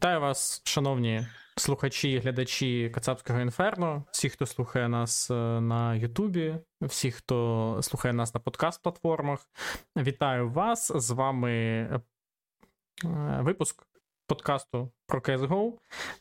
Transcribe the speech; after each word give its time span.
Вітаю 0.00 0.20
вас, 0.20 0.62
шановні 0.64 1.26
слухачі 1.56 2.10
і 2.10 2.18
глядачі 2.18 2.90
Кацапського 2.94 3.40
інферно, 3.40 4.04
всі, 4.12 4.28
хто 4.28 4.46
слухає 4.46 4.88
нас 4.88 5.30
е, 5.30 5.34
на 5.60 5.94
Ютубі, 5.94 6.56
всі, 6.80 7.10
хто 7.10 7.78
слухає 7.82 8.14
нас 8.14 8.34
на 8.34 8.40
подкаст-платформах. 8.40 9.38
Вітаю 9.96 10.50
вас! 10.50 10.92
З 10.94 11.10
вами 11.10 11.52
е, 11.52 12.00
випуск 13.40 13.86
подкасту 14.26 14.92
про 15.06 15.20
CSGO. 15.20 15.72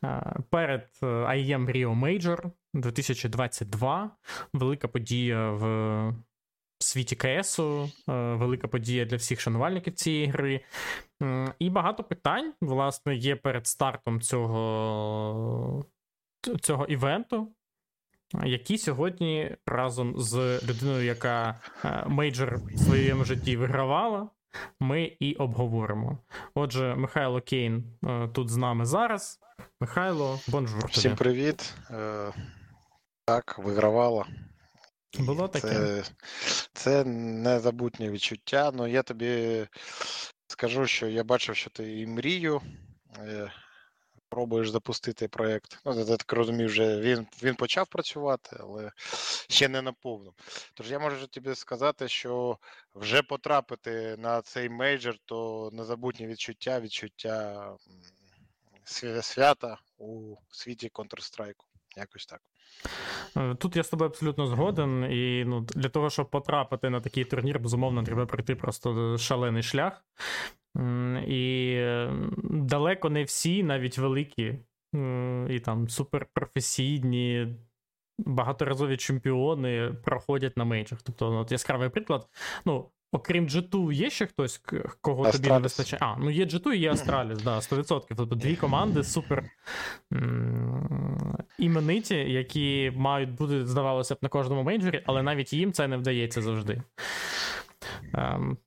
Е, 0.04 0.36
перед 0.50 0.90
IEM 1.02 1.72
Rio 1.72 2.00
Major 2.00 2.52
2022. 2.74 4.12
Велика 4.54 4.88
подія 4.88 5.52
в 5.52 5.64
світі 6.80 7.16
КСу, 7.16 7.90
велика 8.08 8.68
подія 8.68 9.06
для 9.06 9.18
всіх 9.18 9.40
шанувальників 9.40 9.94
цієї 9.94 10.28
гри. 10.28 10.62
І 11.60 11.70
багато 11.70 12.04
питань, 12.04 12.54
власне, 12.62 13.16
є 13.16 13.36
перед 13.36 13.68
стартом 13.68 14.22
цього 14.22 15.86
цього 16.62 16.86
івенту, 16.86 17.48
які 18.44 18.78
сьогодні 18.78 19.56
разом 19.66 20.14
з 20.18 20.60
людиною, 20.64 21.06
яка 21.06 21.62
е, 21.86 22.04
мейджор 22.08 22.56
в 22.56 22.78
своєму 22.78 23.26
житті 23.26 23.58
вигравала, 23.58 24.30
ми 24.80 25.04
і 25.20 25.36
обговоримо. 25.36 26.18
Отже, 26.56 26.96
Михайло 26.96 27.42
Кейн 27.42 27.84
е, 28.04 28.28
тут 28.34 28.50
з 28.50 28.58
нами 28.58 28.86
зараз. 28.86 29.40
Михайло, 29.82 30.40
бонжур. 30.48 30.88
Всім 30.88 31.16
привіт. 31.16 31.74
Е, 31.92 32.32
так, 33.26 33.60
вигравала. 33.60 34.26
Було 35.20 35.48
таке. 35.48 35.68
Це, 35.68 36.04
це 36.74 37.04
незабутнє 37.04 38.10
відчуття, 38.10 38.72
але 38.74 38.92
я 38.92 39.04
тобі 39.04 39.68
Скажу, 40.52 40.88
що 40.88 41.08
я 41.08 41.24
бачив, 41.24 41.56
що 41.56 41.70
ти 41.70 42.00
і 42.00 42.08
мрію. 42.08 42.62
Е, 43.18 43.52
пробуєш 44.30 44.70
запустити 44.70 45.28
проєкт. 45.28 45.80
Ну, 45.86 46.00
я 46.00 46.06
так 46.06 46.34
розумію, 46.34 46.68
вже 46.68 47.00
він 47.00 47.28
він 47.44 47.56
почав 47.56 47.88
працювати, 47.88 48.58
але 48.60 48.92
ще 49.50 49.68
не 49.68 49.82
наповну. 49.82 50.34
Тож 50.74 50.92
я 50.92 51.00
можу 51.00 51.28
тобі 51.28 51.56
сказати, 51.56 52.08
що 52.08 52.58
вже 52.96 53.24
потрапити 53.24 54.16
на 54.18 54.42
цей 54.42 54.70
мейджор, 54.70 55.16
то 55.26 55.70
незабутнє 55.74 56.28
відчуття, 56.28 56.80
відчуття 56.80 57.70
свята 59.22 59.78
у 59.98 60.36
світі 60.52 60.90
Counter-Strike. 60.94 61.64
Якось 61.96 62.26
так. 62.26 62.42
Е, 63.38 63.56
тут 63.56 63.76
я 63.76 63.84
з 63.84 63.90
тобою 63.90 64.10
абсолютно 64.10 64.48
згоден, 64.48 65.12
і 65.12 65.46
ну, 65.46 65.62
для 65.62 65.90
того, 65.90 66.10
щоб 66.10 66.30
потрапити 66.30 66.90
на 66.90 67.02
такий 67.02 67.26
турнір, 67.26 67.60
безумовно, 67.60 68.04
треба 68.04 68.26
пройти 68.26 68.56
просто 68.56 69.18
шалений 69.18 69.64
шлях. 69.64 70.06
І 71.28 71.82
далеко 72.44 73.10
не 73.10 73.24
всі, 73.24 73.64
навіть 73.64 73.98
великі, 73.98 74.60
і 75.50 75.60
там 75.60 75.90
суперпрофесійні, 75.90 77.48
багаторазові 78.18 78.98
чемпіони 78.98 79.94
проходять 80.04 80.58
на 80.58 80.66
мейджах. 80.66 81.02
Тобто, 81.02 81.32
от 81.32 81.52
яскравий 81.52 81.90
приклад. 81.90 82.28
Ну, 82.66 82.90
Окрім 83.12 83.48
G2, 83.48 83.92
є 83.92 84.10
ще 84.10 84.26
хтось, 84.26 84.62
кого 85.02 85.24
Астраліс. 85.24 85.42
тобі 85.42 85.50
не 85.54 85.60
вистачає? 85.60 86.00
А, 86.04 86.16
ну 86.20 86.30
є 86.30 86.46
G2 86.46 86.74
і 86.74 86.78
є 86.78 86.92
Астраліс, 86.92 87.38
да, 87.38 87.58
100%. 87.58 88.02
Тобто 88.18 88.36
дві 88.36 88.56
команди 88.56 89.04
супер 89.04 89.44
імениті, 91.58 92.16
які 92.16 92.94
мають 92.96 93.32
бути, 93.32 93.66
здавалося 93.66 94.16
б, 94.16 94.18
на 94.22 94.30
кожному 94.30 94.64
мейджорі, 94.64 95.04
але 95.06 95.24
навіть 95.24 95.54
їм 95.54 95.74
це 95.74 95.88
не 95.88 95.98
вдається 95.98 96.42
завжди. 96.42 96.82
Um, 98.14 98.58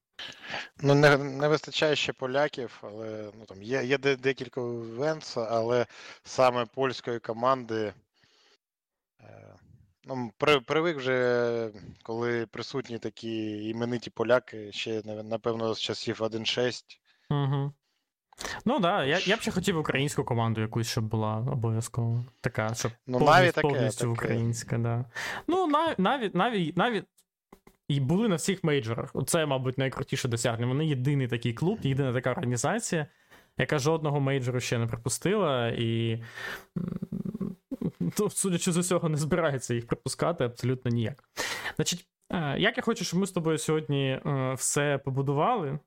Ну, 0.83 0.95
не 0.95 1.17
не 1.17 1.49
вистачає 1.49 1.97
ще 1.97 2.13
поляків, 2.13 2.79
але 2.83 3.31
ну 3.39 3.45
там 3.45 3.63
є 3.63 3.85
є 3.85 3.99
декілька 3.99 4.61
івентс, 4.61 5.37
але 5.37 5.87
саме 6.25 6.67
польської 6.75 7.19
команди. 7.19 7.93
Ну, 10.17 10.31
привик 10.67 10.97
вже, 10.97 11.71
коли 12.03 12.47
присутні 12.47 12.99
такі 12.99 13.65
імениті 13.69 14.11
поляки, 14.11 14.73
ще, 14.73 15.03
напевно, 15.25 15.75
з 15.75 15.81
часів 15.81 16.19
1.6. 16.21 16.83
Угу. 17.31 17.73
Ну 18.65 18.73
так, 18.73 18.83
да. 18.83 19.05
я 19.05 19.19
я 19.19 19.37
б 19.37 19.41
ще 19.41 19.51
хотів 19.51 19.79
українську 19.79 20.25
команду 20.25 20.61
якусь, 20.61 20.89
щоб 20.89 21.05
була 21.05 21.37
обов'язково. 21.37 22.25
Така, 22.41 22.75
щоб 22.75 22.93
ну, 23.07 23.19
повністю, 23.19 23.53
таке, 23.53 23.69
повністю 23.69 24.01
таке. 24.01 24.13
українська, 24.13 24.79
да. 24.79 25.05
Ну, 25.47 25.67
навіть 25.67 25.99
навіть 25.99 26.35
навіть 26.35 26.77
навіть 26.77 27.05
і 27.89 28.01
були 28.01 28.29
на 28.29 28.37
всіх 28.37 28.65
мейджорах. 28.65 29.11
Оце, 29.15 29.47
мабуть, 29.47 29.79
найкрутіше 29.79 30.29
досягнення. 30.29 30.67
Вони 30.67 30.87
єдиний 30.87 31.29
такий 31.29 31.53
клуб, 31.53 31.79
єдина 31.83 32.13
така 32.13 32.31
організація, 32.31 33.07
яка 33.59 33.79
жодного 33.79 34.21
мейджору 34.21 34.61
ще 34.61 34.79
не 34.79 34.87
припустила, 34.87 35.69
і 35.69 36.23
то, 38.17 38.31
судячи 38.31 38.73
з 38.73 38.77
усього, 38.77 39.09
не 39.09 39.17
збирається 39.17 39.75
їх 39.75 39.87
припускати 39.87 40.45
абсолютно 40.45 40.91
ніяк. 40.91 41.25
Значить, 41.77 42.07
е, 42.33 42.59
як 42.59 42.77
я 42.77 42.83
хочу, 42.83 43.05
щоб 43.05 43.21
ми 43.21 43.27
з 43.27 43.33
тобою 43.33 43.59
сьогодні 43.59 44.21
е, 44.27 44.55
все 44.55 44.99
побудували. 44.99 45.79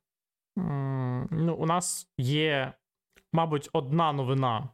Ну, 1.32 1.56
У 1.60 1.66
нас 1.66 2.12
є, 2.18 2.74
мабуть, 3.34 3.70
одна 3.74 4.14
новина, 4.14 4.70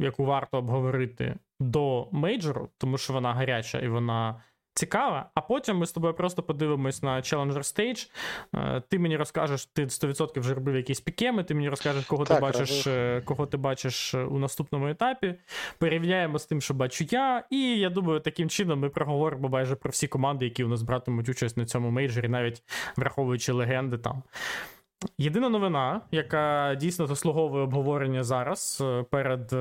яку 0.00 0.24
варто 0.24 0.58
обговорити 0.58 1.36
до 1.60 2.08
мейджору, 2.12 2.70
тому 2.78 2.98
що 2.98 3.12
вона 3.12 3.34
гаряча 3.34 3.78
і 3.78 3.88
вона 3.88 4.42
цікава. 4.76 5.30
А 5.34 5.40
потім 5.40 5.76
ми 5.76 5.86
з 5.86 5.92
тобою 5.92 6.14
просто 6.14 6.42
подивимось 6.42 7.02
на 7.02 7.16
Challenger 7.16 7.58
Stage. 7.58 8.10
Е, 8.54 8.82
ти 8.88 8.98
мені 8.98 9.16
розкажеш, 9.16 9.66
ти 9.66 9.84
100% 9.84 10.40
вже 10.40 10.54
робив 10.54 10.76
якісь 10.76 11.00
пікеми, 11.00 11.44
ти 11.44 11.54
мені 11.54 11.68
розкажеш, 11.68 12.04
кого 12.04 12.24
так, 12.24 12.36
ти 12.36 12.42
бачиш 12.42 12.86
е, 12.86 13.22
кого 13.24 13.46
ти 13.46 13.56
бачиш 13.56 14.14
е, 14.14 14.24
у 14.24 14.38
наступному 14.38 14.88
етапі. 14.88 15.34
Порівняємо 15.78 16.38
з 16.38 16.46
тим, 16.46 16.60
що 16.60 16.74
бачу 16.74 17.04
я. 17.10 17.44
І 17.50 17.78
я 17.78 17.90
думаю, 17.90 18.20
таким 18.20 18.48
чином 18.48 18.80
ми 18.80 18.88
проговоримо 18.88 19.48
майже 19.48 19.76
про 19.76 19.90
всі 19.90 20.08
команди, 20.08 20.44
які 20.44 20.64
у 20.64 20.68
нас 20.68 20.82
братимуть 20.82 21.28
участь 21.28 21.56
на 21.56 21.66
цьому 21.66 21.90
мейджорі, 21.90 22.28
навіть 22.28 22.62
враховуючи 22.96 23.52
легенди 23.52 23.98
там. 23.98 24.22
Єдина 25.18 25.48
новина, 25.48 26.00
яка 26.10 26.74
дійсно 26.74 27.06
заслуговує 27.06 27.62
обговорення 27.64 28.24
зараз 28.24 28.84
перед 29.10 29.54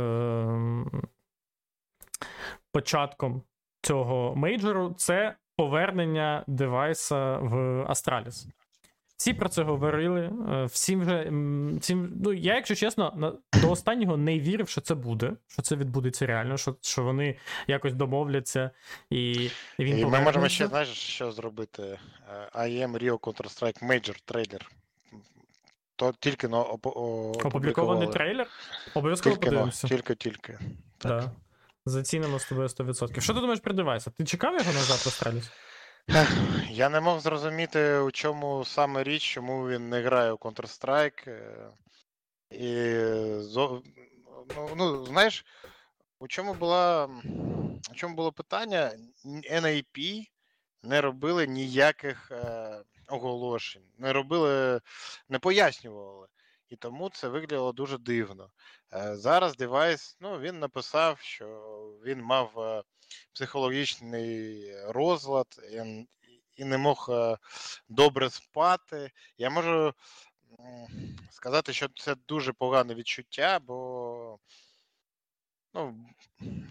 початком 2.72 3.42
цього 3.86 4.36
мейджору 4.36 4.94
це 4.98 5.36
повернення 5.56 6.44
девайса 6.48 7.38
в 7.38 7.82
Астраліс. 7.92 8.48
Всі 9.18 9.34
про 9.34 9.50
це 9.50 9.64
говорили. 9.64 10.32
Е, 10.52 10.66
всім 10.66 11.02
вже 11.02 11.30
всім, 11.80 12.14
ну 12.24 12.34
я, 12.34 12.56
якщо 12.56 12.76
чесно, 12.76 13.38
до 13.62 13.72
останнього 13.72 14.18
не 14.18 14.40
вірив, 14.40 14.70
що 14.70 14.82
це 14.82 14.96
буде, 14.96 15.34
що 15.48 15.62
це 15.62 15.76
відбудеться 15.76 16.26
реально, 16.26 16.58
що 16.58 16.76
що 16.82 17.04
вони 17.04 17.38
якось 17.68 17.94
домовляться. 17.94 18.72
І 19.10 19.32
і 19.80 19.84
він 19.84 20.00
і 20.00 20.06
ми 20.06 20.20
можемо 20.20 20.50
ще 20.50 20.68
знаєш, 20.68 20.90
що 20.90 21.32
зробити. 21.32 22.00
Е, 22.56 22.60
IM 22.60 22.98
Rio 22.98 23.20
Counter-Strike 23.20 23.84
Major 23.84 24.22
трейлер. 24.26 24.72
То 25.96 26.14
тільки 26.20 26.48
но 26.48 26.64
опублікований 27.44 28.08
трейлер. 28.08 28.48
Обов'язково 28.96 29.36
подивимося. 29.36 29.88
Тільки-тільки. 29.88 30.60
Так. 30.98 31.32
Зацінимо 31.86 32.40
з 32.40 32.46
тобою 32.46 32.68
100%. 32.68 33.22
Що 33.22 33.34
ти 33.34 33.40
думаєш 33.40 33.60
про 33.60 33.74
девайса? 33.74 34.12
Ти 34.12 34.26
чекав 34.26 34.54
його 34.54 34.74
назад 34.74 35.04
Астраліс? 35.08 35.52
Я 36.70 36.90
не 36.90 37.00
мог 37.00 37.20
зрозуміти, 37.20 37.98
у 37.98 38.12
чому 38.12 38.66
саме 38.66 39.04
річ, 39.04 39.24
чому 39.24 39.70
він 39.70 39.90
не 39.90 40.02
грає 40.02 40.32
у 40.32 40.36
Counter-Strike. 40.36 41.30
Е, 41.30 41.70
і 42.50 42.96
ну, 43.56 44.70
ну, 44.76 45.06
знаєш, 45.06 45.46
у 46.20 46.28
чому 46.28 46.54
була 46.54 47.10
у 47.92 47.96
чому 47.96 48.16
було 48.16 48.32
питання? 48.32 48.92
NAP 49.52 50.26
не 50.84 51.02
робили 51.02 51.48
ніяких 51.48 52.32
е, 52.32 52.82
оголошень, 53.08 53.86
не 53.98 54.14
робили, 54.14 54.82
не 55.30 55.40
пояснювали. 55.40 56.28
І 56.70 56.76
тому 56.76 57.10
це 57.10 57.28
виглядало 57.28 57.72
дуже 57.72 57.98
дивно. 57.98 58.50
Е, 58.94 59.16
зараз 59.16 59.56
девайс 59.56 60.18
ну, 60.20 60.40
він 60.40 60.60
написав, 60.60 61.20
що 61.20 61.46
він 62.06 62.22
мав 62.22 62.60
е, 62.60 62.84
психологічний 63.34 64.72
розлад 64.88 65.48
і 66.56 66.66
не 66.66 66.78
мог 66.78 67.08
е, 67.12 67.38
добре 67.90 68.30
спати. 68.30 69.12
Я 69.38 69.50
можу 69.50 69.94
сказати, 71.32 71.74
що 71.74 71.88
це 71.96 72.16
дуже 72.28 72.54
погане 72.54 72.96
відчуття, 72.96 73.60
бо 73.60 74.40
ну, 75.74 76.06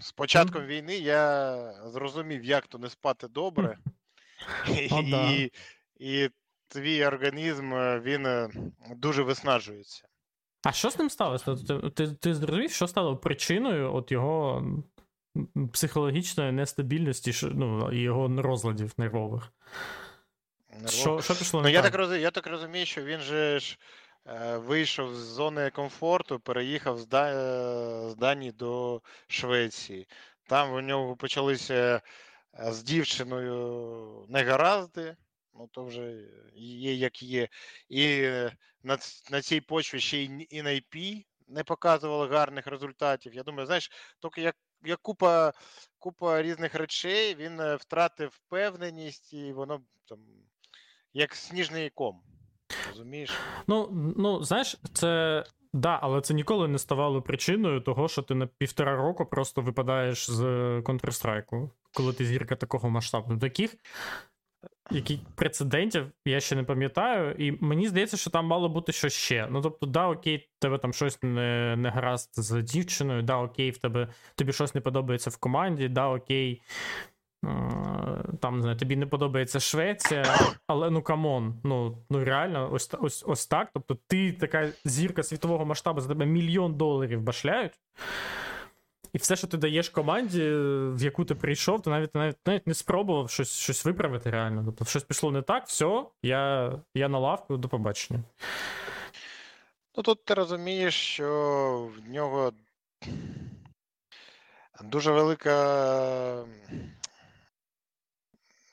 з 0.00 0.12
початком 0.12 0.66
війни 0.66 0.96
я 0.96 1.90
зрозумів, 1.90 2.44
як 2.44 2.66
то 2.66 2.78
не 2.78 2.90
спати 2.90 3.28
добре. 3.28 3.78
І, 4.68 5.50
і 5.96 6.30
твій 6.68 7.06
організм 7.06 7.72
він 8.02 8.48
дуже 8.96 9.22
виснажується. 9.22 10.08
А 10.64 10.72
що 10.72 10.90
з 10.90 10.98
ним 10.98 11.10
сталося? 11.10 11.56
Ти 11.56 11.90
ти, 11.90 12.14
ти 12.14 12.34
зрозумів, 12.34 12.70
що 12.70 12.88
стало 12.88 13.16
причиною 13.16 13.94
от 13.94 14.12
його 14.12 14.64
психологічної 15.72 16.52
нестабільності 16.52 17.32
ну, 17.54 17.92
його 17.92 18.42
розладів 18.42 18.92
нервових? 18.96 19.52
Що 20.86 21.20
що 21.20 21.34
пішло? 21.34 21.62
Ну, 21.62 21.68
я 21.68 21.82
так 21.82 21.94
розумію, 21.94 22.22
я 22.22 22.30
так 22.30 22.46
розумію, 22.46 22.86
що 22.86 23.02
він 23.02 23.20
же 23.20 23.60
ж 23.60 23.78
е, 24.26 24.56
вийшов 24.56 25.14
з 25.14 25.18
зони 25.18 25.70
комфорту, 25.70 26.40
переїхав 26.40 26.98
з, 26.98 27.06
да... 27.06 27.32
з 28.10 28.16
Данії 28.16 28.52
до 28.52 29.00
Швеції. 29.26 30.08
Там 30.48 30.72
у 30.72 30.80
нього 30.80 31.16
почалися 31.16 32.00
з 32.58 32.82
дівчиною 32.82 34.26
негаразди, 34.28 35.16
ну 35.54 35.68
то 35.72 35.84
вже 35.84 36.28
є 36.54 36.94
як 36.94 37.22
є. 37.22 37.48
І 37.88 38.22
на 38.82 38.98
на 39.30 39.42
цій 39.42 39.60
почві 39.60 40.00
ще 40.00 40.18
й 40.18 40.46
і 40.50 40.62
NIP 40.62 41.24
не 41.48 41.64
показували 41.64 42.28
гарних 42.28 42.66
результатів. 42.66 43.34
Я 43.34 43.42
думаю, 43.42 43.66
знаєш, 43.66 43.90
тільки 44.22 44.42
як 44.42 44.56
як 44.84 45.02
купа 45.02 45.52
купа 45.98 46.42
різних 46.42 46.74
речей, 46.74 47.34
він 47.34 47.60
е, 47.60 47.76
втратив 47.76 48.28
впевненість, 48.28 49.32
і 49.32 49.52
воно 49.52 49.80
там 50.08 50.18
як 51.14 51.34
сніжний 51.34 51.90
ком. 51.90 52.22
Розумієш? 52.88 53.30
Ну, 53.66 53.88
ну 54.16 54.42
знаєш, 54.42 54.76
це. 54.92 55.44
Да, 55.72 55.98
але 56.02 56.20
це 56.20 56.34
ніколи 56.34 56.68
не 56.68 56.78
ставало 56.78 57.22
причиною 57.22 57.80
того, 57.80 58.08
що 58.08 58.22
ти 58.22 58.34
на 58.34 58.46
півтора 58.46 58.96
року 58.96 59.26
просто 59.26 59.60
випадаєш 59.60 60.30
з 60.30 60.42
Counter-Strike, 60.80 61.70
коли 61.92 62.12
ти 62.12 62.24
зірка 62.24 62.56
такого 62.56 62.90
масштабу. 62.90 63.36
Таких 63.36 63.76
яких 64.90 65.20
прецедентів 65.34 66.06
я 66.24 66.40
ще 66.40 66.56
не 66.56 66.62
пам'ятаю, 66.62 67.34
і 67.38 67.58
мені 67.60 67.88
здається, 67.88 68.16
що 68.16 68.30
там 68.30 68.46
мало 68.46 68.68
бути 68.68 68.92
щось 68.92 69.12
ще. 69.12 69.48
Ну 69.50 69.60
тобто, 69.60 69.86
да, 69.86 70.08
окей, 70.08 70.48
тебе 70.58 70.78
там 70.78 70.92
щось 70.92 71.22
не 71.22 71.76
не 71.76 71.90
гаразд 71.90 72.30
з 72.34 72.62
дівчиною, 72.62 73.22
да, 73.22 73.38
окей, 73.38 73.70
в 73.70 73.78
тебе 73.78 74.08
тобі 74.34 74.52
щось 74.52 74.74
не 74.74 74.80
подобається 74.80 75.30
в 75.30 75.36
команді, 75.36 75.88
да, 75.88 76.08
окей. 76.08 76.62
Там 78.40 78.56
не 78.56 78.62
знаю, 78.62 78.78
тобі 78.78 78.96
не 78.96 79.06
подобається 79.06 79.60
Швеція, 79.60 80.24
але 80.66 80.90
ну 80.90 81.02
come 81.02 81.35
on, 81.35 81.60
ну 81.64 81.98
ну 82.10 82.24
реально, 82.24 82.72
ось 82.72 82.90
ось 83.00 83.24
ось 83.26 83.46
так. 83.46 83.70
Тобто, 83.74 83.98
ти 84.06 84.32
така 84.32 84.68
зірка 84.84 85.22
світового 85.22 85.64
масштабу 85.64 86.00
за 86.00 86.08
тебе 86.08 86.26
мільйон 86.26 86.74
доларів 86.74 87.22
башляють. 87.22 87.72
І 89.14 89.18
все, 89.18 89.36
що 89.36 89.46
ти 89.46 89.56
даєш 89.56 89.88
команді, 89.88 90.50
в 90.94 91.02
яку 91.02 91.24
ти 91.24 91.34
прийшов, 91.34 91.82
ти 91.82 91.90
навіть 91.90 92.14
навіть 92.14 92.36
навіть 92.46 92.66
не 92.66 92.74
спробував 92.74 93.30
щось 93.30 93.58
щось 93.58 93.84
виправити 93.84 94.30
реально. 94.30 94.62
Тобто, 94.64 94.84
щось 94.84 95.02
пішло 95.02 95.30
не 95.30 95.42
так, 95.42 95.66
все, 95.66 96.04
я 96.22 96.72
я 96.94 97.08
на 97.08 97.18
лавку, 97.18 97.56
до 97.56 97.68
побачення. 97.68 98.24
Ну 99.96 100.02
тут 100.02 100.24
ти 100.24 100.34
розумієш, 100.34 100.94
що 100.94 101.90
в 101.96 102.10
нього 102.10 102.52
дуже 104.84 105.12
велика. 105.12 106.44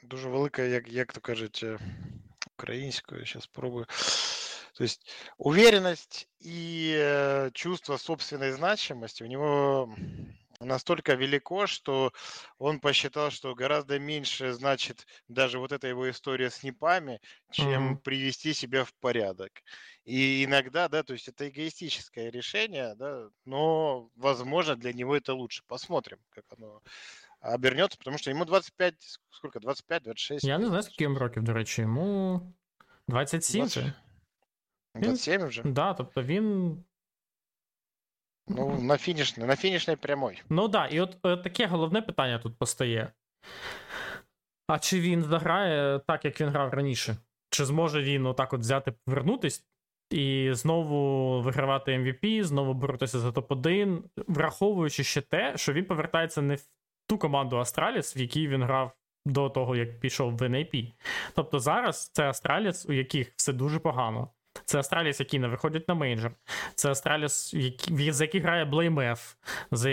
Дуже 0.03 0.29
велика, 0.29 0.61
як 0.61 0.89
як 0.89 1.13
то 1.13 1.21
кажуть, 1.21 1.61
е, 1.63 1.79
українською, 2.57 3.25
зараз 3.25 3.43
спробую. 3.43 3.85
То 4.80 4.82
есть 4.82 5.06
уверенность 5.38 6.28
и 6.40 6.96
э, 6.98 7.50
чувство 7.52 7.96
собственной 7.96 8.52
значимости 8.52 9.22
у 9.22 9.26
него 9.26 9.94
настолько 10.60 11.14
велико, 11.14 11.66
что 11.66 12.12
он 12.58 12.80
посчитал, 12.80 13.30
что 13.30 13.54
гораздо 13.54 13.98
меньше 13.98 14.52
значит 14.52 15.06
даже 15.28 15.58
вот 15.58 15.72
эта 15.72 15.86
его 15.86 16.08
история 16.10 16.50
с 16.50 16.62
НИПами, 16.62 17.20
чем 17.50 17.94
mm-hmm. 17.94 17.98
привести 17.98 18.54
себя 18.54 18.84
в 18.84 18.94
порядок. 18.94 19.52
И 20.04 20.44
иногда, 20.44 20.88
да, 20.88 21.02
то 21.02 21.12
есть 21.12 21.28
это 21.28 21.48
эгоистическое 21.48 22.30
решение, 22.30 22.94
да, 22.94 23.28
но, 23.44 24.08
возможно, 24.14 24.76
для 24.76 24.92
него 24.92 25.16
это 25.16 25.34
лучше. 25.34 25.62
Посмотрим, 25.66 26.18
как 26.30 26.44
оно 26.56 26.82
обернется, 27.40 27.98
потому 27.98 28.18
что 28.18 28.30
ему 28.30 28.44
25, 28.44 28.94
сколько, 29.30 29.58
25-26? 29.58 30.38
Я 30.42 30.58
не 30.58 30.66
знаю, 30.66 30.82
скільки 30.82 31.04
йому 31.04 31.18
років, 31.18 31.42
до 31.42 31.52
речі, 31.52 31.82
йому 31.82 32.42
27 33.08 33.60
20... 33.60 33.84
27 34.95 35.47
вже? 35.47 35.61
Да, 35.65 35.93
тобто 35.93 36.23
він. 36.23 36.77
Ну, 38.47 38.81
на 38.81 38.97
фінішній, 38.97 39.45
на 39.45 39.55
фінішній 39.55 39.95
прямой. 39.95 40.41
Ну 40.49 40.69
так, 40.69 40.71
да, 40.71 40.95
і 40.95 40.99
от, 40.99 41.17
от 41.21 41.43
таке 41.43 41.67
головне 41.67 42.01
питання 42.01 42.39
тут 42.39 42.57
постає. 42.57 43.11
А 44.67 44.79
чи 44.79 44.99
він 44.99 45.23
заграє 45.23 45.99
так, 46.07 46.25
як 46.25 46.41
він 46.41 46.49
грав 46.49 46.73
раніше? 46.73 47.17
Чи 47.49 47.65
зможе 47.65 48.03
він 48.03 48.25
отак 48.25 48.53
от 48.53 48.59
взяти, 48.59 48.91
повернутись 49.05 49.65
і 50.09 50.49
знову 50.53 51.41
вигравати 51.41 51.91
MVP, 51.97 52.43
знову 52.43 52.73
боротися 52.73 53.19
за 53.19 53.29
топ-1, 53.29 54.01
враховуючи 54.27 55.03
ще 55.03 55.21
те, 55.21 55.57
що 55.57 55.73
він 55.73 55.85
повертається 55.85 56.41
не 56.41 56.55
в 56.55 56.67
ту 57.07 57.17
команду 57.17 57.57
Астраліс, 57.57 58.17
в 58.17 58.19
якій 58.19 58.47
він 58.47 58.63
грав 58.63 58.91
до 59.25 59.49
того, 59.49 59.75
як 59.75 59.99
пішов 59.99 60.37
в 60.37 60.41
NAP. 60.41 60.93
Тобто 61.35 61.59
зараз 61.59 62.09
це 62.09 62.29
Астраліс, 62.29 62.85
у 62.89 62.93
яких 62.93 63.33
все 63.35 63.53
дуже 63.53 63.79
погано. 63.79 64.29
Це 64.65 64.79
Астраліс, 64.79 65.19
які 65.19 65.39
не 65.39 65.47
виходять 65.47 65.87
на 65.87 65.93
мейджор. 65.93 66.31
Це 66.75 66.91
Астраліс, 66.91 67.55
за 68.09 68.23
який 68.23 68.41
грає 68.41 68.65
Blame 68.65 69.35
за 69.71 69.89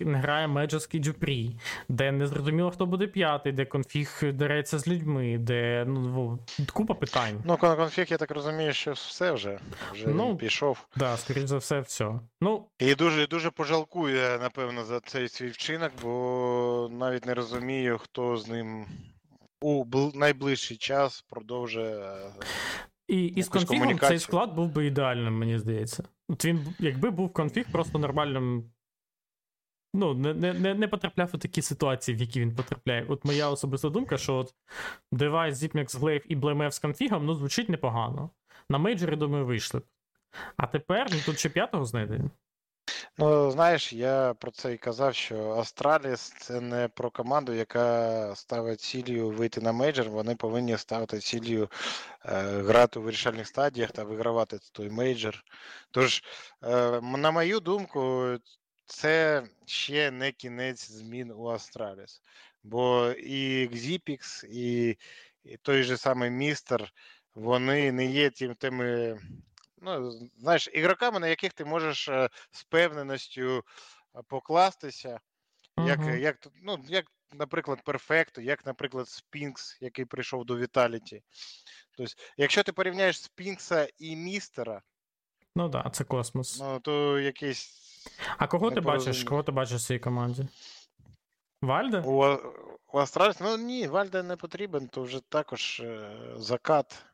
не 0.00 0.18
грає 0.18 0.48
Меджеский 0.48 1.00
Дюпрі, 1.00 1.50
де 1.88 2.12
не 2.12 2.26
зрозуміло, 2.26 2.70
хто 2.70 2.86
буде 2.86 3.06
п'ятий, 3.06 3.52
де 3.52 3.64
конфіг 3.64 4.20
дереться 4.22 4.78
з 4.78 4.88
людьми, 4.88 5.38
де 5.38 5.84
ну, 5.88 6.38
купа 6.72 6.94
питань. 6.94 7.42
Ну, 7.44 7.56
конфіг, 7.56 8.06
я 8.08 8.16
так 8.16 8.30
розумію, 8.30 8.72
що 8.72 8.92
все 8.92 9.32
вже 9.32 9.58
вже 9.92 10.08
ну, 10.08 10.36
пішов. 10.36 10.86
Так, 10.90 10.98
да, 10.98 11.16
скоріш 11.16 11.44
за 11.44 11.58
все, 11.58 11.80
все. 11.80 12.20
Ну, 12.40 12.66
І 12.78 12.94
дуже 12.94 13.26
дуже 13.26 13.50
пожалкує, 13.50 14.38
напевно, 14.38 14.84
за 14.84 15.00
цей 15.00 15.28
свій 15.28 15.48
вчинок, 15.48 15.92
бо 16.02 16.88
навіть 16.92 17.26
не 17.26 17.34
розумію, 17.34 17.98
хто 17.98 18.36
з 18.36 18.48
ним. 18.48 18.86
У 19.60 19.84
найближчий 20.14 20.76
час 20.76 21.24
продовжує 21.30 22.18
і 23.08 23.26
і 23.26 23.42
з 23.42 23.48
конфігом 23.48 23.98
цей 23.98 24.18
склад 24.18 24.54
був 24.54 24.72
би 24.72 24.86
ідеальним, 24.86 25.38
мені 25.38 25.58
здається. 25.58 26.04
От 26.28 26.44
він, 26.44 26.74
якби 26.78 27.10
був 27.10 27.32
конфіг 27.32 27.66
просто 27.72 27.98
нормальним. 27.98 28.70
Ну, 29.94 30.14
не 30.14 30.34
не, 30.34 30.74
не 30.74 30.88
потрапляв 30.88 31.30
у 31.34 31.38
такі 31.38 31.62
ситуації, 31.62 32.16
в 32.16 32.20
які 32.20 32.40
він 32.40 32.54
потрапляє. 32.54 33.06
От 33.08 33.24
моя 33.24 33.50
особиста 33.50 33.90
думка, 33.90 34.18
що 34.18 34.34
от 34.34 34.54
девайс 35.12 35.62
Zipmex 35.62 36.00
Glaive 36.00 36.22
і 36.28 36.36
BlameF 36.36 36.70
з 36.70 36.78
конфігом 36.78 37.26
ну, 37.26 37.34
звучить 37.34 37.68
непогано. 37.68 38.30
На 38.70 38.78
мейджорі, 38.78 39.16
думаю, 39.16 39.46
вийшли 39.46 39.80
б. 39.80 39.82
А 40.56 40.66
тепер 40.66 41.06
ну, 41.12 41.18
тут 41.26 41.38
ще 41.38 41.48
п'ятого 41.48 41.84
знайде. 41.84 42.20
Ну, 43.18 43.50
знаєш, 43.50 43.92
я 43.92 44.34
про 44.34 44.50
це 44.50 44.72
і 44.72 44.78
казав, 44.78 45.14
що 45.14 45.50
Астраліс 45.50 46.20
це 46.20 46.60
не 46.60 46.88
про 46.88 47.10
команду, 47.10 47.52
яка 47.52 48.34
ставить 48.36 48.80
цілею 48.80 49.30
вийти 49.30 49.60
на 49.60 49.72
мейджор. 49.72 50.10
Вони 50.10 50.36
повинні 50.36 50.78
ставити 50.78 51.18
цілею 51.18 51.68
е, 52.24 52.42
грати 52.42 52.98
у 52.98 53.02
вирішальних 53.02 53.46
стадіях 53.46 53.92
та 53.92 54.04
вигравати 54.04 54.58
той 54.72 54.90
мейджор. 54.90 55.44
Тож, 55.90 56.22
е, 56.62 57.00
на 57.00 57.30
мою 57.30 57.60
думку, 57.60 58.26
це 58.86 59.42
ще 59.66 60.10
не 60.10 60.32
кінець 60.32 60.90
змін 60.90 61.30
у 61.30 61.48
Астраліс. 61.48 62.22
Бо 62.62 63.10
і 63.10 63.68
Xipix, 63.68 64.46
і, 64.46 64.98
і 65.44 65.56
той 65.56 65.82
же 65.82 65.96
самий 65.96 66.30
містер, 66.30 66.92
вони 67.34 67.92
не 67.92 68.06
є 68.06 68.30
тим 68.30 68.54
тими 68.54 69.18
ну, 69.86 70.10
знаєш, 70.38 70.68
ігроками, 70.72 71.20
на 71.20 71.28
яких 71.28 71.52
ти 71.52 71.64
можеш 71.64 72.08
е, 72.08 72.28
з 72.50 72.64
певненістю 72.64 73.64
е, 74.16 74.22
покластися, 74.28 75.20
як, 75.78 76.00
uh-huh. 76.00 76.18
як, 76.18 76.46
ну, 76.62 76.78
як, 76.88 77.06
наприклад, 77.32 77.82
Перфекто, 77.84 78.40
як, 78.40 78.66
наприклад, 78.66 79.08
Спінкс, 79.08 79.78
який 79.80 80.04
прийшов 80.04 80.44
до 80.44 80.56
Віталіті. 80.56 81.22
Тобто, 81.96 82.14
якщо 82.36 82.62
ти 82.62 82.72
порівняєш 82.72 83.22
Спінкса 83.22 83.88
і 83.98 84.16
містера, 84.16 84.82
ну 85.56 85.70
так, 85.70 85.84
да, 85.84 85.90
це 85.90 86.04
космос. 86.04 86.60
Ну, 86.60 86.80
то 86.80 87.20
якийсь. 87.20 87.70
А 88.38 88.46
кого 88.46 88.70
ти 88.70 88.80
бачиш? 88.80 89.24
Кого 89.24 89.42
ти 89.42 89.52
бачиш 89.52 89.82
в 89.82 89.86
цій 89.86 89.98
команді? 89.98 90.48
Вальда? 91.62 92.00
У, 92.00 92.38
у 92.92 92.98
Астраліс? 92.98 93.40
Ну 93.40 93.56
ні, 93.56 93.86
Вальда 93.86 94.22
не 94.22 94.36
потрібен, 94.36 94.88
то 94.88 95.02
вже 95.02 95.20
також 95.20 95.80
е, 95.80 96.10
закат 96.36 97.04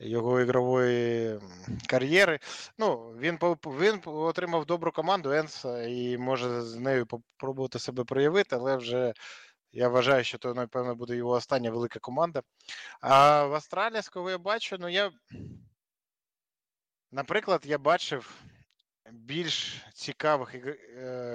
його 0.00 0.40
ігрової 0.40 1.38
кар'єри. 1.88 2.38
Ну, 2.78 3.14
Він 3.18 3.38
він 3.66 4.00
отримав 4.04 4.66
добру 4.66 4.92
команду 4.92 5.30
Енса 5.32 5.82
і 5.82 6.18
може 6.18 6.60
з 6.60 6.76
нею 6.76 7.06
спробувати 7.36 7.78
себе 7.78 8.04
проявити, 8.04 8.56
але 8.56 8.76
вже 8.76 9.14
я 9.72 9.88
вважаю, 9.88 10.24
що 10.24 10.38
то, 10.38 10.54
напевно, 10.54 10.94
буде 10.94 11.16
його 11.16 11.30
остання 11.30 11.70
велика 11.70 11.98
команда. 11.98 12.42
А 13.00 13.44
в 13.44 13.54
Астраліс, 13.54 14.08
кого 14.08 14.30
я 14.30 14.38
бачу, 14.38 14.76
ну 14.80 14.88
я. 14.88 15.12
Наприклад, 17.12 17.62
я 17.64 17.78
бачив 17.78 18.42
більш 19.12 19.84
цікавих 19.94 20.54
е, 20.54 20.76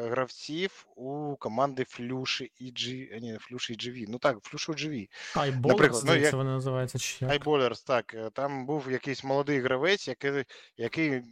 гравців 0.10 0.86
у 0.96 1.36
команди 1.36 1.84
Флюші 1.84 2.52
і 2.60 2.72
G... 2.72 3.20
Ні, 3.20 3.38
Флюші 3.38 3.74
і 3.74 3.78
GV. 3.78 4.06
Ну 4.10 4.18
так, 4.18 4.38
Флюшу 4.44 4.72
GV. 4.72 5.10
Айболерс, 5.36 6.04
ну, 6.04 6.16
як... 6.16 6.34
вони 6.34 6.50
називаються. 6.50 7.00
чи 7.00 7.26
як? 7.26 7.32
Айболерс, 7.32 7.84
так. 7.84 8.14
Е, 8.14 8.30
там 8.30 8.66
був 8.66 8.92
якийсь 8.92 9.24
молодий 9.24 9.60
гравець, 9.60 10.08
який. 10.08 10.44
який 10.78 11.24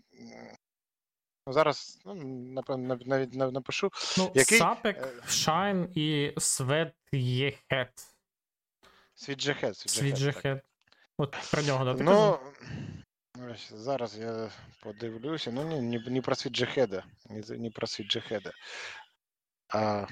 Ну, 1.47 1.53
зараз, 1.53 2.01
ну, 2.05 2.13
напевно, 2.53 2.99
навіть 3.05 3.33
напишу. 3.33 3.91
Ну, 4.17 4.31
який... 4.35 4.57
Сапек, 4.57 5.23
Шайн 5.27 5.89
і 5.95 6.33
Свет 6.37 6.93
Єхет. 7.11 8.07
Свіджехет. 9.15 9.77
Свіджехет. 9.77 10.63
От 11.17 11.37
про 11.51 11.61
нього, 11.61 11.93
да, 11.93 12.03
Ну, 12.03 12.39
Ось 13.51 13.73
Зараз 13.73 14.17
я 14.17 14.49
подивлюся. 14.83 15.51
Ну, 15.51 15.63
ні, 15.63 15.81
не, 15.81 16.11
не 16.11 16.21
про 16.21 16.35
світ 16.35 16.53
Джехеда. 16.53 17.03
Не, 17.29 17.57
не 17.57 17.69
про 17.69 17.87
світ 17.87 18.07
Джехеда. 18.07 18.51
А, 19.73 20.07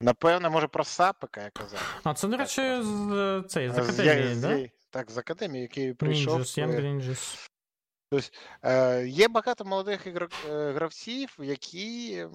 Напевно, 0.00 0.50
може 0.50 0.68
про 0.68 0.84
Сапика 0.84 1.42
я 1.42 1.50
казав. 1.50 2.00
А 2.04 2.14
це, 2.14 2.28
до 2.28 2.36
речі, 2.36 2.82
з 2.82 3.44
цей, 3.48 3.70
з 3.70 3.78
академії, 3.78 4.34
з, 4.34 4.40
да? 4.40 4.68
Так, 4.90 5.10
з 5.10 5.18
академії, 5.18 5.62
який 5.62 5.94
прийшов. 5.94 6.40
Ninjas, 6.40 6.66
Young 6.66 6.80
Ninjas. 6.80 7.48
Тобто, 8.10 8.28
е, 8.62 9.06
є 9.06 9.28
багато 9.28 9.64
молодих. 9.64 10.06
Е, 10.06 10.72
гравців, 10.72 11.36
які 11.38 12.26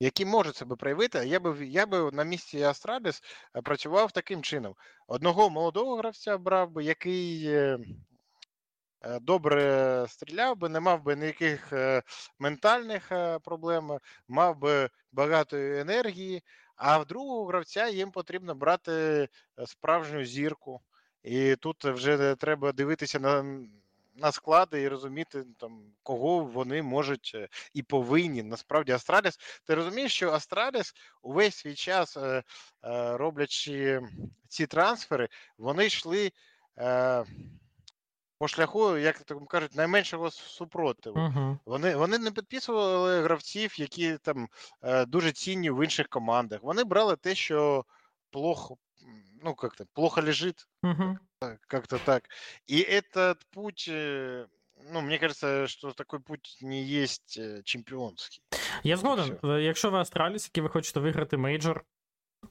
які 0.00 0.24
можуть 0.24 0.56
себе 0.56 0.76
проявити. 0.76 1.26
Я 1.26 1.40
би 1.40 1.66
я 1.66 1.86
би 1.86 2.10
на 2.12 2.24
місці 2.24 2.62
Астраліс 2.62 3.22
е, 3.56 3.62
працював 3.62 4.12
таким 4.12 4.42
чином: 4.42 4.74
одного 5.06 5.50
молодого 5.50 5.96
гравця 5.96 6.38
брав 6.38 6.70
би, 6.70 6.84
який 6.84 7.48
добре 9.20 10.06
стріляв 10.08 10.56
би, 10.56 10.68
не 10.68 10.80
мав 10.80 11.02
би 11.02 11.16
ніяких 11.16 11.72
ментальних 12.38 13.12
проблем, 13.44 13.98
мав 14.28 14.58
би 14.58 14.90
багато 15.12 15.56
енергії, 15.56 16.42
а 16.76 16.98
в 16.98 17.06
другого 17.06 17.46
гравця 17.46 17.88
їм 17.88 18.10
потрібно 18.10 18.54
брати 18.54 19.28
справжню 19.66 20.24
зірку. 20.24 20.80
І 21.22 21.56
тут 21.56 21.84
вже 21.84 22.34
треба 22.34 22.72
дивитися 22.72 23.18
на 23.18 23.42
на 24.16 24.32
склади 24.32 24.82
і 24.82 24.88
розуміти, 24.88 25.44
там, 25.58 25.82
кого 26.02 26.38
вони 26.38 26.82
можуть 26.82 27.32
е, 27.34 27.48
і 27.74 27.82
повинні. 27.82 28.42
Насправді, 28.42 28.92
Астраліс. 28.92 29.38
Ти 29.64 29.74
розумієш, 29.74 30.14
що 30.14 30.32
Астраліс 30.32 30.94
увесь 31.22 31.56
свій 31.56 31.74
час, 31.74 32.16
е, 32.16 32.20
е, 32.20 32.42
роблячи 33.16 34.00
ці 34.48 34.66
трансфери, 34.66 35.28
вони 35.58 35.86
йшли 35.86 36.32
По 38.43 38.47
шляху, 38.47 38.97
як 38.97 39.19
так 39.19 39.47
кажуть, 39.47 39.75
найменшого 39.75 40.31
супротиву. 40.31 41.17
Uh-huh. 41.17 41.57
Вони 41.65 41.95
вони 41.95 42.17
не 42.17 42.31
підписували 42.31 43.21
гравців, 43.21 43.79
які 43.79 44.17
там 44.17 44.47
дуже 45.07 45.31
цінні 45.31 45.69
в 45.69 45.83
інших 45.83 46.07
командах. 46.07 46.59
Вони 46.63 46.83
брали 46.83 47.15
те, 47.15 47.35
що 47.35 47.85
плохо 48.31 48.77
ну, 49.43 49.55
как-то 49.55 49.85
плохо 49.93 50.21
лежит. 50.21 50.67
Угу. 50.83 51.17
Как-то 51.67 51.97
так. 51.99 52.29
И 52.67 52.81
этот 52.81 53.37
путь, 53.51 53.87
э, 53.89 54.47
ну, 54.91 55.01
мне 55.01 55.17
кажется, 55.17 55.67
что 55.67 55.91
такой 55.91 56.19
путь 56.19 56.57
не 56.61 56.83
есть 56.83 57.37
э, 57.39 57.63
чемпіонський. 57.63 58.41
Я 58.83 58.97
згоден. 58.97 59.39
Якщо 59.43 59.91
ви 59.91 59.97
Астраліс, 59.97 60.45
який 60.45 60.63
ви 60.63 60.69
хочете 60.69 60.99
виграти 60.99 61.37
мейджор, 61.37 61.83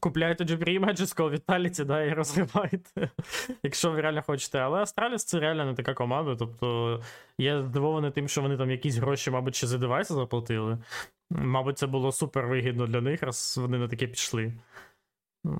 купляйте 0.03 0.43
Jubilee 0.43 0.79
Magical 0.79 1.29
Vitality, 1.29 1.85
да, 1.85 2.03
і 2.03 2.13
розвивайте, 2.13 3.09
якщо 3.63 3.91
ви 3.91 4.01
реально 4.01 4.21
хочете. 4.21 4.59
Але 4.59 4.79
Астраліс 4.79 5.23
це 5.23 5.39
реально 5.39 5.65
не 5.65 5.73
така 5.73 5.93
команда. 5.93 6.35
Тобто 6.35 6.99
я 7.37 7.63
здивований 7.63 8.11
тим, 8.11 8.27
що 8.27 8.41
вони 8.41 8.57
там 8.57 8.71
якісь 8.71 8.95
гроші, 8.95 9.31
мабуть, 9.31 9.55
ще 9.55 9.67
за 9.67 9.77
девайси 9.77 10.13
заплатили. 10.13 10.77
Мабуть, 11.29 11.77
це 11.77 11.87
було 11.87 12.11
супер 12.11 12.47
вигідно 12.47 12.87
для 12.87 13.01
них, 13.01 13.23
раз 13.23 13.57
вони 13.57 13.77
на 13.77 13.87
таке 13.87 14.07
пішли. 14.07 14.53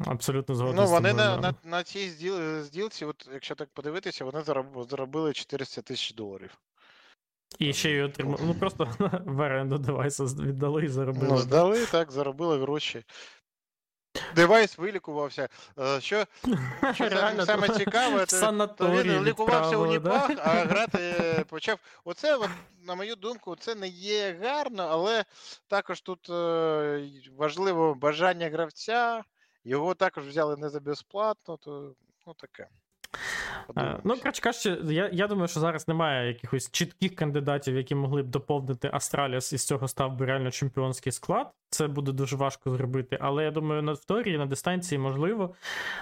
Абсолютно 0.05 0.55
згоден. 0.55 0.75
Ну, 0.75 0.85
вони 0.85 1.13
на 1.13 1.37
на, 1.37 1.53
на 1.63 1.83
цій 1.83 2.09
зділці, 2.61 3.05
от 3.05 3.29
якщо 3.33 3.55
так 3.55 3.69
подивитися, 3.73 4.25
вони 4.25 4.41
заробили 4.89 5.33
400 5.33 5.81
тисяч 5.81 6.13
доларів. 6.13 6.57
І 7.59 7.73
ще 7.73 7.91
й 7.91 8.01
отримали. 8.01 8.43
Ну 8.45 8.53
просто 8.53 8.87
в 9.25 9.39
оренду 9.39 9.77
девайса 9.77 10.23
віддали 10.23 10.85
і 10.85 10.87
заробили. 10.87 11.27
Ну, 11.29 11.37
здали, 11.37 11.85
так, 11.85 12.11
заробили 12.11 12.59
гроші. 12.59 13.03
Девайс 14.35 14.77
вилікувався. 14.77 15.49
Е, 15.79 16.01
що 16.01 16.25
що 16.93 17.09
Реально, 17.09 17.45
саме 17.45 17.69
цікаве, 17.69 18.25
то, 18.25 18.67
то 18.67 18.91
він 18.91 19.23
лікувався 19.23 19.77
у 19.77 19.85
ніпах, 19.85 20.35
да? 20.35 20.41
а 20.45 20.49
грати 20.49 21.15
почав. 21.49 21.79
Оце, 22.05 22.35
от, 22.35 22.49
на 22.83 22.95
мою 22.95 23.15
думку, 23.15 23.55
це 23.55 23.75
не 23.75 23.87
є 23.87 24.37
гарно, 24.41 24.87
але 24.91 25.25
також 25.67 26.01
тут 26.01 26.29
е, 26.29 27.11
важливо 27.37 27.95
бажання 27.95 28.49
гравця. 28.49 29.23
Його 29.65 29.93
також 29.93 30.27
взяли 30.27 30.57
не 30.57 30.69
за 30.69 30.79
безплатно, 30.79 31.57
то 31.57 31.93
ну 32.27 32.33
таке. 32.33 32.67
А, 33.75 33.97
ну, 34.03 34.17
коротше 34.17 34.41
кажучи, 34.41 34.77
я 34.83 35.09
я 35.13 35.27
думаю, 35.27 35.47
що 35.47 35.59
зараз 35.59 35.87
немає 35.87 36.27
якихось 36.27 36.71
чітких 36.71 37.15
кандидатів, 37.15 37.75
які 37.75 37.95
могли 37.95 38.23
б 38.23 38.27
доповнити 38.27 38.89
Астраліс, 38.93 39.53
і 39.53 39.57
з 39.57 39.65
цього 39.65 39.87
став 39.87 40.15
би 40.15 40.25
реально 40.25 40.51
чемпіонський 40.51 41.11
склад. 41.11 41.51
Це 41.69 41.87
буде 41.87 42.11
дуже 42.11 42.35
важко 42.35 42.71
зробити. 42.71 43.17
Але 43.21 43.43
я 43.43 43.51
думаю, 43.51 43.81
на 43.81 43.93
вторій, 43.93 44.37
на 44.37 44.45
дистанції 44.45 44.99
можливо. 44.99 45.55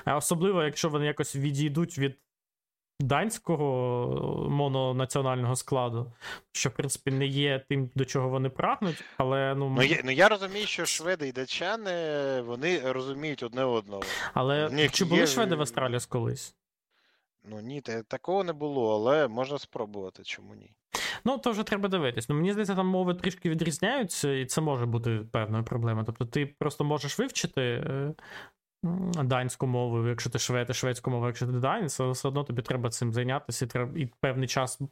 Особливо, 0.05 0.63
якщо 0.63 0.89
вони 0.89 1.05
якось 1.05 1.35
відійдуть 1.35 1.97
від 1.97 2.17
данського 3.01 4.47
мононаціонального 4.49 5.55
складу, 5.55 6.13
що, 6.51 6.69
в 6.69 6.71
принципі, 6.71 7.11
не 7.11 7.25
є 7.25 7.65
тим, 7.69 7.89
до 7.95 8.05
чого 8.05 8.29
вони 8.29 8.49
прагнуть, 8.49 9.03
але 9.17 9.55
ну. 9.55 9.69
Ну 9.69 9.83
я, 9.83 10.01
ну, 10.05 10.11
я 10.11 10.29
розумію, 10.29 10.67
що 10.67 10.85
шведи 10.85 11.27
і 11.27 11.31
датчани 11.31 11.91
вони 12.41 12.91
розуміють 12.91 13.43
одне 13.43 13.63
одного. 13.63 14.03
Але 14.33 14.87
чи 14.91 15.05
були 15.05 15.21
є... 15.21 15.27
шведи 15.27 15.55
в 15.55 15.61
Австралії 15.61 15.99
колись? 16.09 16.55
Ну 17.43 17.61
ні, 17.61 17.81
такого 17.81 18.43
не 18.43 18.53
було, 18.53 18.95
але 18.95 19.27
можна 19.27 19.59
спробувати, 19.59 20.23
чому 20.23 20.55
ні. 20.55 20.71
Ну, 21.25 21.37
то 21.37 21.51
вже 21.51 21.63
треба 21.63 21.89
дивитись. 21.89 22.29
Ну, 22.29 22.35
Мені 22.35 22.51
здається, 22.51 22.75
там 22.75 22.87
мови 22.87 23.13
трішки 23.13 23.49
відрізняються, 23.49 24.33
і 24.33 24.45
це 24.45 24.61
може 24.61 24.85
бути 24.85 25.19
певною 25.31 25.63
проблемою. 25.63 26.05
Тобто, 26.05 26.25
ти 26.25 26.45
просто 26.45 26.83
можеш 26.83 27.19
вивчити 27.19 27.61
е, 27.61 28.13
данську 29.23 29.67
мову, 29.67 30.07
якщо 30.07 30.29
ти 30.29 30.39
швед, 30.39 30.75
шведську 30.75 31.11
мову, 31.11 31.27
якщо 31.27 31.45
ти 31.45 31.51
данець, 31.51 31.99
але 31.99 32.11
все 32.11 32.27
одно 32.27 32.43
тобі 32.43 32.61
треба 32.61 32.89
цим 32.89 33.13
зайнятися, 33.13 33.65
і 33.65 33.67
треба 33.67 33.99
і 33.99 34.05
певний 34.05 34.47
час. 34.47 34.79
Ну, 34.79 34.87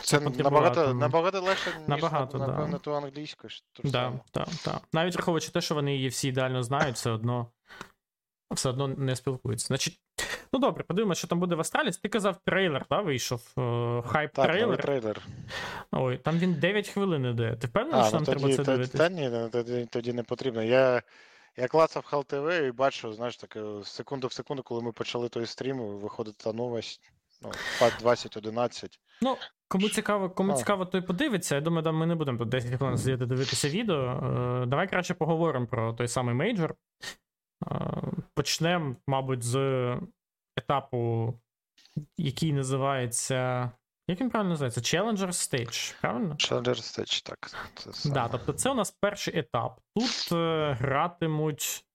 це 0.00 0.20
набагато 0.20 0.94
набагато 0.94 1.40
легше, 1.40 1.70
ніж 1.78 1.88
набагато, 1.88 2.38
напевно, 2.38 2.72
да. 2.72 2.78
ту 2.78 2.94
англійську. 2.94 3.48
Да, 3.84 4.12
да, 4.34 4.46
да. 4.64 4.80
Навіть 4.92 5.14
враховуючи 5.14 5.52
те, 5.52 5.60
що 5.60 5.74
вони 5.74 5.94
її 5.94 6.08
всі 6.08 6.28
ідеально 6.28 6.62
знають, 6.62 6.96
все 6.96 7.10
одно 7.10 7.50
все 8.50 8.68
одно 8.68 8.88
не 8.88 9.16
спілкуються. 9.16 9.66
Значить, 9.66 10.00
ну 10.54 10.60
добре, 10.60 10.84
подивимося, 10.84 11.18
що 11.18 11.28
там 11.28 11.40
буде 11.40 11.54
в 11.54 11.60
Астралі. 11.60 11.90
Ти 12.02 12.08
казав, 12.08 12.36
трейлер, 12.44 12.86
да, 12.90 13.00
вийшов. 13.00 13.52
Хайп-трейлер. 13.56 14.76
Так, 14.76 14.82
трейлер. 14.82 15.22
Ой, 15.92 16.18
там 16.18 16.38
він 16.38 16.54
9 16.54 16.88
хвилин 16.88 17.26
іде. 17.26 17.56
Ти 17.56 17.66
впевнений, 17.66 18.04
що 18.04 18.12
ну, 18.12 18.16
нам 18.16 18.24
тоді, 18.24 18.40
треба 18.40 18.64
це 18.64 18.72
дивитися? 18.72 18.98
Та 18.98 19.08
ні, 19.08 19.48
тоді, 19.52 19.86
тоді 19.90 20.12
не 20.12 20.22
потрібно. 20.22 20.62
Я 20.62 21.02
я 21.56 21.68
клацав 21.68 22.04
Хал 22.04 22.24
ТВ 22.24 22.64
і 22.64 22.72
бачу, 22.72 23.12
знаєш, 23.12 23.36
таке 23.36 23.60
секунду 23.84 24.26
в 24.26 24.32
секунду, 24.32 24.62
коли 24.62 24.82
ми 24.82 24.92
почали 24.92 25.28
той 25.28 25.46
стрім, 25.46 25.78
виходить 25.78 26.36
та 26.36 26.52
новость. 26.52 27.12
Ну, 27.42 27.50
2011. 28.00 28.98
Ну, 29.22 29.36
кому 29.68 29.88
цікаво, 29.88 30.30
кому 30.30 30.52
а. 30.52 30.56
цікаво, 30.56 30.86
той 30.86 31.00
подивиться. 31.00 31.54
Я 31.54 31.60
думаю, 31.60 31.92
ми 31.92 32.06
не 32.06 32.14
будемо 32.14 32.38
тут 32.38 32.48
10 32.48 32.78
хвилин 32.78 32.98
сидіти 32.98 33.26
дивитися 33.26 33.68
відео. 33.68 33.96
Е, 34.62 34.66
давай 34.66 34.88
краще 34.88 35.14
поговоримо 35.14 35.66
про 35.66 35.92
той 35.92 36.08
самий 36.08 36.34
мейджор. 36.34 36.74
Е, 37.66 37.76
почнемо, 38.34 38.96
мабуть, 39.06 39.42
з 39.42 39.56
етапу, 40.56 41.34
який 42.16 42.52
називається 42.52 43.70
як 44.08 44.20
він 44.20 44.30
правильно 44.30 44.50
називається? 44.50 44.80
Challenger 44.80 45.28
Stage, 45.28 46.00
правильно? 46.00 46.34
Challenger 46.34 46.74
Stage, 46.74 47.26
так. 47.26 47.50
Це 47.74 47.92
саме. 47.92 48.14
Да, 48.14 48.28
Тобто 48.28 48.52
це 48.52 48.70
у 48.70 48.74
нас 48.74 48.90
перший 48.90 49.38
етап. 49.38 49.80
Тут 49.96 50.32
е, 50.32 50.72
гратимуть 50.80 51.86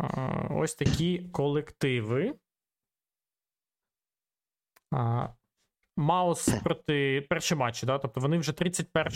е, 0.00 0.48
ось 0.50 0.74
такі 0.74 1.18
колективи. 1.18 2.34
Маус 5.96 6.48
проти 6.64 7.26
перші 7.28 7.54
матчі, 7.54 7.86
да? 7.86 7.98
тобто 7.98 8.20
вони 8.20 8.38
вже 8.38 8.52
31 8.52 9.12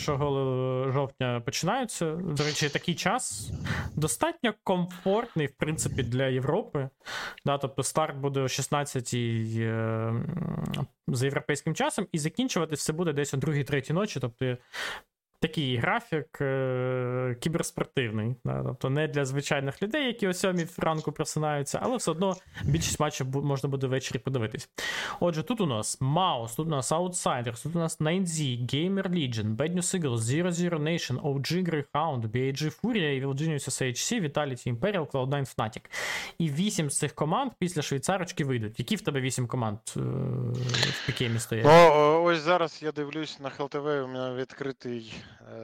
жовтня 0.93 1.41
починаються. 1.45 2.11
До 2.11 2.43
речі, 2.43 2.69
такий 2.69 2.95
час 2.95 3.51
достатньо 3.95 4.53
комфортний, 4.63 5.47
в 5.47 5.51
принципі, 5.51 6.03
для 6.03 6.25
Європи. 6.25 6.89
Да? 7.45 7.57
Тобто 7.57 7.83
старт 7.83 8.17
буде 8.17 8.39
о 8.39 8.47
16 8.47 9.13
е, 9.13 10.13
за 11.07 11.25
європейським 11.25 11.75
часом, 11.75 12.07
і 12.11 12.17
закінчувати 12.19 12.75
все 12.75 12.93
буде 12.93 13.13
десь 13.13 13.33
о 13.33 13.37
2-3 13.37 13.93
ночі. 13.93 14.19
Тобто 14.19 14.57
такий 15.41 15.77
графік 15.77 16.41
е- 16.41 17.35
кіберспортивний. 17.39 18.35
Да? 18.45 18.63
Тобто 18.63 18.89
не 18.89 19.07
для 19.07 19.25
звичайних 19.25 19.83
людей, 19.83 20.05
які 20.07 20.27
о 20.27 20.33
7 20.33 20.67
ранку 20.77 21.11
просинаються, 21.11 21.79
але 21.81 21.97
все 21.97 22.11
одно 22.11 22.35
більшість 22.63 22.99
матчів 22.99 23.27
можна 23.45 23.69
буде 23.69 23.87
ввечері 23.87 24.19
подивитись. 24.19 24.69
Отже, 25.19 25.43
тут 25.43 25.61
у 25.61 25.65
нас 25.65 25.97
Маус, 26.01 26.55
тут 26.55 26.67
у 26.67 26.69
нас 26.69 26.91
Outsiders, 26.91 27.63
тут 27.63 27.75
у 27.75 27.79
нас 27.79 27.99
9Z, 27.99 28.65
Gamer 28.73 29.09
Legion, 29.09 29.55
Bad 29.55 29.75
News 29.75 29.99
Eagles, 30.01 30.17
Zero 30.17 30.51
Zero 30.51 30.79
Nation, 30.79 31.21
OG 31.21 31.63
Greyhound, 31.69 32.21
BAG 32.21 32.81
Furia, 32.81 33.21
Evil 33.21 33.33
Genius 33.33 33.67
SHC, 33.69 34.21
Vitality 34.29 34.75
Imperial, 34.79 35.05
Cloud9 35.11 35.55
Fnatic. 35.55 35.81
І 36.37 36.49
вісім 36.49 36.89
з 36.89 36.97
цих 36.97 37.13
команд 37.15 37.51
після 37.59 37.81
швейцарочки 37.81 38.45
вийдуть. 38.45 38.79
Які 38.79 38.95
в 38.95 39.01
тебе 39.01 39.21
вісім 39.21 39.47
команд 39.47 39.77
е- 39.97 39.99
в 39.99 41.05
пікемі 41.05 41.39
стоять? 41.39 41.65
Ну, 41.65 42.23
ось 42.23 42.39
зараз 42.39 42.79
я 42.83 42.91
дивлюсь 42.91 43.39
на 43.39 43.49
ХЛТВ, 43.49 43.85
у 44.03 44.07
мене 44.07 44.35
відкритий 44.35 45.13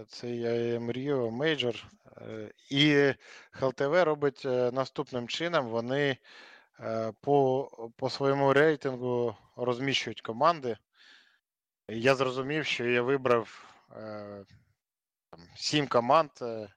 цей 0.07 0.45
Rio 0.77 1.37
Major. 1.37 1.85
Е, 2.21 2.51
і 2.69 3.13
ХЛТВ 3.51 4.03
робить 4.03 4.41
е, 4.45 4.71
наступним 4.71 5.27
чином: 5.27 5.67
вони 5.67 6.17
по 7.21 7.69
по 7.97 8.09
своєму 8.09 8.53
рейтингу 8.53 9.35
розміщують 9.55 10.21
команди. 10.21 10.77
я 11.87 12.15
зрозумів, 12.15 12.65
що 12.65 12.85
я 12.85 13.01
вибрав 13.01 13.73
е, 13.91 14.45
сім 15.55 15.87
команд, 15.87 16.31
е, 16.41 16.69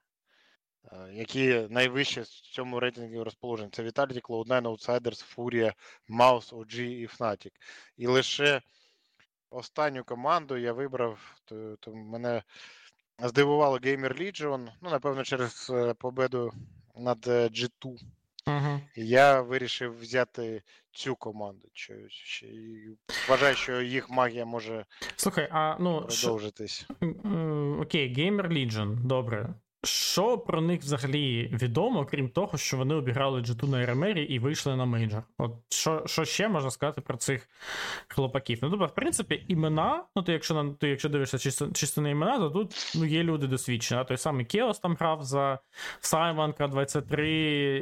які 1.11 1.67
найвище 1.69 2.21
в 2.21 2.27
цьому 2.27 2.79
рейтингу 2.79 3.23
розположені. 3.23 3.69
Це 3.71 3.83
Vitality, 3.83 4.21
Cloud9, 4.21 4.61
Outsiders, 4.61 5.35
Furia, 5.35 5.73
Mouse, 6.09 6.53
OG 6.53 6.79
і 6.79 7.07
Fnatic. 7.07 7.51
І 7.97 8.07
лише 8.07 8.61
останню 9.49 10.03
команду 10.03 10.57
я 10.57 10.73
вибрав, 10.73 11.35
то, 11.45 11.75
то 11.75 11.95
мене 11.95 12.43
здивувало 13.29 13.77
Gamer 13.77 14.21
Legion, 14.21 14.67
ну, 14.81 14.89
напевно, 14.89 15.23
через 15.23 15.71
е, 15.73 15.93
победу 15.93 16.53
над 16.95 17.27
е, 17.27 17.47
G2. 17.47 17.97
Угу. 18.47 18.81
Я 18.95 19.41
вирішив 19.41 19.99
взяти 19.99 20.61
цю 20.91 21.15
команду. 21.15 21.67
Чи, 21.73 21.93
і 22.43 22.87
Вважаю, 23.29 23.55
що 23.55 23.81
їх 23.81 24.09
магія 24.09 24.45
може 24.45 24.85
Слухай, 25.15 25.49
а 25.51 25.75
ну 25.79 26.01
продовжитись. 26.01 26.87
Окей, 27.81 28.15
GamerLegion, 28.17 28.95
добре. 28.95 29.53
Що 29.83 30.37
про 30.37 30.61
них 30.61 30.81
взагалі 30.81 31.49
відомо, 31.53 32.05
крім 32.05 32.29
того, 32.29 32.57
що 32.57 32.77
вони 32.77 32.95
обіграли 32.95 33.41
G2 33.41 33.69
на 33.69 33.85
РМРі 33.85 34.23
і 34.23 34.39
вийшли 34.39 34.75
на 34.75 34.85
мейджор? 34.85 35.23
От 35.37 35.51
що 35.69 36.03
що 36.05 36.25
ще 36.25 36.47
можна 36.47 36.71
сказати 36.71 37.01
про 37.01 37.17
цих 37.17 37.49
хлопаків? 38.07 38.59
Ну, 38.61 38.69
тобто, 38.69 38.85
в 38.85 38.95
принципі, 38.95 39.45
імена, 39.47 40.03
ну 40.15 40.23
ти 40.23 40.31
якщо 40.31 40.75
ти, 40.79 40.89
якщо 40.89 41.09
дивишся 41.09 41.37
чисто, 41.37 41.67
чисто 41.71 42.01
на 42.01 42.09
імена, 42.09 42.39
то 42.39 42.49
тут 42.49 42.93
ну, 42.95 43.05
є 43.05 43.23
люди 43.23 43.47
досвідчені. 43.47 44.01
А 44.01 44.03
той 44.03 44.17
самий 44.17 44.45
Кеоз 44.45 44.79
там 44.79 44.95
грав 44.99 45.23
за 45.23 45.59
Саймана, 45.99 46.67
K23 46.67 47.29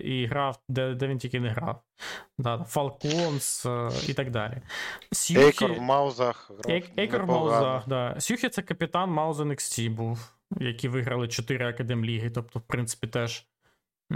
і 0.05 0.25
грав, 0.25 0.59
де 0.67 0.93
де 0.93 1.07
він 1.07 1.17
тільки 1.17 1.39
не 1.39 1.49
грав. 1.49 1.81
Да, 2.37 2.57
Falcons 2.57 4.09
і 4.09 4.13
так 4.13 4.31
далі. 4.31 4.61
Сюхі... 5.11 5.39
Ейкор 5.39 5.73
в 5.73 5.81
Маузах. 5.81 6.51
Ейкор 6.97 7.23
в 7.23 7.27
Маузах, 7.27 7.87
да. 7.87 8.15
Сюхі 8.19 8.49
це 8.49 8.61
капітан 8.61 9.09
Мауза 9.09 9.43
NXT 9.43 9.89
був 9.89 10.38
які 10.57 10.87
виграли 10.87 11.27
4 11.27 11.69
академліги. 11.69 12.29
Тобто, 12.29 12.59
в 12.59 12.61
принципі, 12.61 13.07
теж 13.07 13.45
е, 14.11 14.15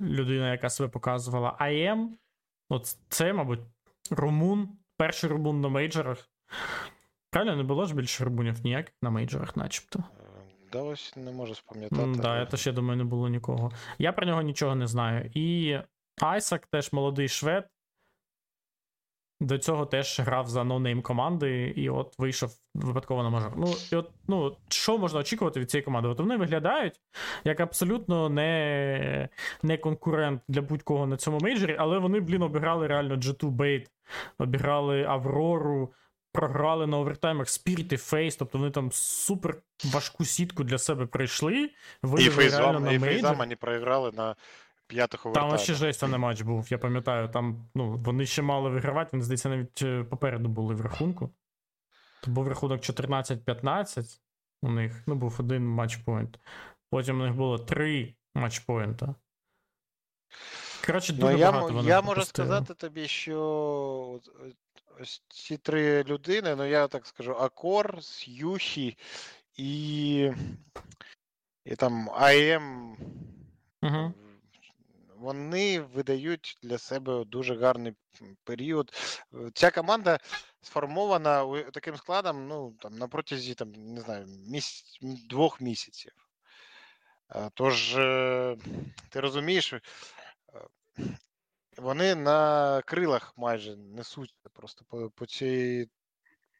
людина, 0.00 0.52
яка 0.52 0.70
себе 0.70 0.88
показувала. 0.88 1.50
АМ, 1.50 2.16
от 2.68 2.96
це, 3.08 3.32
мабуть, 3.32 3.60
румун, 4.10 4.68
перший 4.96 5.30
румун 5.30 5.60
на 5.60 5.68
мейджорах. 5.68 6.28
Правильно, 7.30 7.56
не 7.56 7.62
було 7.62 7.86
ж 7.86 7.94
більше 7.94 8.24
румунів 8.24 8.64
ніяких 8.64 8.94
на 9.02 9.10
мейджорах, 9.10 9.56
начебто. 9.56 9.98
Е, 9.98 10.22
да, 10.72 10.82
ось 10.82 11.16
не 11.16 11.32
можу 11.32 11.54
спам'ятати. 11.54 12.02
Так, 12.02 12.16
да, 12.16 12.46
теж, 12.46 12.66
я 12.66 12.72
думаю, 12.72 12.96
не 12.96 13.04
було 13.04 13.28
нікого. 13.28 13.72
Я 13.98 14.12
про 14.12 14.26
нього 14.26 14.42
нічого 14.42 14.74
не 14.74 14.86
знаю. 14.86 15.30
І 15.34 15.78
Айсак 16.20 16.66
теж 16.66 16.92
молодий 16.92 17.28
швед, 17.28 17.68
до 19.42 19.58
цього 19.58 19.86
теж 19.86 20.20
грав 20.20 20.48
за 20.48 20.64
no-name 20.64 21.02
команди, 21.02 21.72
і 21.76 21.90
от 21.90 22.18
вийшов 22.18 22.50
випадково 22.74 23.22
на 23.22 23.30
мажор. 23.30 23.52
Ну, 23.56 23.74
і 23.92 23.96
от, 23.96 24.10
ну, 24.28 24.56
що 24.68 24.98
можна 24.98 25.20
очікувати 25.20 25.60
від 25.60 25.70
цієї 25.70 25.84
команди? 25.84 26.08
От 26.08 26.18
вони 26.18 26.36
виглядають 26.36 27.00
як 27.44 27.60
абсолютно 27.60 28.28
не 28.28 29.28
не 29.62 29.76
конкурент 29.78 30.42
для 30.48 30.62
будь-кого 30.62 31.06
на 31.06 31.16
цьому 31.16 31.38
мейджорі, 31.38 31.76
але 31.78 31.98
вони, 31.98 32.20
блін, 32.20 32.42
обіграли 32.42 32.86
реально 32.86 33.14
G2, 33.14 33.56
Bad, 33.56 33.86
обіграли 34.38 35.04
Аврору, 35.04 35.92
програли 36.32 36.86
на 36.86 36.98
овертаймах 36.98 37.46
Spirit 37.46 37.92
і 37.92 37.96
FaZe, 37.96 38.36
тобто 38.38 38.58
вони 38.58 38.70
там 38.70 38.92
супер 38.92 39.56
важку 39.84 40.24
сітку 40.24 40.64
для 40.64 40.78
себе 40.78 41.06
прийшли. 41.06 41.70
І 42.18 42.28
Фейзам 42.28 43.36
вони 43.36 43.56
програли 43.56 44.12
на 44.12 44.36
п'ятих 44.92 45.26
овертаймах. 45.26 45.56
Там 45.56 45.64
ще 45.64 45.74
жестяний 45.74 46.18
матч 46.18 46.42
був, 46.42 46.66
я 46.70 46.78
пам'ятаю. 46.78 47.28
Там 47.28 47.68
ну, 47.74 47.96
вони 47.96 48.26
ще 48.26 48.42
мали 48.42 48.70
вигравати, 48.70 49.08
вони, 49.12 49.24
здається, 49.24 49.48
навіть 49.48 49.82
е, 49.82 50.04
попереду 50.04 50.48
були 50.48 50.74
в 50.74 50.80
рахунку. 50.80 51.30
То 52.22 52.30
був 52.30 52.48
рахунок 52.48 52.80
14-15. 52.80 54.20
У 54.62 54.70
них 54.70 55.02
ну, 55.06 55.14
був 55.14 55.36
один 55.38 55.68
матчпоінт. 55.68 56.38
Потім 56.90 57.20
у 57.20 57.24
них 57.24 57.34
було 57.34 57.58
три 57.58 58.14
матчпоінта. 58.34 59.14
Коротше, 60.86 61.12
дуже 61.12 61.32
ну, 61.32 61.38
я, 61.38 61.52
багато 61.52 61.74
вони 61.74 61.88
Я 61.88 62.02
можу 62.02 62.24
сказати 62.24 62.74
тобі, 62.74 63.08
що 63.08 64.20
ось 65.00 65.22
ці 65.28 65.56
три 65.56 66.02
людини, 66.02 66.56
ну 66.56 66.64
я 66.64 66.88
так 66.88 67.06
скажу, 67.06 67.32
Акор, 67.32 67.98
Юхі 68.26 68.96
і 69.56 70.30
і 71.64 71.76
там 71.76 72.10
АМ. 72.10 72.96
Угу 73.82 74.12
вони 75.22 75.80
видають 75.80 76.58
для 76.62 76.78
себе 76.78 77.24
дуже 77.24 77.56
гарний 77.56 77.94
період. 78.44 78.92
Е, 79.34 79.50
ця 79.54 79.70
команда 79.70 80.18
сформована 80.60 81.62
таким 81.72 81.96
складом 81.96 82.48
ну, 82.48 82.74
там, 82.80 82.94
на 82.94 83.08
протязі 83.08 83.54
там, 83.54 83.72
не 83.72 84.00
знаю, 84.00 84.26
місяць, 84.48 84.98
двох 85.28 85.60
місяців. 85.60 86.12
Е, 87.34 87.50
тож, 87.54 87.96
е, 87.96 88.56
ти 89.08 89.20
розумієш, 89.20 89.74
вони 91.76 92.14
на 92.14 92.82
крилах 92.82 93.32
майже 93.36 93.76
несуть 93.76 94.34
просто 94.52 94.84
по 94.88 95.10
по, 95.10 95.26
цій, 95.26 95.88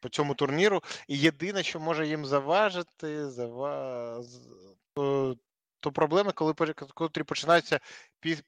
по 0.01 0.09
цьому 0.09 0.35
турніру. 0.35 0.83
І 1.07 1.17
єдине, 1.17 1.63
що 1.63 1.79
може 1.79 2.07
їм 2.07 2.25
заважити, 2.25 3.29
зава... 3.29 4.23
то 5.82 5.92
проблеми, 5.92 6.32
коли 6.32 6.54
котрі 6.94 7.22
починаються 7.22 7.80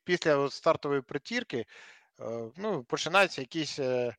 після 0.05 0.51
стартової 0.51 1.03
притірки, 1.03 1.67
е, 2.21 2.51
ну, 2.57 2.85
починаються 2.85 3.41
якісь. 3.41 3.79
Е, 3.79 4.17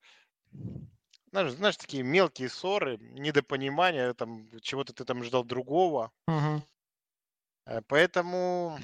знаешь, 1.31 1.51
знаешь, 1.51 1.77
такие 1.77 2.03
мелкие 2.03 2.49
ссоры, 2.49 2.97
недопонимание, 2.97 4.13
там, 4.13 4.49
чего-то 4.61 4.91
ты 4.91 5.05
там 5.05 5.23
ждал 5.23 5.45
другого. 5.45 6.11
Угу. 6.27 6.61
Поэтому 7.87 8.77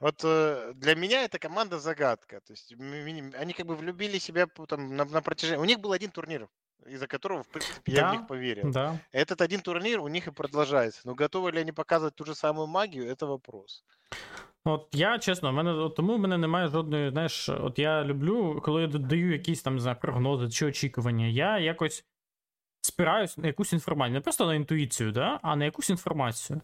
вот 0.00 0.16
для 0.22 0.94
меня 0.96 1.22
эта 1.22 1.38
команда 1.38 1.78
загадка. 1.78 2.40
То 2.40 2.54
есть 2.54 2.72
они 2.72 3.52
как 3.52 3.66
бы 3.66 3.76
влюбили 3.76 4.18
себя 4.18 4.46
там 4.46 4.96
на, 4.96 5.04
на 5.04 5.22
протяжении... 5.22 5.62
У 5.62 5.64
них 5.64 5.78
был 5.78 5.92
один 5.92 6.10
турнир 6.10 6.48
из-за 6.86 7.06
которого, 7.06 7.42
в 7.42 7.48
принципе, 7.48 7.92
я 7.92 8.08
в 8.08 8.12
них 8.12 8.26
поверил. 8.26 8.70
Да. 8.70 9.00
Этот 9.12 9.40
один 9.40 9.60
турнир 9.60 10.00
у 10.00 10.08
них 10.08 10.28
и 10.28 10.30
продолжается. 10.30 11.00
Но 11.04 11.14
готовы 11.14 11.52
ли 11.52 11.60
они 11.60 11.72
показывать 11.72 12.14
ту 12.14 12.24
же 12.24 12.34
самую 12.34 12.66
магию, 12.66 13.06
это 13.06 13.26
вопрос. 13.26 13.84
От 14.64 14.88
я 14.92 15.18
чесно, 15.18 15.50
в 15.50 15.54
мене 15.54 15.72
от, 15.72 15.96
тому 15.96 16.16
в 16.16 16.18
мене 16.18 16.38
немає 16.38 16.68
жодної, 16.68 17.10
знаєш, 17.10 17.48
от 17.48 17.78
я 17.78 18.04
люблю, 18.04 18.60
коли 18.64 18.82
я 18.82 18.86
додаю 18.86 19.32
якісь 19.32 19.62
там 19.62 19.74
не 19.74 19.80
знаю, 19.80 19.96
прогнози 20.00 20.50
чи 20.50 20.66
очікування, 20.66 21.26
я 21.26 21.58
якось 21.58 22.04
спираюсь 22.80 23.38
на 23.38 23.46
якусь 23.46 23.72
інформацію. 23.72 24.14
Не 24.14 24.20
просто 24.20 24.46
на 24.46 24.54
інтуїцію, 24.54 25.12
да, 25.12 25.40
а 25.42 25.56
на 25.56 25.64
якусь 25.64 25.90
інформацію. 25.90 26.60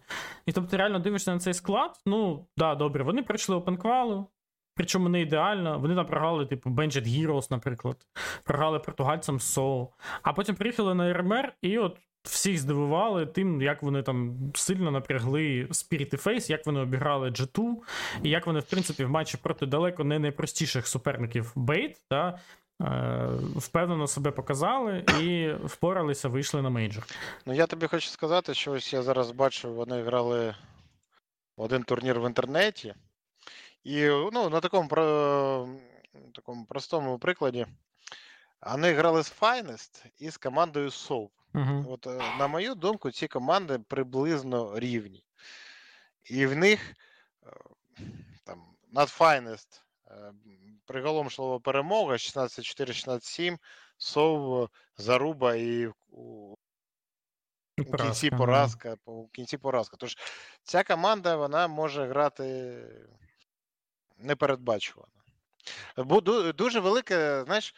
І 0.46 0.52
тобто 0.52 0.70
ти 0.70 0.76
реально 0.76 0.98
дивишся 0.98 1.34
на 1.34 1.40
цей 1.40 1.54
склад, 1.54 2.00
ну, 2.06 2.46
да, 2.56 2.74
добре, 2.74 3.04
вони 3.04 3.22
пройшли 3.22 3.56
опенквалу, 3.56 4.26
Причому 4.77 5.09
не 5.09 5.21
ідеально. 5.21 5.79
Вони 5.79 5.95
там 5.95 6.05
програли, 6.05 6.45
типу, 6.45 6.69
Benjet 6.69 7.07
Heroes, 7.07 7.47
наприклад, 7.51 7.97
програли 8.43 8.79
португальцям 8.79 9.39
СО. 9.39 9.87
А 10.21 10.33
потім 10.33 10.55
приїхали 10.55 10.95
на 10.95 11.13
РМР 11.13 11.53
і 11.61 11.77
от 11.77 11.97
всіх 12.23 12.57
здивували 12.57 13.25
тим, 13.25 13.61
як 13.61 13.83
вони 13.83 14.01
там 14.01 14.37
сильно 14.55 14.91
напрягли 14.91 15.67
Spirit 15.69 16.13
і 16.13 16.17
Face, 16.17 16.51
як 16.51 16.65
вони 16.65 16.79
обіграли 16.79 17.29
G2, 17.29 17.75
і 18.23 18.29
як 18.29 18.47
вони, 18.47 18.59
в 18.59 18.63
принципі, 18.63 19.05
в 19.05 19.09
матчі 19.09 19.37
проти 19.37 19.65
далеко 19.65 20.03
не 20.03 20.19
найпростіших 20.19 20.87
суперників 20.87 21.51
Бейт, 21.55 22.01
та, 22.09 22.39
е, 22.81 23.29
впевнено 23.55 24.07
себе 24.07 24.31
показали 24.31 25.03
і 25.21 25.51
впоралися, 25.65 26.29
вийшли 26.29 26.61
на 26.61 26.69
мейджор. 26.69 27.05
Ну, 27.45 27.53
я 27.53 27.67
тобі 27.67 27.87
хочу 27.87 28.09
сказати, 28.09 28.53
що 28.53 28.71
ось 28.71 28.93
я 28.93 29.01
зараз 29.01 29.31
бачу, 29.31 29.73
вони 29.73 30.03
грали 30.03 30.55
один 31.57 31.83
турнір 31.83 32.19
в 32.19 32.27
інтернеті. 32.27 32.93
І 33.87 34.05
ну, 34.07 34.49
на 34.49 34.59
такому 34.59 34.89
про, 34.89 35.69
такому 36.35 36.65
простому 36.65 37.19
прикладі 37.19 37.65
вони 38.61 38.93
грали 38.93 39.23
з 39.23 39.33
Finest 39.41 40.05
і 40.19 40.29
з 40.29 40.37
командою 40.37 40.89
Soap. 40.89 41.29
Uh-huh. 41.53 41.91
От, 41.91 42.07
е, 42.07 42.37
На 42.39 42.47
мою 42.47 42.75
думку, 42.75 43.11
ці 43.11 43.27
команди 43.27 43.79
приблизно 43.79 44.79
рівні. 44.79 45.23
І 46.23 46.45
в 46.45 46.55
них 46.55 46.93
е, 47.45 47.49
там 48.43 48.63
над 48.91 49.07
Finest 49.07 49.81
е, 50.07 50.33
приголомшлива 50.85 51.59
перемога 51.59 52.13
16-4-16-7, 52.13 53.57
Сов, 53.97 54.69
Заруба 54.97 55.55
і 55.55 55.87
у 56.11 56.55
кінці 57.97 58.29
поразка. 58.29 58.97
У 59.05 59.27
кінці 59.27 59.57
поразка. 59.57 59.97
Тож 59.99 60.17
ця 60.63 60.83
команда 60.83 61.35
вона 61.35 61.67
може 61.67 62.07
грати 62.07 62.75
непередбачувано. 64.17 65.11
Дуже 66.53 66.79
велике, 66.79 67.43
знаєш, 67.43 67.75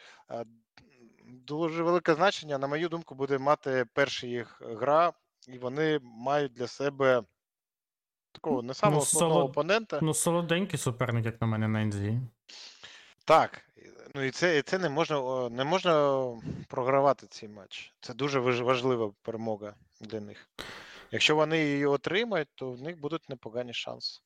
дуже 1.24 1.82
велике 1.82 2.14
значення, 2.14 2.58
на 2.58 2.66
мою 2.66 2.88
думку, 2.88 3.14
буде 3.14 3.38
мати 3.38 3.86
перша 3.92 4.26
їх 4.26 4.62
гра, 4.64 5.12
і 5.48 5.58
вони 5.58 6.00
мають 6.02 6.52
для 6.52 6.66
себе 6.66 7.22
такого 8.32 8.62
не 8.62 8.74
самого 8.74 9.00
ну, 9.00 9.06
солод... 9.06 9.50
опонента. 9.50 9.98
Ну, 10.02 10.14
солоденький 10.14 10.78
суперник, 10.78 11.26
як 11.26 11.40
на 11.40 11.46
мене, 11.46 11.68
на 11.68 11.78
NZ. 11.78 12.20
Так. 13.24 13.62
Ну 14.14 14.22
і 14.22 14.30
це 14.30 14.58
і 14.58 14.62
це 14.62 14.78
не 14.78 14.88
можна 14.88 15.48
не 15.48 15.64
можна 15.64 16.24
програвати 16.68 17.26
цей 17.26 17.48
матч. 17.48 17.92
Це 18.00 18.14
дуже 18.14 18.40
важлива 18.40 19.12
перемога 19.22 19.74
для 20.00 20.20
них. 20.20 20.48
Якщо 21.10 21.36
вони 21.36 21.64
її 21.64 21.86
отримають, 21.86 22.48
то 22.54 22.72
в 22.72 22.82
них 22.82 23.00
будуть 23.00 23.28
непогані 23.28 23.72
шанси. 23.74 24.20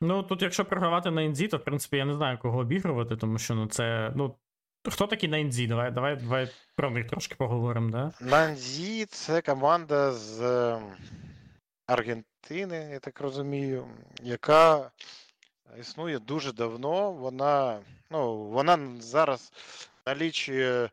Ну 0.00 0.22
тут, 0.22 0.42
якщо 0.42 0.64
програвати 0.64 1.10
на 1.10 1.22
Інзі, 1.22 1.48
то 1.48 1.56
в 1.56 1.64
принципі 1.64 1.96
я 1.96 2.04
не 2.04 2.14
знаю, 2.14 2.38
кого 2.38 2.58
обігрувати, 2.58 3.16
тому 3.16 3.38
що 3.38 3.54
ну 3.54 3.66
це. 3.66 4.12
ну 4.16 4.34
Хто 4.88 5.06
такий 5.06 5.28
на 5.28 5.38
Інзі? 5.38 5.66
Давай 5.66 5.90
давай, 5.90 6.16
давай 6.16 6.50
про 6.76 6.90
них 6.90 7.06
трошки 7.06 7.34
поговоримо, 7.34 7.90
да? 7.90 8.12
Нанзі 8.20 9.04
це 9.04 9.42
команда 9.42 10.12
з 10.12 10.42
ем, 10.42 10.82
Аргентини, 11.86 12.88
я 12.92 12.98
так 12.98 13.20
розумію, 13.20 13.86
яка 14.22 14.90
існує 15.80 16.18
дуже 16.18 16.52
давно. 16.52 17.12
Вона 17.12 17.80
ну, 18.10 18.36
вона 18.36 18.78
зараз 19.00 19.52
налічує 20.06 20.90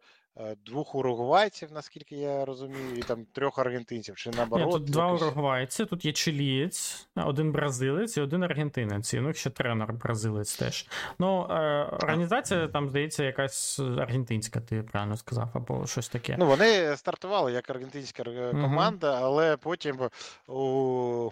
двох 0.66 0.96
уругвайців, 0.96 1.70
наскільки 1.72 2.16
я 2.16 2.46
розумію, 2.46 2.96
і 2.98 3.02
там 3.02 3.26
трьох 3.34 3.60
аргентинців. 3.60 4.16
Чи 4.16 4.30
наоборот? 4.30 4.66
Ні, 4.66 4.72
Тут 4.72 4.84
два 4.84 5.14
уругвайці, 5.14 5.86
тут 5.86 6.06
є 6.06 6.14
чилієць, 6.14 7.08
один 7.16 7.52
бразилець 7.52 8.18
і 8.18 8.22
один 8.22 8.44
аргентинець. 8.44 9.14
І 9.14 9.20
ну 9.20 9.34
ще 9.34 9.50
тренер 9.50 9.94
бразилець 9.94 10.56
теж. 10.56 10.88
Ну, 11.20 11.48
е, 11.52 11.84
організація 11.84 12.68
там, 12.68 12.90
здається, 12.90 13.24
якась 13.24 13.80
аргентинська, 13.80 14.60
ти 14.60 14.84
правильно 14.84 15.18
сказав, 15.18 15.50
або 15.54 15.88
щось 15.88 16.10
таке. 16.10 16.36
Ну, 16.40 16.46
вони 16.46 16.98
стартували 16.98 17.52
як 17.52 17.70
аргентинська 17.70 18.24
команда, 18.52 19.12
угу. 19.12 19.26
але 19.26 19.58
потім 19.58 20.00
у. 20.48 21.32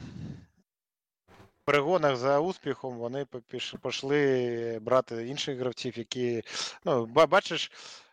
В 1.36 1.68
перегонах 1.68 2.16
за 2.16 2.40
успіхом 2.40 2.98
вони 2.98 3.26
пішли 3.84 4.80
брати 4.82 5.28
інших 5.28 5.60
гравців, 5.60 5.98
які 5.98 6.44
ну 6.86 7.06
бачиш, 7.06 7.72
Е, 7.72 8.05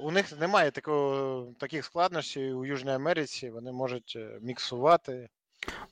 у 0.00 0.10
них 0.10 0.38
немає 0.40 0.70
такого, 0.70 1.46
таких 1.58 1.84
складнощів 1.84 2.58
у 2.58 2.64
Южній 2.64 2.92
Америці, 2.92 3.50
вони 3.50 3.72
можуть 3.72 4.12
е, 4.16 4.38
міксувати. 4.42 5.28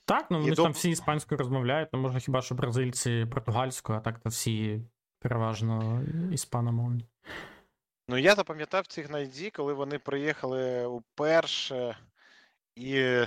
Так, 0.04 0.26
ну 0.30 0.40
вони 0.40 0.54
доб... 0.54 0.64
там 0.64 0.72
всі 0.72 0.90
іспанською 0.90 1.38
розмовляють, 1.38 1.88
ну 1.92 1.98
можна 1.98 2.20
хіба 2.20 2.42
що 2.42 2.54
бразильці 2.54 3.26
португальською, 3.32 3.98
а 3.98 4.00
так 4.00 4.18
то 4.18 4.28
всі 4.28 4.80
переважно 5.18 6.02
іспаномовні. 6.32 7.06
Ну, 8.08 8.18
я 8.18 8.34
запам'ятав 8.34 8.86
цих 8.86 9.10
найді, 9.10 9.50
коли 9.50 9.72
вони 9.72 9.98
приїхали 9.98 10.86
уперше 10.86 11.96
і 12.76 13.20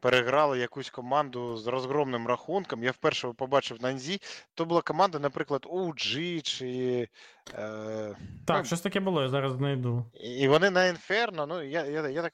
переграли 0.00 0.58
якусь 0.58 0.90
команду 0.90 1.56
з 1.56 1.66
розгромним 1.66 2.26
рахунком. 2.26 2.84
Я 2.84 2.90
вперше 2.90 3.28
побачив 3.28 3.82
Нанзі. 3.82 4.20
То 4.54 4.64
була 4.64 4.82
команда, 4.82 5.18
наприклад, 5.18 5.66
OG 5.70 6.42
чи. 6.42 7.08
Е, 7.54 8.16
Так, 8.46 8.58
ну, 8.58 8.64
щось 8.64 8.80
таке 8.80 9.00
було, 9.00 9.22
я 9.22 9.28
зараз 9.28 9.52
знайду. 9.52 10.04
І 10.14 10.48
вони 10.48 10.70
на 10.70 10.86
Інферно. 10.86 11.46
Ну, 11.46 11.62
я 11.62 11.84
я, 11.84 12.08
я 12.08 12.22
так. 12.22 12.32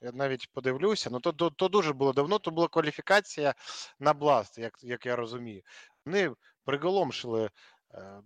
Я 0.00 0.12
навіть 0.12 0.52
подивлюся, 0.52 1.10
ну 1.10 1.20
то 1.20 1.32
то, 1.32 1.50
то 1.50 1.68
дуже 1.68 1.92
було 1.92 2.12
давно, 2.12 2.38
то 2.38 2.50
була 2.50 2.68
кваліфікація 2.68 3.54
на 4.00 4.12
Бласт, 4.12 4.58
як 4.58 4.78
як 4.82 5.06
я 5.06 5.16
розумію. 5.16 5.62
Вони 6.06 6.30
приголомшили, 6.64 7.50
е, 7.94 8.20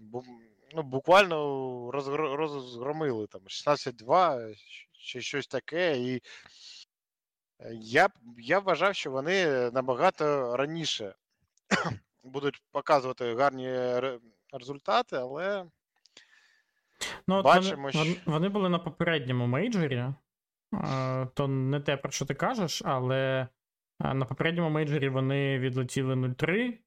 ну, 0.75 0.83
буквально 0.83 1.90
розгромили 1.90 3.27
там 3.27 3.40
16-2 3.47 4.55
чи 4.93 5.21
щось 5.21 5.47
таке. 5.47 5.99
І 5.99 6.23
я 7.73 8.09
я 8.38 8.59
вважав, 8.59 8.94
що 8.94 9.11
вони 9.11 9.70
набагато 9.70 10.57
раніше 10.57 11.14
будуть 12.25 12.62
показувати 12.73 13.35
гарні 13.35 13.73
результати, 14.53 15.16
але. 15.16 15.66
Ну, 17.27 17.42
бачимо, 17.42 17.90
вони, 17.94 18.14
що... 18.14 18.20
вони 18.27 18.49
були 18.49 18.68
на 18.68 18.79
попередньому 18.79 19.46
мейджорі, 19.46 20.05
то 21.35 21.49
не 21.49 21.81
те, 21.81 21.96
про 21.96 22.11
що 22.11 22.27
ти 22.27 22.35
кажеш, 22.35 22.83
але 22.85 23.49
на 24.01 24.25
попередньому 24.25 24.70
мейджорі 24.70 25.09
вони 25.09 25.59
відлетіли 25.59 26.14
0-3. 26.14 26.79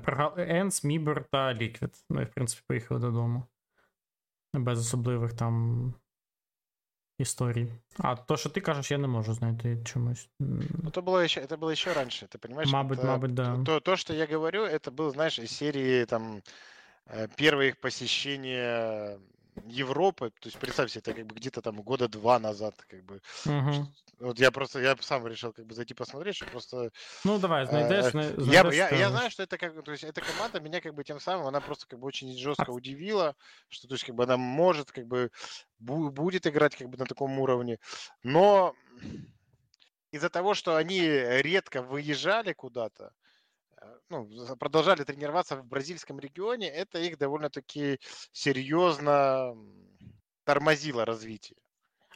Програли 0.00 0.46
ENCE, 0.48 0.84
MIBR 0.84 1.24
та 1.24 1.54
Liquid. 1.54 2.04
Ну 2.10 2.20
і, 2.20 2.24
в 2.24 2.30
принципі, 2.30 2.62
поїхали 2.66 3.00
додому. 3.00 3.42
Без 4.54 4.78
особливих 4.78 5.32
там 5.32 5.94
історій. 7.20 7.72
А 7.98 8.16
то, 8.16 8.36
що 8.36 8.48
ти 8.48 8.60
кажеш, 8.60 8.90
я 8.90 8.98
не 8.98 9.08
можу 9.08 9.34
знайти 9.34 9.78
чомусь. 9.84 10.28
Ну, 10.38 10.90
то 10.90 11.02
было 11.02 11.24
еще, 11.24 11.40
это 11.40 11.56
было 11.56 11.70
еще 11.70 11.92
раньше, 11.92 12.26
ты 12.26 12.38
понимаешь? 12.38 12.70
Мабуть, 12.72 12.98
это, 12.98 13.06
мабуть, 13.06 13.34
да. 13.34 13.56
То, 13.64 13.80
то, 13.80 13.96
что 13.96 14.14
я 14.14 14.26
говорю, 14.26 14.64
это 14.64 14.90
было, 14.90 15.10
знаешь, 15.10 15.38
из 15.38 15.50
серии 15.50 16.04
там 16.04 16.42
э, 17.06 17.28
первое 17.36 17.68
их 17.68 17.80
посещение 17.80 19.18
Европы, 19.66 20.30
то 20.30 20.48
есть 20.48 20.58
представь 20.58 20.90
себе, 20.90 21.00
это 21.00 21.14
как 21.14 21.26
бы 21.26 21.34
где-то 21.34 21.62
там 21.62 21.82
года 21.82 22.08
два 22.08 22.38
назад, 22.38 22.74
как 22.88 23.04
бы. 23.04 23.20
Угу. 23.46 23.88
Вот 24.20 24.38
я 24.38 24.50
просто, 24.50 24.80
я 24.80 24.96
сам 25.00 25.26
решил 25.26 25.52
как 25.52 25.66
бы 25.66 25.74
зайти 25.74 25.94
посмотреть, 25.94 26.36
что 26.36 26.46
просто... 26.46 26.90
Ну, 27.24 27.38
давай, 27.38 27.66
знайдешь. 27.66 28.14
Э, 28.14 28.34
я, 28.44 28.70
я, 28.72 28.88
я 28.90 29.10
знаю, 29.10 29.30
что 29.30 29.42
это 29.42 29.56
как, 29.58 29.82
то 29.82 29.92
есть 29.92 30.04
эта 30.04 30.20
команда 30.20 30.60
меня 30.60 30.80
как 30.80 30.94
бы 30.94 31.04
тем 31.04 31.20
самым, 31.20 31.46
она 31.46 31.60
просто 31.60 31.86
как 31.86 31.98
бы 31.98 32.06
очень 32.06 32.36
жестко 32.36 32.70
удивила, 32.70 33.34
что 33.68 33.88
то 33.88 33.94
есть 33.94 34.04
как 34.04 34.14
бы 34.14 34.24
она 34.24 34.36
может 34.36 34.92
как 34.92 35.06
бы 35.06 35.30
будет 35.78 36.46
играть 36.46 36.76
как 36.76 36.88
бы 36.88 36.98
на 36.98 37.06
таком 37.06 37.38
уровне, 37.38 37.78
но 38.22 38.74
из-за 40.12 40.28
того, 40.28 40.54
что 40.54 40.76
они 40.76 41.00
редко 41.00 41.82
выезжали 41.82 42.52
куда-то, 42.52 43.12
Э, 43.12 43.19
ну, 44.09 44.29
продолжали 44.59 45.03
тренироваться 45.03 45.55
в 45.55 45.65
бразильском 45.65 46.19
регионе, 46.19 46.67
это 46.69 46.99
их 46.99 47.17
довольно-таки 47.17 47.99
серьезно 48.31 49.55
тормозило 50.43 51.05
развитие. 51.05 51.57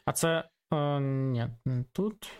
А 0.04 0.12
це 0.12 0.48
е, 0.72 1.00
ні, 1.00 1.48
тут. 1.92 2.30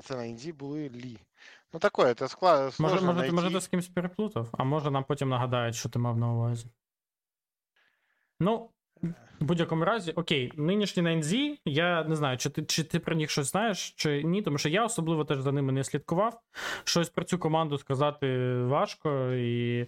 Це 0.00 0.16
на 0.16 0.24
Індії 0.24 0.52
були 0.52 0.88
Лі. 0.88 1.18
Ну 1.72 1.80
таке, 1.80 2.14
це 2.14 2.28
склад. 2.28 2.76
Може, 2.78 2.94
може, 2.94 3.12
найти... 3.12 3.32
може, 3.32 3.50
ти 3.50 3.60
з 3.60 3.68
кимось 3.68 3.88
переплутав, 3.88 4.48
а 4.52 4.64
може 4.64 4.90
нам 4.90 5.04
потім 5.04 5.28
нагадають, 5.28 5.74
що 5.74 5.88
ти 5.88 5.98
мав 5.98 6.18
на 6.18 6.32
увазі. 6.32 6.66
Ну, 8.40 8.70
в 9.39 9.45
будь-якому 9.45 9.85
разі, 9.85 10.11
окей, 10.11 10.53
нинішні 10.55 11.03
NZ, 11.03 11.57
я 11.65 12.03
не 12.03 12.15
знаю, 12.15 12.37
чи 12.37 12.49
ти 12.49 12.63
чи 12.63 12.83
ти 12.83 12.99
про 12.99 13.15
них 13.15 13.29
щось 13.29 13.51
знаєш, 13.51 13.91
чи 13.91 14.23
ні, 14.23 14.41
тому 14.41 14.57
що 14.57 14.69
я 14.69 14.85
особливо 14.85 15.25
теж 15.25 15.41
за 15.41 15.51
ними 15.51 15.71
не 15.71 15.83
слідкував. 15.83 16.41
Щось 16.83 17.09
про 17.09 17.23
цю 17.25 17.39
команду 17.39 17.77
сказати 17.77 18.53
важко, 18.55 19.33
і 19.33 19.87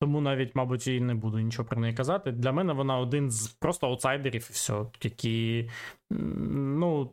тому 0.00 0.20
навіть, 0.20 0.54
мабуть, 0.54 0.86
і 0.86 1.00
не 1.00 1.14
буду 1.14 1.38
нічого 1.38 1.68
про 1.68 1.80
неї 1.80 1.94
казати. 1.94 2.32
Для 2.32 2.52
мене 2.52 2.72
вона 2.72 2.98
один 2.98 3.30
з 3.30 3.48
просто 3.48 3.86
аутсайдерів, 3.86 4.46
і 4.50 4.52
все, 4.52 4.86
які, 5.02 5.70
ну, 6.10 7.12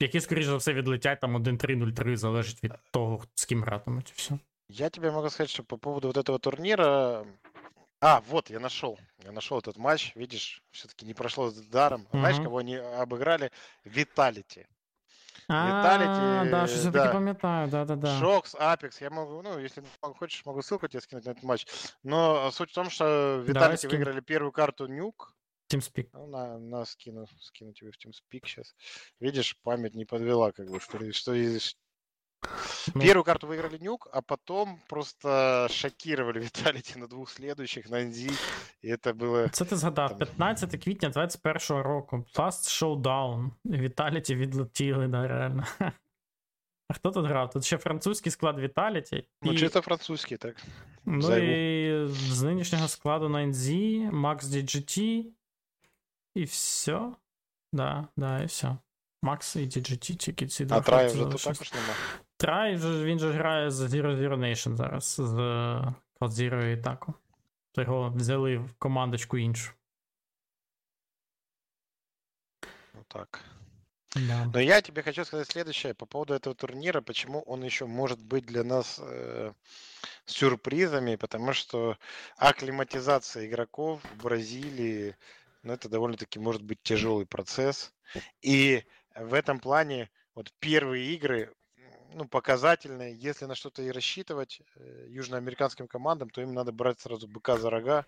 які, 0.00 0.20
скоріш 0.20 0.44
за 0.44 0.56
все, 0.56 0.72
відлетять 0.72 1.20
там 1.20 1.36
1-3-0-3, 1.36 2.16
залежить 2.16 2.64
від 2.64 2.72
того, 2.90 3.20
з 3.34 3.44
ким 3.44 3.62
гратимуть, 3.62 4.12
все. 4.16 4.38
Я 4.70 4.90
тебе 4.90 5.10
могу 5.10 5.30
сказать, 5.30 5.50
что 5.50 5.62
по 5.62 5.78
поводу 5.78 6.08
вот 6.08 6.16
этого 6.18 6.38
турнира, 6.38 7.24
А, 8.00 8.20
вот, 8.22 8.50
я 8.50 8.60
нашел. 8.60 8.98
Я 9.24 9.32
нашел 9.32 9.58
этот 9.58 9.76
матч. 9.76 10.14
Видишь, 10.14 10.62
все-таки 10.70 11.04
не 11.04 11.14
прошло 11.14 11.50
даром. 11.70 12.02
Угу. 12.02 12.18
Знаешь, 12.18 12.36
кого 12.36 12.58
они 12.58 12.76
обыграли? 12.76 13.50
Виталити. 13.84 14.66
Виталити. 15.48 16.50
Да, 16.50 16.66
что 16.66 16.76
все-таки 16.76 17.12
пам'ятаю, 17.12 17.68
да, 17.68 17.84
да, 17.84 17.96
да. 17.96 18.18
Шокс, 18.18 18.54
Апекс. 18.54 19.00
Я 19.00 19.10
могу, 19.10 19.42
ну, 19.42 19.58
если 19.58 19.82
хочешь, 20.00 20.44
могу 20.46 20.62
ссылку 20.62 20.86
тебе 20.86 21.00
скинуть 21.00 21.24
на 21.24 21.30
этот 21.30 21.42
матч. 21.42 21.66
Но 22.02 22.50
суть 22.52 22.70
в 22.70 22.74
том, 22.74 22.90
что 22.90 23.42
Виталити 23.46 23.88
выиграли 23.88 24.20
первую 24.20 24.52
карту 24.52 24.86
Нюк. 24.86 25.34
TeamSpeak. 25.72 26.08
Ну, 26.12 26.26
на, 26.26 26.58
на 26.58 26.84
скину, 26.84 27.26
скину 27.40 27.72
тебе 27.72 27.90
в 27.90 27.96
TeamSpeak 27.96 28.46
сейчас. 28.46 28.74
Видишь, 29.20 29.58
память 29.62 29.94
не 29.94 30.04
подвела, 30.04 30.52
как 30.52 30.70
бы, 30.70 30.80
что, 30.80 31.12
что, 31.12 31.34
Ну, 32.94 33.00
Первую 33.02 33.24
карту 33.24 33.46
выиграли 33.46 33.78
Нюк, 33.78 34.08
а 34.12 34.22
потом 34.22 34.78
просто 34.88 35.66
шокировали 35.70 36.40
Віталіті 36.40 36.98
на 36.98 37.06
двох 37.06 37.30
следующих 37.30 37.90
на 37.90 38.04
Нзі, 38.04 38.30
і 38.82 38.96
це 38.96 39.12
було... 39.12 39.48
Це 39.48 39.64
ти 39.64 39.76
згадав, 39.76 40.18
15 40.18 40.84
квітня 40.84 41.08
21 41.08 41.82
року. 41.82 42.24
Fast 42.34 42.82
Showdown. 42.82 43.50
Віталіті 43.64 44.34
відлетіли, 44.34 45.08
да, 45.08 45.28
реально. 45.28 45.64
А 46.90 46.94
хто 46.94 47.10
тут 47.10 47.26
грав? 47.26 47.50
Тут 47.50 47.64
ще 47.64 47.78
французький 47.78 48.32
склад 48.32 48.58
Віталіті. 48.58 49.28
Ну, 49.42 49.52
і... 49.52 49.58
чисто 49.58 49.80
французький, 49.80 50.36
так. 50.36 50.56
Ну 51.04 51.22
Зайву. 51.22 51.46
і 51.46 52.08
з 52.08 52.42
нинішнього 52.42 52.88
складу 52.88 53.28
на 53.28 53.38
NZ, 53.38 53.70
Max 54.10 54.40
DGT, 54.40 55.24
і 56.34 56.44
все. 56.44 57.12
Да, 57.72 58.08
да, 58.16 58.42
і 58.42 58.46
все. 58.46 58.76
Макс 59.22 59.56
і 59.56 59.58
DGT, 59.58 60.16
тільки 60.16 60.46
ці 60.46 60.64
два. 60.64 60.76
А 60.76 60.80
Трай 60.80 61.06
вже 61.06 61.24
тут 61.24 61.42
також 61.42 61.72
нема. 61.72 61.94
Трай, 62.37 62.75
він 62.75 63.19
же 63.19 63.31
грає 63.31 63.71
з 63.71 63.81
Zero 63.81 64.17
Zero 64.17 64.37
Nation 64.37 64.75
зараз, 64.75 65.03
з 65.03 65.33
Cloud 66.19 66.29
Zero 66.29 66.65
і 66.65 66.77
Тако. 66.77 67.13
То 67.71 67.81
його 67.81 68.09
взяли 68.09 68.57
в 68.57 68.73
командочку 68.73 69.37
іншу. 69.37 69.71
Ну 72.93 73.03
так. 73.07 73.43
Да. 74.15 74.45
Но 74.53 74.59
я 74.59 74.81
тебе 74.81 75.01
хочу 75.01 75.25
сказать 75.25 75.49
следующее 75.49 75.93
по 75.95 76.05
поводу 76.05 76.35
этого 76.35 76.53
турнира, 76.55 77.01
почему 77.01 77.41
он 77.41 77.63
еще 77.63 77.85
может 77.85 78.19
быть 78.19 78.45
для 78.45 78.63
нас 78.63 78.99
э, 79.01 79.53
сюрпризами, 80.25 81.15
потому 81.15 81.53
что 81.53 81.97
акклиматизация 82.37 83.47
игроков 83.47 84.01
в 84.03 84.23
Бразилии, 84.23 85.15
ну, 85.63 85.73
это 85.73 85.89
довольно-таки 85.89 86.39
может 86.39 86.61
быть 86.61 86.83
тяжелый 86.83 87.25
процесс. 87.25 87.91
И 88.41 88.83
в 89.15 89.33
этом 89.33 89.59
плане 89.59 90.11
вот 90.35 90.53
первые 90.59 91.13
игры 91.15 91.51
ну, 92.13 92.25
показательные. 92.25 93.15
Если 93.15 93.45
на 93.45 93.55
что-то 93.55 93.81
и 93.81 93.91
рассчитывать 93.91 94.61
э, 94.75 95.05
южноамериканским 95.09 95.87
командам, 95.87 96.29
то 96.29 96.41
им 96.41 96.53
надо 96.53 96.71
брать 96.71 96.99
сразу 96.99 97.27
быка 97.27 97.57
за 97.57 97.69
рога 97.69 98.05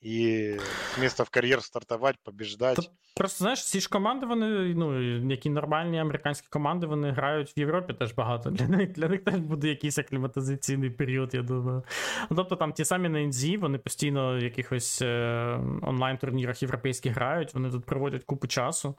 і 0.00 0.56
з 0.94 0.98
міста 0.98 1.22
в 1.22 1.28
кар'єр 1.28 1.62
стартувати, 1.62 2.18
побіждати. 2.22 2.82
Просто 3.16 3.38
знаєш, 3.38 3.64
ці 3.64 3.80
ж 3.80 3.88
команди, 3.88 4.26
вони, 4.26 4.74
ну, 4.74 5.30
які 5.30 5.50
нормальні 5.50 5.98
американські 6.00 6.48
команди, 6.50 6.86
вони 6.86 7.10
грають 7.10 7.56
в 7.56 7.58
Європі 7.58 7.94
теж 7.94 8.12
багато. 8.12 8.50
Для 8.50 8.68
них 8.68 8.92
для 8.92 9.08
них 9.08 9.24
теж 9.24 9.36
буде 9.36 9.68
якийсь 9.68 9.98
акліматизаційний 9.98 10.90
період, 10.90 11.34
я 11.34 11.42
думаю. 11.42 11.82
Тобто 12.28 12.56
там 12.56 12.72
ті 12.72 12.84
самі 12.84 13.08
на 13.08 13.18
NZ, 13.18 13.58
вони 13.58 13.78
постійно 13.78 14.36
в 14.36 14.42
якихось 14.42 15.02
е, 15.02 15.60
онлайн-турнірах 15.82 16.62
європейських 16.62 17.14
грають, 17.14 17.54
вони 17.54 17.70
тут 17.70 17.84
проводять 17.84 18.24
купу 18.24 18.46
часу. 18.46 18.94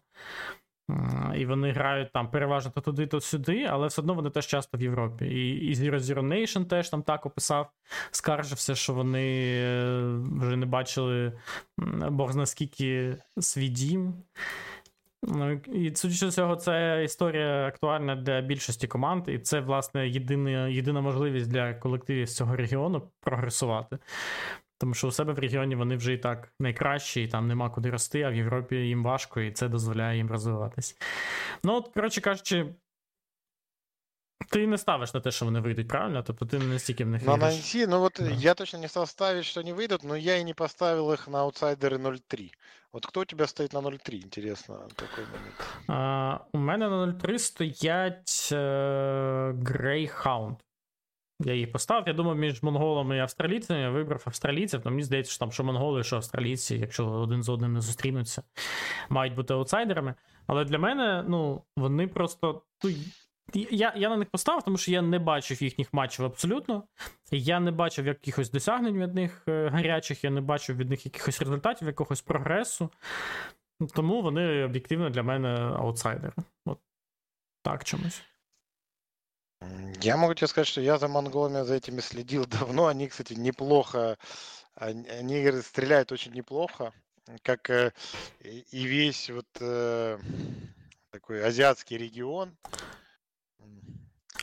І 1.36 1.46
вони 1.46 1.72
грають 1.72 2.12
там 2.12 2.30
переважно 2.30 2.70
то 2.74 2.80
туди, 2.80 3.06
то 3.06 3.20
сюди, 3.20 3.66
але 3.70 3.86
все 3.86 4.00
одно 4.00 4.14
вони 4.14 4.30
теж 4.30 4.46
часто 4.46 4.78
в 4.78 4.82
Європі. 4.82 5.24
І 5.24 5.66
і 5.66 5.74
Zero 5.74 5.98
Zero 5.98 6.22
Nation 6.22 6.64
теж 6.64 6.88
там 6.90 7.02
так 7.02 7.26
описав, 7.26 7.70
скаржився, 8.10 8.74
що 8.74 8.94
вони 8.94 9.54
е, 9.56 10.02
вже 10.40 10.56
не 10.56 10.66
бачили 10.66 11.32
Бог 12.10 12.36
наскільки 12.36 13.16
свій 13.40 13.68
дім. 13.68 14.14
Ну, 15.24 15.52
І 15.52 15.94
судячи 15.94 16.30
цього, 16.30 16.56
це 16.56 17.04
історія 17.04 17.66
актуальна 17.66 18.16
для 18.16 18.40
більшості 18.40 18.86
команд, 18.86 19.28
і 19.28 19.38
це, 19.38 19.60
власне, 19.60 20.08
єдина, 20.08 20.68
єдина 20.68 21.00
можливість 21.00 21.50
для 21.50 21.74
колективів 21.74 22.28
з 22.28 22.36
цього 22.36 22.56
регіону 22.56 23.02
прогресувати. 23.20 23.98
Тому 24.82 24.94
що 24.94 25.08
у 25.08 25.12
себе 25.12 25.32
в 25.32 25.38
регіоні 25.38 25.74
вони 25.74 25.96
вже 25.96 26.12
і 26.12 26.18
так 26.18 26.52
найкращі, 26.60 27.22
і 27.22 27.28
там 27.28 27.48
нема 27.48 27.70
куди 27.70 27.90
рости, 27.90 28.22
а 28.22 28.30
в 28.30 28.34
Європі 28.34 28.76
їм 28.76 29.02
важко, 29.02 29.40
і 29.40 29.52
це 29.52 29.68
дозволяє 29.68 30.16
їм 30.16 30.30
розвиватись. 30.30 30.96
Ну, 31.64 31.74
от, 31.74 31.88
коротше 31.94 32.20
кажучи, 32.20 32.74
ти 34.50 34.66
не 34.66 34.78
ставиш 34.78 35.14
на 35.14 35.20
те, 35.20 35.30
що 35.30 35.44
вони 35.44 35.60
вийдуть, 35.60 35.88
правильно? 35.88 36.22
Тобто 36.22 36.46
ти 36.46 36.58
не 36.58 36.64
настільки 36.64 37.04
в 37.04 37.08
них 37.08 37.22
На 37.22 37.36
Нанси, 37.36 37.86
ну 37.86 38.00
вот 38.00 38.16
да. 38.18 38.30
я 38.30 38.54
точно 38.54 38.78
не 38.78 38.88
став 38.88 39.08
ставить, 39.08 39.44
що 39.44 39.62
не 39.62 39.72
вийдуть, 39.72 40.00
але 40.04 40.20
я 40.20 40.36
і 40.36 40.44
не 40.44 40.54
поставив 40.54 41.10
їх 41.10 41.28
на 41.28 41.38
аутсайдери 41.38 41.96
0-3. 41.96 42.50
От 42.92 43.06
хто 43.06 43.20
у 43.20 43.24
тебе 43.24 43.46
стоїть 43.46 43.72
на 43.72 43.80
0-3, 43.80 44.22
інтересно, 44.22 44.88
такий 44.94 45.24
момент. 45.24 45.88
А, 45.88 46.38
У 46.52 46.58
мене 46.58 46.88
на 46.88 47.06
0-3 47.06 47.38
стоять 47.38 48.48
е, 48.52 48.56
Greyhound. 49.52 50.56
Я 51.44 51.54
її 51.54 51.66
поставив. 51.66 52.08
Я 52.08 52.12
думав, 52.12 52.36
між 52.36 52.62
монголами 52.62 53.16
і 53.16 53.20
австралійцями 53.20 53.80
я 53.80 53.90
вибрав 53.90 54.22
австралійців, 54.26 54.80
то 54.80 54.90
мені 54.90 55.02
здається, 55.02 55.32
що 55.32 55.38
там 55.38 55.52
що 55.52 55.64
монголи, 55.64 56.02
що 56.02 56.16
австралійці, 56.16 56.76
якщо 56.76 57.06
один 57.06 57.42
з 57.42 57.48
одним 57.48 57.72
не 57.72 57.80
зустрінуться, 57.80 58.42
мають 59.08 59.34
бути 59.34 59.54
аутсайдерами. 59.54 60.14
Але 60.46 60.64
для 60.64 60.78
мене, 60.78 61.24
ну, 61.28 61.62
вони 61.76 62.08
просто. 62.08 62.62
Ну, 62.84 62.90
я 63.70 63.92
я 63.96 64.08
на 64.08 64.16
них 64.16 64.30
поставив, 64.30 64.62
тому 64.62 64.76
що 64.76 64.90
я 64.90 65.02
не 65.02 65.18
бачив 65.18 65.62
їхніх 65.62 65.92
матчів 65.92 66.24
абсолютно. 66.24 66.84
Я 67.30 67.60
не 67.60 67.70
бачив 67.70 68.06
якихось 68.06 68.50
досягнень 68.50 69.02
від 69.02 69.14
них 69.14 69.42
е, 69.48 69.68
гарячих, 69.68 70.24
я 70.24 70.30
не 70.30 70.40
бачив 70.40 70.76
від 70.76 70.90
них 70.90 71.06
якихось 71.06 71.40
результатів, 71.40 71.88
якогось 71.88 72.20
прогресу. 72.20 72.90
Тому 73.94 74.22
вони 74.22 74.64
об'єктивно 74.64 75.10
для 75.10 75.22
мене 75.22 75.48
аутсайдери. 75.48 76.32
От 76.66 76.78
так 77.62 77.84
чомусь. 77.84 78.22
Я 80.00 80.16
могу 80.16 80.34
тебе 80.34 80.48
сказать, 80.48 80.68
что 80.68 80.80
я 80.80 80.98
за 80.98 81.08
монголами 81.08 81.64
за 81.64 81.74
этими 81.74 82.00
следил 82.00 82.46
давно. 82.60 82.86
Они, 82.86 83.08
кстати, 83.08 83.34
неплохо, 83.34 84.18
они, 84.74 85.08
они 85.08 85.62
стреляют 85.62 86.12
очень 86.12 86.32
неплохо, 86.32 86.92
как 87.42 87.70
э, 87.70 87.92
и 88.40 88.84
весь 88.84 89.30
вот 89.30 89.46
э, 89.60 90.18
такой 91.10 91.44
азиатский 91.44 91.96
регион. 91.96 92.56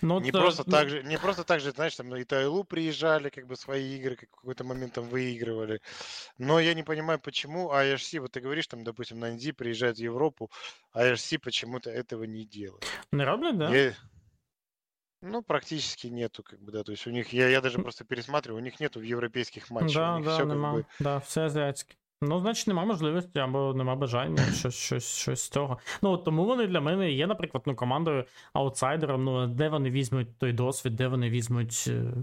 Ну, 0.02 0.22
не, 0.22 0.32
то, 0.32 0.40
просто 0.40 0.64
ну... 0.66 0.72
так 0.72 0.90
же, 0.90 1.04
не 1.04 1.18
просто 1.18 1.44
так 1.44 1.60
же, 1.60 1.72
знаешь, 1.72 1.96
там 1.96 2.08
на 2.08 2.22
Итайлу 2.22 2.64
приезжали, 2.64 3.30
как 3.30 3.48
бы 3.48 3.58
свои 3.58 3.98
игры 3.98 4.16
как 4.16 4.30
в 4.30 4.36
какой-то 4.36 4.64
момент 4.64 4.94
там 4.94 5.10
выигрывали. 5.10 5.82
Но 6.38 6.60
я 6.60 6.74
не 6.74 6.84
понимаю, 6.84 7.20
почему 7.20 7.70
IRC, 7.70 8.22
вот 8.22 8.32
ты 8.32 8.40
говоришь, 8.40 8.68
там, 8.68 8.86
допустим, 8.86 9.20
на 9.20 9.36
NZ 9.36 9.54
приезжает 9.54 9.98
в 9.98 10.00
Европу, 10.00 10.50
а 10.94 11.06
IRC 11.06 11.40
почему-то 11.40 11.90
этого 11.90 12.24
не 12.24 12.46
делает. 12.46 12.86
Не 13.12 13.26
роблять, 13.26 13.58
да? 13.58 13.76
Я... 13.76 13.94
Ну, 15.22 15.44
практически 15.44 16.08
нету, 16.08 16.44
как 16.44 16.60
бы, 16.62 16.72
да. 16.72 16.84
То 16.84 16.92
есть 16.92 17.08
у 17.08 17.12
них, 17.12 17.34
я, 17.34 17.50
я 17.50 17.62
даже 17.62 17.80
просто 17.80 18.06
пересматриваю, 18.06 18.62
у 18.62 18.64
них 18.64 18.80
нету 18.80 19.00
в 19.00 19.04
европейских 19.04 19.70
матчах. 19.70 19.94
Да, 19.94 20.20
да, 20.20 20.36
все, 20.36 20.46
нема. 20.46 20.72
Как 20.72 20.80
бы... 20.80 20.86
Да, 21.00 21.18
все 21.18 21.46
азіатське. 21.46 21.96
Ну, 22.22 22.40
значить, 22.40 22.68
нема 22.68 22.86
можливості 22.86 23.40
або 23.40 23.74
нема 23.74 23.96
бажання, 23.96 24.44
щось 24.54 24.76
щось, 24.76 25.18
щось 25.18 25.42
з 25.42 25.50
цього. 25.50 25.78
Ну, 26.02 26.12
от 26.12 26.26
тому 26.26 26.46
вони 26.46 26.68
для 26.68 26.82
мене 26.82 27.12
є, 27.12 27.28
наприклад, 27.28 27.64
ну, 27.68 27.76
командою 27.76 28.26
аутсайдером, 28.54 29.24
ну, 29.24 29.48
де 29.48 29.70
вони 29.70 29.90
візьмуть 29.90 30.38
той 30.38 30.54
досвід, 30.54 30.96
де 30.96 31.08
вони 31.08 31.30
візьмуть. 31.30 31.86
Е, 31.88 32.14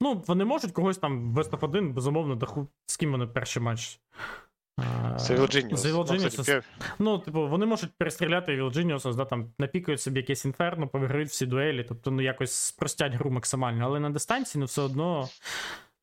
ну, 0.00 0.24
вони 0.26 0.44
можуть 0.44 0.72
когось 0.72 0.98
там 0.98 1.34
в 1.34 1.44
топ 1.44 1.62
1 1.62 1.94
безумовно, 1.94 2.68
з 2.86 2.96
ким 2.96 3.12
вони 3.12 3.26
перший 3.26 3.62
матч 3.62 4.00
з 5.18 5.30
Genius. 5.30 6.62
Ну, 6.98 7.18
типу, 7.18 7.48
вони 7.48 7.66
можуть 7.66 7.90
перестріляти 7.98 8.62
Genius, 8.62 9.14
да, 9.14 9.24
там 9.24 9.52
напікають 9.58 10.00
собі 10.00 10.20
якесь 10.20 10.44
інферно, 10.44 10.88
повиграють 10.88 11.28
всі 11.28 11.46
дуелі, 11.46 11.84
тобто 11.88 12.10
ну, 12.10 12.22
якось 12.22 12.52
спростять 12.52 13.14
гру 13.14 13.30
максимально, 13.30 13.84
але 13.84 14.00
на 14.00 14.10
дистанції 14.10 14.60
ну, 14.60 14.66
все 14.66 14.82
одно. 14.82 15.28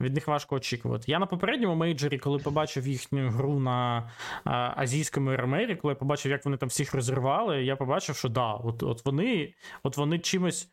Від 0.02 0.14
них 0.14 0.28
важко 0.28 0.56
очікувати. 0.56 1.12
Я 1.12 1.20
на 1.20 1.26
попередньому 1.26 1.76
мейджорі, 1.76 2.18
коли 2.18 2.40
побачив 2.40 2.88
їхню 2.88 3.30
гру 3.30 3.60
на 3.60 4.10
а, 4.44 4.74
азійському 4.76 5.36
РМРі, 5.36 5.76
коли 5.76 5.92
я 5.92 5.96
побачив, 5.96 6.32
як 6.32 6.46
вони 6.46 6.58
там 6.58 6.70
всіх 6.70 6.94
розірвали, 6.94 7.64
я 7.64 7.76
побачив, 7.76 8.16
що 8.16 8.30
да, 8.30 8.54
от 8.54 8.84
от 8.84 9.06
вони 9.06 9.54
от 9.84 9.98
вони 9.98 10.20
чимось 10.20 10.70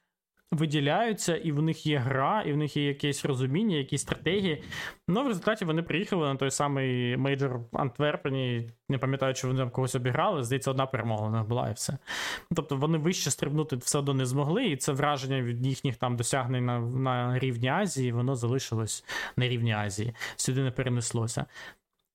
виділяються, 0.53 1.37
і 1.37 1.53
в 1.53 1.63
них 1.63 1.87
є 1.87 1.99
гра, 1.99 2.43
і 2.43 2.53
в 2.53 2.57
них 2.57 2.77
є 2.77 2.87
якесь 2.87 3.25
розуміння, 3.25 3.77
якісь 3.77 4.03
стратегії. 4.03 4.63
Ну, 5.09 5.25
в 5.25 5.27
результаті 5.27 5.65
вони 5.65 5.83
приїхали 5.83 6.27
на 6.27 6.37
той 6.37 6.51
самий 6.51 7.17
мейджор 7.17 7.61
Антверпені, 7.73 8.71
не 8.89 8.99
пам'ятаю, 8.99 9.35
чи 9.35 9.47
вони 9.47 9.59
там 9.59 9.71
когось 9.71 9.95
обіграли. 9.95 10.43
Здається, 10.43 10.71
одна 10.71 10.87
перемога 10.87 11.27
у 11.27 11.31
них 11.31 11.45
була 11.45 11.71
і 11.71 11.73
все. 11.73 11.99
Тобто 12.55 12.77
вони 12.77 12.99
вище 12.99 13.31
стрибнути 13.31 13.77
все 13.77 13.99
одно 13.99 14.15
не 14.15 14.27
змогли, 14.27 14.65
і 14.65 14.77
це 14.77 14.93
враження 14.93 15.43
від 15.43 15.67
їхніх 15.67 15.97
там 15.97 16.17
досягнень 16.17 16.67
на, 16.67 16.81
на 16.81 17.39
рівні 17.39 17.69
Азії, 17.69 18.13
воно 18.13 18.37
залишилось 18.37 19.05
на 19.37 19.49
рівні 19.49 19.73
Азії. 19.73 20.15
Сюди 20.37 20.63
не 20.63 20.71
перенеслося. 20.71 21.47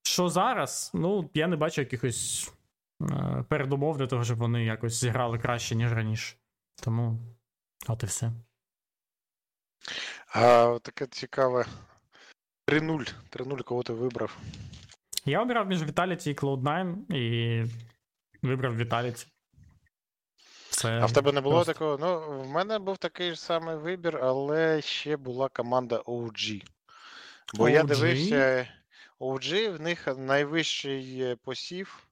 Що 0.04 0.30
зараз? 0.30 0.92
Ну, 0.94 1.30
я 1.34 1.48
не 1.48 1.56
бачу 1.56 1.82
якихось 1.82 2.54
е, 3.02 3.46
передумов 3.50 3.98
для 3.98 4.08
того, 4.08 4.24
щоб 4.24 4.38
вони 4.38 4.66
якось 4.66 4.94
зіграли 4.94 5.40
краще, 5.40 5.76
ніж 5.76 5.94
раніше. 5.94 6.36
Тому. 6.84 7.20
От 7.88 8.04
і 8.04 8.06
все. 8.06 8.32
А 10.28 10.78
таке 10.82 11.08
цікаве. 11.08 11.66
3-0. 12.68 13.14
3-0 13.32 13.64
кого 13.64 13.84
ти 13.84 13.94
вибрав? 13.94 14.38
Я 15.26 15.42
обирав 15.42 15.68
між 15.68 15.84
Vitality 15.84 16.30
і 16.30 16.36
Cloud9 16.36 17.16
і 17.16 17.66
вибрав 18.42 18.82
Vitality. 18.82 19.28
Це 20.70 21.00
а 21.00 21.06
в 21.06 21.12
тебе 21.12 21.32
не 21.32 21.42
було 21.42 21.56
просто... 21.56 21.74
такого? 21.74 21.98
Ну, 21.98 22.42
в 22.42 22.48
мене 22.48 22.80
був 22.80 22.98
такий 22.98 23.32
ж 23.32 23.42
самий 23.42 23.76
вибір, 23.76 24.20
але 24.24 24.82
ще 24.82 25.18
була 25.18 25.50
команда 25.50 25.98
OG. 25.98 26.64
Бо 27.54 27.64
OG? 27.64 27.70
я 27.70 27.84
дивився, 27.84 28.68
OG 29.20 29.78
в 29.78 29.82
них 29.82 30.08
найвищий 30.18 31.36
посів 31.36 32.08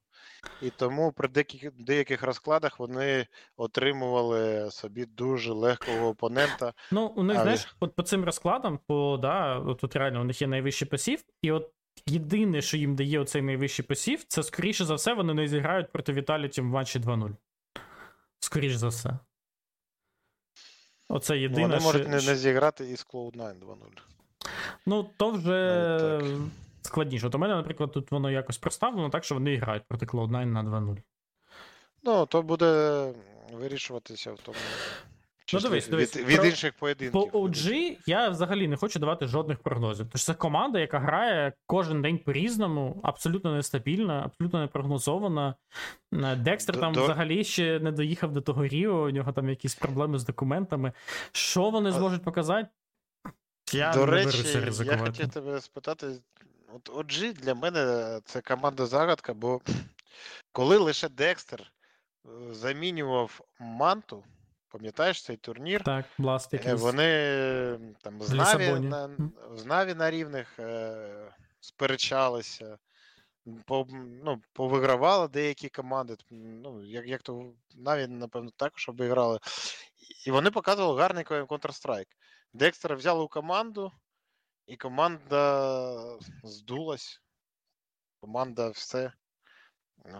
і 0.62 0.70
тому 0.70 1.12
при 1.12 1.28
деяких 1.28 1.72
деяких 1.72 2.22
розкладах 2.22 2.78
вони 2.78 3.26
отримували 3.56 4.70
собі 4.70 5.04
дуже 5.04 5.52
легкого 5.52 6.08
опонента. 6.08 6.72
Ну, 6.90 7.06
у 7.06 7.22
них, 7.22 7.38
а 7.38 7.42
знаєш, 7.42 7.76
от 7.80 7.94
по 7.94 8.02
цим 8.02 8.24
розкладам, 8.24 8.78
по, 8.86 9.18
да, 9.22 9.58
от 9.58 9.78
тут 9.78 9.96
реально 9.96 10.20
у 10.20 10.24
них 10.24 10.42
є 10.42 10.48
найвищий 10.48 10.88
посів, 10.88 11.24
і 11.42 11.52
от 11.52 11.70
єдине, 12.06 12.62
що 12.62 12.76
їм 12.76 12.96
дає 12.96 13.18
оцей 13.18 13.42
найвищий 13.42 13.84
посів, 13.84 14.24
це 14.24 14.42
скоріше 14.42 14.84
за 14.84 14.94
все, 14.94 15.14
вони 15.14 15.34
не 15.34 15.48
зіграють 15.48 15.92
проти 15.92 16.12
Віталіті 16.12 16.60
в 16.60 16.64
матчі 16.64 16.98
2-0. 16.98 17.30
Скоріше 18.40 18.78
за 18.78 18.88
все. 18.88 19.18
Оце 21.08 21.38
єдине. 21.38 21.62
Вони 21.62 21.80
можуть 21.80 22.02
що... 22.02 22.10
не, 22.10 22.16
не 22.16 22.36
зіграти 22.36 22.90
із 22.90 23.06
Cloud9 23.12 23.36
2-0. 23.36 23.76
Ну, 24.86 25.10
то 25.16 25.30
вже 25.30 26.20
складніше. 26.86 27.26
От 27.26 27.34
у 27.34 27.38
мене, 27.38 27.54
наприклад, 27.54 27.92
тут 27.92 28.10
воно 28.10 28.30
якось 28.30 28.58
проставлено 28.58 29.10
так, 29.10 29.24
що 29.24 29.34
вони 29.34 29.56
грають 29.56 29.82
проти 29.88 30.06
Cloud9 30.06 30.44
на 30.44 30.62
2-0. 30.62 30.96
Ну, 32.02 32.26
то 32.26 32.42
буде 32.42 33.12
вирішуватися 33.52 34.32
в 34.32 34.38
тому 34.38 34.58
Ну, 35.52 35.60
дивись, 35.60 35.88
дивись, 35.88 36.16
від, 36.16 36.26
від 36.26 36.44
інших 36.44 36.72
поєдинків. 36.72 37.12
По 37.12 37.38
OG 37.38 37.96
я 38.06 38.28
взагалі 38.28 38.68
не 38.68 38.76
хочу 38.76 38.98
давати 38.98 39.26
жодних 39.26 39.58
прогнозів. 39.58 40.06
Тож 40.12 40.24
це 40.24 40.34
команда, 40.34 40.78
яка 40.78 40.98
грає 40.98 41.52
кожен 41.66 42.02
день 42.02 42.18
по-різному, 42.18 43.00
абсолютно 43.02 43.54
нестабільна, 43.54 44.22
абсолютно 44.24 44.60
непрогнозована. 44.60 45.54
Е, 46.12 46.36
Декстер 46.36 46.74
до, 46.74 46.80
там 46.80 46.92
до... 46.92 47.04
взагалі 47.04 47.44
ще 47.44 47.80
не 47.80 47.92
доїхав 47.92 48.32
до 48.32 48.40
того 48.40 48.66
Ріо, 48.66 49.04
у 49.04 49.10
нього 49.10 49.32
там 49.32 49.48
якісь 49.48 49.74
проблеми 49.74 50.18
з 50.18 50.24
документами. 50.24 50.92
Що 51.32 51.70
вони 51.70 51.92
зможуть 51.92 52.22
показати? 52.22 52.68
Я 53.72 53.92
До 53.92 54.06
не 54.06 54.12
речі, 54.12 54.58
я 54.84 54.96
хотів 54.96 55.28
тебе 55.28 55.60
спитати. 55.60 56.06
От 56.74 56.90
OG 56.90 57.32
для 57.32 57.54
мене 57.54 58.20
це 58.24 58.40
команда 58.40 58.86
загадка, 58.86 59.34
бо 59.34 59.60
коли 60.52 60.76
лише 60.76 61.08
Декстер 61.08 61.60
е, 61.60 62.54
замінював 62.54 63.40
манту. 63.60 64.24
Пам'ятаєш 64.68 65.22
цей 65.22 65.36
турнір? 65.36 65.82
Так, 65.84 66.04
Blast 66.18 66.48
е, 66.52 66.56
якийсь. 66.56 66.80
Вони 66.80 67.94
там 68.02 68.22
з 68.22 68.32
Наві 68.32 68.80
на, 68.80 69.10
з 69.54 69.64
Наві 69.64 69.94
на 69.94 70.10
рівних 70.10 70.58
е, 70.58 71.34
сперечалися, 71.60 72.78
по, 73.66 73.86
ну, 74.24 74.42
повигравали 74.52 75.28
деякі 75.28 75.68
команди. 75.68 76.16
Ну, 76.30 76.84
Як 76.84 77.06
як 77.06 77.22
то 77.22 77.52
Наві, 77.74 78.06
напевно, 78.06 78.50
також 78.56 78.88
обіграли. 78.88 79.38
І 80.26 80.30
вони 80.30 80.50
показували 80.50 81.00
гарний 81.00 81.24
Counter-Strike. 81.24 82.10
Декстера 82.52 82.96
взяли 82.96 83.24
у 83.24 83.28
команду, 83.28 83.92
і 84.66 84.76
команда 84.76 86.18
здулась. 86.42 87.20
Команда 88.20 88.68
все 88.68 89.12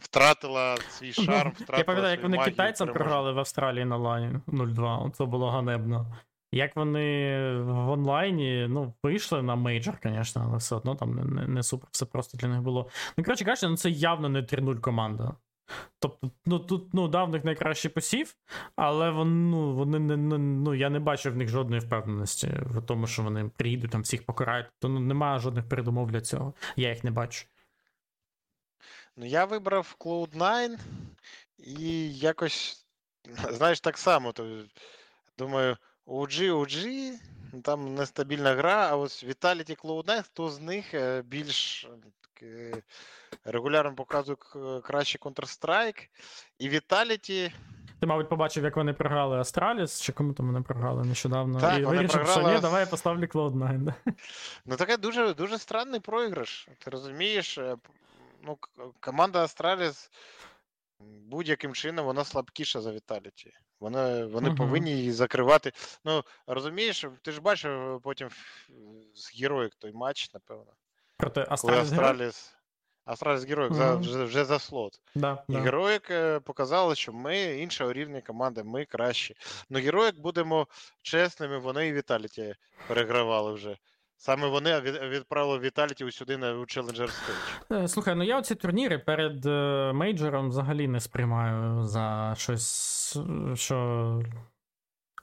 Втратила 0.00 0.76
свій 0.76 1.12
шарм, 1.12 1.50
втратила 1.50 1.78
Я 1.78 1.84
пам'ятаю, 1.84 2.10
як 2.10 2.22
вони 2.22 2.36
магію, 2.36 2.52
китайцям 2.52 2.92
програли 2.92 3.32
в 3.32 3.38
Австралії 3.38 3.84
на 3.84 3.96
лайні 3.96 4.40
0-2. 4.46 5.10
Це 5.10 5.24
було 5.24 5.50
ганебно. 5.50 6.16
Як 6.52 6.76
вони 6.76 7.36
в 7.62 7.90
онлайні 7.90 8.66
ну, 8.68 8.94
вийшли 9.02 9.42
на 9.42 9.54
мейджор, 9.54 9.98
звісно, 10.04 10.44
але 10.48 10.56
все 10.56 10.74
одно 10.74 10.94
там 10.94 11.14
не 11.14 11.46
не, 11.46 11.62
супер, 11.62 11.88
все 11.92 12.06
просто 12.06 12.38
для 12.38 12.48
них 12.48 12.62
було. 12.62 12.88
Ну, 13.16 13.24
коротше 13.24 13.44
кажучи, 13.44 13.68
ну 13.68 13.76
це 13.76 13.90
явно 13.90 14.28
не 14.28 14.40
3-0 14.40 14.80
команда. 14.80 15.36
Тобто, 15.98 16.30
ну 16.46 16.58
тут 16.58 16.94
ну, 16.94 17.08
да, 17.08 17.24
в 17.24 17.30
них 17.30 17.44
найкращий 17.44 17.90
посів, 17.90 18.36
але 18.76 19.10
вони, 19.10 19.50
ну, 19.50 19.74
вони 19.74 19.98
не 19.98 20.16
ну, 20.38 20.74
я 20.74 20.90
не 20.90 20.98
бачу 21.00 21.30
в 21.30 21.36
них 21.36 21.48
жодної 21.48 21.80
впевненості 21.80 22.46
в 22.46 22.82
тому, 22.82 23.06
що 23.06 23.22
вони 23.22 23.50
приїдуть 23.56 23.90
там 23.90 24.02
всіх 24.02 24.26
покарають. 24.26 24.66
То 24.78 24.88
ну, 24.88 25.00
немає 25.00 25.38
жодних 25.38 25.68
передумов 25.68 26.10
для 26.10 26.20
цього. 26.20 26.54
Я 26.76 26.90
їх 26.90 27.04
не 27.04 27.10
бачу. 27.10 27.46
Ну, 29.16 29.26
я 29.26 29.44
вибрав 29.44 29.96
Cloud9 30.00 30.78
і 31.58 32.14
якось, 32.14 32.86
знаєш, 33.50 33.80
так 33.80 33.98
само. 33.98 34.32
То, 34.32 34.64
Думаю, 35.38 35.76
OG, 36.06 36.52
OG, 36.52 37.12
там 37.62 37.94
нестабільна 37.94 38.54
гра, 38.54 38.88
а 38.90 38.96
ось 38.96 39.24
Vitality 39.24 39.80
Cloud9, 39.80 40.22
хто 40.22 40.50
з 40.50 40.60
них 40.60 40.94
е, 40.94 41.22
більш 41.22 41.88
регулярно 43.44 43.94
показує 43.94 44.36
краще 44.82 45.18
Counter-Strike. 45.18 46.08
І 46.58 46.68
Vitality. 46.68 47.52
Ти, 48.00 48.06
мабуть, 48.06 48.28
побачив, 48.28 48.64
як 48.64 48.76
вони 48.76 48.92
програли 48.92 49.38
Астраліс, 49.38 50.00
чи 50.00 50.12
кому 50.12 50.32
там 50.32 50.46
вони 50.46 50.62
програли 50.62 51.04
нещодавно. 51.04 51.60
Так, 51.60 51.78
і 51.78 51.84
вирішив, 51.84 52.10
програли... 52.10 52.42
що 52.42 52.54
ні, 52.54 52.60
давай 52.60 52.80
я 52.80 52.86
поставлю 52.86 53.24
Cloud9. 53.24 53.94
Ну, 54.66 54.76
таке 54.76 54.96
дуже 54.96 55.34
дуже 55.34 55.58
странний 55.58 56.00
програш. 56.00 56.68
Ти 56.78 56.90
розумієш, 56.90 57.58
е, 57.58 57.76
ну, 58.42 58.58
команда 59.00 59.44
Астраліс 59.44 60.10
будь-яким 61.00 61.74
чином 61.74 62.06
вона 62.06 62.24
слабкіша 62.24 62.80
за 62.80 62.92
Віталіті. 62.92 63.52
Вони 63.80 64.24
вони 64.24 64.50
uh 64.50 64.56
повинні 64.56 64.90
її 64.90 65.12
закривати. 65.12 65.72
Ну, 66.04 66.24
розумієш, 66.46 67.06
ти 67.22 67.32
ж 67.32 67.40
бачив 67.40 68.00
потім 68.02 68.28
з 69.14 69.40
Героїк 69.40 69.74
той 69.74 69.92
матч, 69.92 70.34
напевно. 70.34 70.72
Проти 71.16 71.46
Астраліс. 71.48 72.54
Астраліс 73.06 73.44
Героїк 73.44 73.72
uh 73.72 73.76
за, 73.76 73.94
вже, 73.94 74.24
вже 74.24 74.44
за 74.44 74.58
слот. 74.58 75.00
Да, 75.14 75.44
І 75.48 75.52
да. 75.52 75.60
Героїк 75.60 76.10
е, 76.10 76.40
показали, 76.40 76.94
що 76.94 77.12
ми 77.12 77.42
іншого 77.42 77.92
рівня 77.92 78.20
команди, 78.20 78.62
ми 78.64 78.84
кращі. 78.84 79.34
Ну, 79.70 79.78
Героїк 79.78 80.20
будемо 80.20 80.66
чесними, 81.02 81.58
вони 81.58 81.88
і 81.88 81.92
Віталіті 81.92 82.54
перегравали 82.88 83.52
вже. 83.52 83.76
Саме 84.16 84.48
вони 84.48 84.80
відправили 84.80 85.58
Віталіті 85.58 86.10
сюди 86.10 86.36
на 86.36 86.54
Challenger 86.54 87.10
Stage. 87.10 87.82
Е, 87.84 87.88
слухай, 87.88 88.14
ну 88.14 88.24
я 88.24 88.38
оці 88.38 88.54
турніри 88.54 88.98
перед 88.98 89.46
е, 89.46 89.92
мейджором 89.94 90.48
взагалі 90.48 90.88
не 90.88 91.00
сприймаю 91.00 91.82
за 91.82 92.34
щось, 92.38 93.18
що 93.54 94.22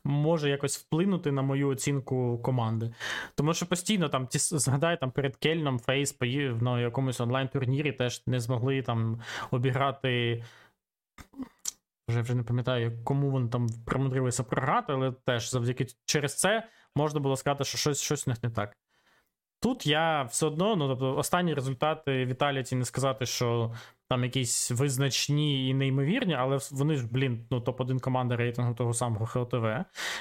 може 0.03 0.49
якось 0.49 0.77
вплинути 0.77 1.31
на 1.31 1.41
мою 1.41 1.67
оцінку 1.67 2.39
команди. 2.43 2.93
Тому 3.35 3.53
що 3.53 3.65
постійно 3.65 4.09
там 4.09 4.27
ті 4.27 4.39
згадай, 4.39 4.99
там 4.99 5.11
перед 5.11 5.35
Кельном 5.35 5.79
Фейс 5.79 6.13
поїв 6.13 6.63
на 6.63 6.81
якомусь 6.81 7.21
онлайн-турнірі 7.21 7.91
теж 7.91 8.23
не 8.27 8.39
змогли 8.39 8.81
там 8.81 9.21
обіграти. 9.51 10.43
Вже 12.07 12.21
вже 12.21 12.35
не 12.35 12.43
пам'ятаю, 12.43 13.03
кому 13.03 13.31
вони 13.31 13.49
там 13.49 13.67
примудрилися 13.85 14.43
програти, 14.43 14.93
але 14.93 15.11
теж 15.11 15.49
завдяки 15.49 15.87
через 16.05 16.37
це 16.37 16.67
можна 16.95 17.19
було 17.19 17.35
сказати, 17.35 17.63
що 17.63 17.77
щось 17.77 18.01
щось 18.01 18.27
у 18.27 18.31
них 18.31 18.43
не 18.43 18.49
так. 18.49 18.77
Тут 19.61 19.87
я 19.87 20.23
все 20.23 20.45
одно, 20.47 20.75
ну 20.75 20.87
тобто, 20.87 21.17
останні 21.17 21.53
результати 21.53 22.25
Віталіті 22.25 22.75
не 22.75 22.85
сказати, 22.85 23.25
що 23.25 23.73
там 24.11 24.23
якісь 24.23 24.71
визначні 24.71 25.69
і 25.69 25.73
неймовірні, 25.73 26.33
але 26.33 26.59
вони 26.71 26.95
ж, 26.95 27.07
блін, 27.11 27.45
ну 27.51 27.59
топ-1 27.59 27.99
команда 27.99 28.35
рейтингу 28.35 28.73
того 28.73 28.93
самого 28.93 29.25
ХЛТВ. 29.25 29.65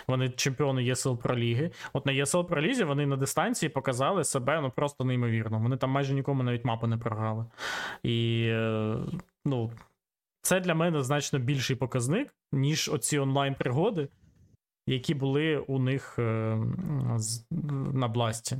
Вони 0.08 0.28
чемпіони 0.28 0.84
ЄСЛ 0.84 1.14
Про 1.14 1.38
Ліги. 1.38 1.70
От 1.92 2.06
на 2.06 2.12
ЄСЛ 2.12 2.42
Про 2.42 2.62
Лізі 2.62 2.84
вони 2.84 3.06
на 3.06 3.16
дистанції 3.16 3.70
показали 3.70 4.24
себе 4.24 4.60
ну 4.60 4.70
просто 4.70 5.04
неймовірно. 5.04 5.58
Вони 5.58 5.76
там 5.76 5.90
майже 5.90 6.14
нікому 6.14 6.42
навіть 6.42 6.64
мапи 6.64 6.86
не 6.86 6.96
програли. 6.96 7.46
І 8.02 8.46
е, 8.48 8.96
ну, 9.44 9.72
це 10.42 10.60
для 10.60 10.74
мене 10.74 11.02
значно 11.02 11.38
більший 11.38 11.76
показник, 11.76 12.34
ніж 12.52 12.88
оці 12.88 13.18
онлайн-пригоди, 13.18 14.08
які 14.86 15.14
були 15.14 15.58
у 15.58 15.78
них 15.78 16.18
е, 16.18 16.58
на 17.92 18.08
Бласті. 18.08 18.56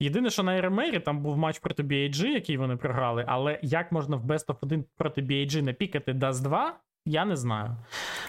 Єдине, 0.00 0.30
що 0.30 0.42
на 0.42 0.60
РМРі 0.60 1.00
там 1.00 1.22
був 1.22 1.36
матч 1.36 1.58
проти 1.58 1.82
BAG, 1.82 2.26
який 2.26 2.56
вони 2.56 2.76
програли, 2.76 3.24
але 3.28 3.58
як 3.62 3.92
можна 3.92 4.16
в 4.16 4.24
Best 4.24 4.46
of 4.46 4.56
1 4.60 4.84
проти 4.96 5.22
BAG 5.22 5.62
напікати 5.62 6.12
Dust 6.12 6.42
2, 6.42 6.80
я 7.06 7.24
не 7.24 7.36
знаю. 7.36 7.76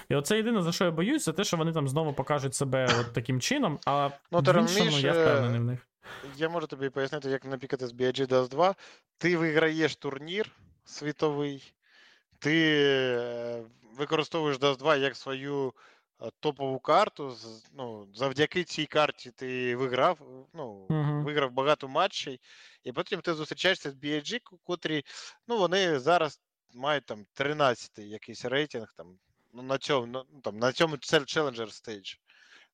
І 0.10 0.15
оце 0.15 0.38
єдине, 0.38 0.62
за 0.62 0.71
що 0.71 0.86
я 0.86 0.91
боюсь, 0.91 1.23
це 1.23 1.34
те, 1.34 1.43
що 1.43 1.58
вони 1.58 1.73
там 1.73 1.88
знову 1.88 2.13
покажуть 2.13 2.56
себе 2.56 2.88
от 2.99 3.13
таким 3.13 3.41
чином, 3.41 3.80
а 3.86 4.10
ну, 4.32 4.39
в 4.39 4.58
іншому 4.58 4.97
я 4.97 5.12
впевнений 5.12 5.60
в 5.60 5.63
них. 5.63 5.88
Я 6.38 6.49
можу 6.49 6.67
тобі 6.67 6.89
пояснити, 6.89 7.30
як 7.30 7.45
напікати 7.45 7.88
з 7.88 7.93
BAG 7.93 8.28
Dust 8.28 8.49
2. 8.49 8.75
Ти 9.17 9.38
виграєш 9.38 9.95
турнір 9.95 10.51
світовий, 10.86 11.73
ти 12.39 12.84
е, 12.86 13.62
використовуєш 13.97 14.58
Dust 14.58 14.78
2 14.78 14.95
як 14.95 15.15
свою 15.15 15.73
топову 16.39 16.80
карту. 16.80 17.38
Ну, 17.73 18.08
Завдяки 18.13 18.63
цій 18.63 18.86
карті 18.86 19.32
ти 19.32 19.75
виграв 19.75 20.19
ну, 20.54 20.88
uh-huh. 20.89 21.23
виграв 21.23 21.51
багато 21.51 21.88
матчей, 21.88 22.41
і 22.84 22.91
потім 22.91 23.21
ти 23.21 23.34
зустрічаєшся 23.34 23.91
з 23.91 23.95
BIG, 23.95 24.39
котрі 24.63 25.04
ну, 25.47 25.58
вони 25.58 25.99
зараз 25.99 26.41
мають 26.73 27.06
там 27.06 27.25
13-й 27.36 28.10
якийсь 28.10 28.45
рейтинг 28.45 28.93
там, 28.97 29.17
ну, 29.54 29.62
на 29.62 29.78
цьому 29.78 30.08
ну, 30.08 30.41
там, 30.43 30.58
на 30.58 30.71
цьому 30.71 30.95
Challenger 30.95 31.67
Stage. 31.67 32.17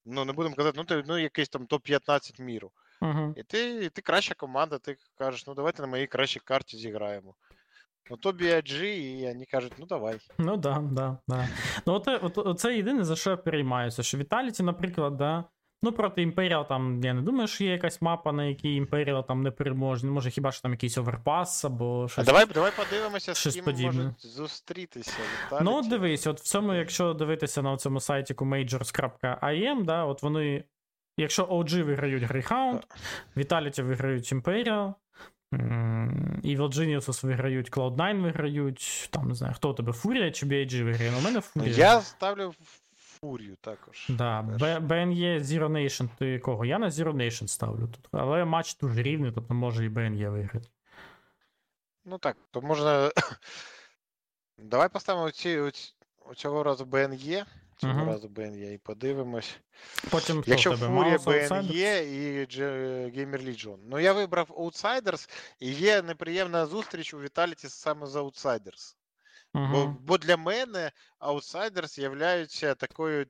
Ну, 0.05 0.25
не 0.25 0.33
будемо 0.33 0.55
казати, 0.55 0.77
ну, 0.77 0.83
ти, 0.83 1.03
ну 1.07 1.17
якийсь 1.17 1.49
там 1.49 1.65
топ-15 1.65 2.41
міру. 2.41 2.71
Uh-huh. 3.01 3.33
І 3.39 3.43
ти 3.43 3.85
і 3.85 3.89
ти 3.89 4.01
краща 4.01 4.33
команда, 4.33 4.77
ти 4.77 4.97
кажеш, 5.17 5.47
ну 5.47 5.53
давайте 5.53 5.81
на 5.81 5.87
моїй 5.87 6.07
кращій 6.07 6.39
карті 6.39 6.77
зіграємо. 6.77 7.35
Ну, 8.09 8.17
то 8.17 8.31
BIG, 8.31 8.83
і 8.83 9.27
вони 9.27 9.45
кажуть, 9.45 9.73
ну 9.77 9.85
давай. 9.85 10.17
Ну 10.37 10.57
да, 10.57 10.79
да, 10.91 11.17
да. 11.27 11.47
Ну, 11.85 11.93
от, 11.93 12.07
от, 12.07 12.37
от 12.37 12.59
це 12.59 12.75
єдине, 12.75 13.03
за 13.03 13.15
що 13.15 13.29
я 13.29 13.37
переймаюся. 13.37 14.03
Що 14.03 14.17
Віталіті, 14.17 14.63
наприклад, 14.63 15.17
да. 15.17 15.43
Ну, 15.83 15.91
проти 15.91 16.21
Імперіал 16.21 16.67
там, 16.67 17.03
я 17.03 17.13
не 17.13 17.21
думаю, 17.21 17.47
що 17.47 17.63
є 17.63 17.71
якась 17.71 18.01
мапа, 18.01 18.31
на 18.31 18.45
якій 18.45 18.75
Імперіал 18.75 19.27
там 19.27 19.41
не 19.41 19.51
переможний. 19.51 20.11
Може, 20.11 20.29
хіба 20.29 20.51
що 20.51 20.61
там 20.61 20.71
якийсь 20.71 20.97
оверпас 20.97 21.65
або 21.65 22.07
щось. 22.07 22.23
А 22.23 22.25
давай 22.25 22.45
давай 22.45 22.71
подивимося, 22.77 23.33
з 23.33 23.53
ким 23.53 23.65
подібне. 23.65 24.03
можуть 24.03 24.25
зустрітися. 24.25 25.17
Віталіті. 25.45 25.65
Ну, 25.65 25.81
дивись, 25.81 26.27
от 26.27 26.39
в 26.39 26.43
цьому, 26.43 26.73
якщо 26.73 27.13
дивитися 27.13 27.61
на 27.61 27.77
цьому 27.77 27.99
сайті 27.99 28.33
majors.im, 28.33 29.83
да, 29.83 30.05
от 30.05 30.23
вони. 30.23 30.63
Якщо 31.17 31.45
OG 31.45 31.83
виграють 31.83 32.23
Greyhound, 32.23 32.83
Vitality 33.35 33.81
виграють 33.81 34.33
Imperial, 34.33 34.93
і 36.43 36.57
Geniuses 36.57 37.25
виграють, 37.25 37.71
Cloud9 37.71 38.21
виграють, 38.21 39.09
там 39.11 39.27
не 39.27 39.35
знаю, 39.35 39.53
хто 39.53 39.71
у 39.71 39.73
тебе 39.73 39.93
Фурія 39.93 40.31
чи 40.31 40.45
BIG 40.45 40.83
виграє. 40.83 41.11
Ну, 41.11 41.17
у 41.17 41.21
мене 41.21 41.41
Фурія. 41.41 41.75
Я 41.77 42.01
ставлю 42.01 42.53
Фурію 42.95 43.55
також. 43.61 44.07
Да, 44.09 44.41
BNE 44.81 45.39
Zero 45.39 45.69
Nation, 45.69 46.09
ти 46.17 46.39
кого? 46.39 46.65
Я 46.65 46.79
на 46.79 46.89
Zero 46.89 47.13
Nation 47.13 47.47
ставлю 47.47 47.87
тут. 47.87 48.07
Але 48.11 48.45
матч 48.45 48.77
дуже 48.77 49.03
рівний, 49.03 49.31
тобто 49.31 49.53
може 49.53 49.85
і 49.85 49.89
BNE 49.89 50.29
виграти. 50.29 50.69
Ну 52.05 52.17
так, 52.17 52.37
то 52.51 52.61
можна. 52.61 53.11
Давай 54.57 54.89
поставимо 54.89 55.25
оці, 55.25 55.71
цього 56.35 56.63
разу 56.63 56.85
БНЄ. 56.85 57.45
Цього 57.81 57.93
uh-huh. 57.93 58.05
разу 58.05 58.29
БНЄ 58.29 58.73
і 58.73 58.77
подивимось. 58.77 59.59
Потім 60.11 60.43
Якщо 60.45 60.77
Фурія 60.77 61.17
БНЄ 61.17 62.03
і 62.03 62.45
Gamer 63.17 63.47
Legion. 63.47 63.77
Ну 63.89 63.99
я 63.99 64.13
вибрав 64.13 64.47
Outsiders, 64.49 65.29
і 65.59 65.71
є 65.71 66.01
неприємна 66.01 66.65
зустріч 66.65 67.13
у 67.13 67.19
Віталіті 67.19 67.67
саме 67.67 68.07
з 68.07 68.15
Outsiders. 68.15 68.95
Uh-huh. 69.53 69.71
Бо, 69.71 69.95
бо 69.99 70.17
для 70.17 70.37
мене 70.37 70.91
Outsiders 71.19 72.01
являються 72.01 72.75
такою 72.75 73.25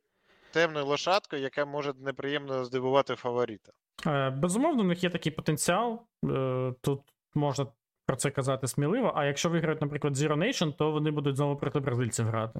темною 0.52 0.86
лошадкою, 0.86 1.42
яка 1.42 1.66
може 1.66 1.94
неприємно 2.00 2.66
здивувати 2.66 3.16
фаворита. 3.16 3.72
Е, 4.08 4.30
безумовно, 4.30 4.82
у 4.82 4.86
них 4.86 5.04
є 5.04 5.10
такий 5.10 5.32
потенціал. 5.32 6.02
Е, 6.26 6.74
тут 6.82 7.02
можна 7.34 7.68
про 8.06 8.16
це 8.16 8.32
казати 8.32 8.68
сміливо. 8.68 9.14
А 9.16 9.26
якщо 9.26 9.50
виграють, 9.50 9.82
наприклад, 9.82 10.18
Zero 10.18 10.38
Nation, 10.38 10.74
то 10.78 10.92
вони 10.92 11.12
будуть 11.12 11.36
знову 11.36 11.58
проти 11.58 11.80
бразильців 11.80 12.26
грати. 12.26 12.60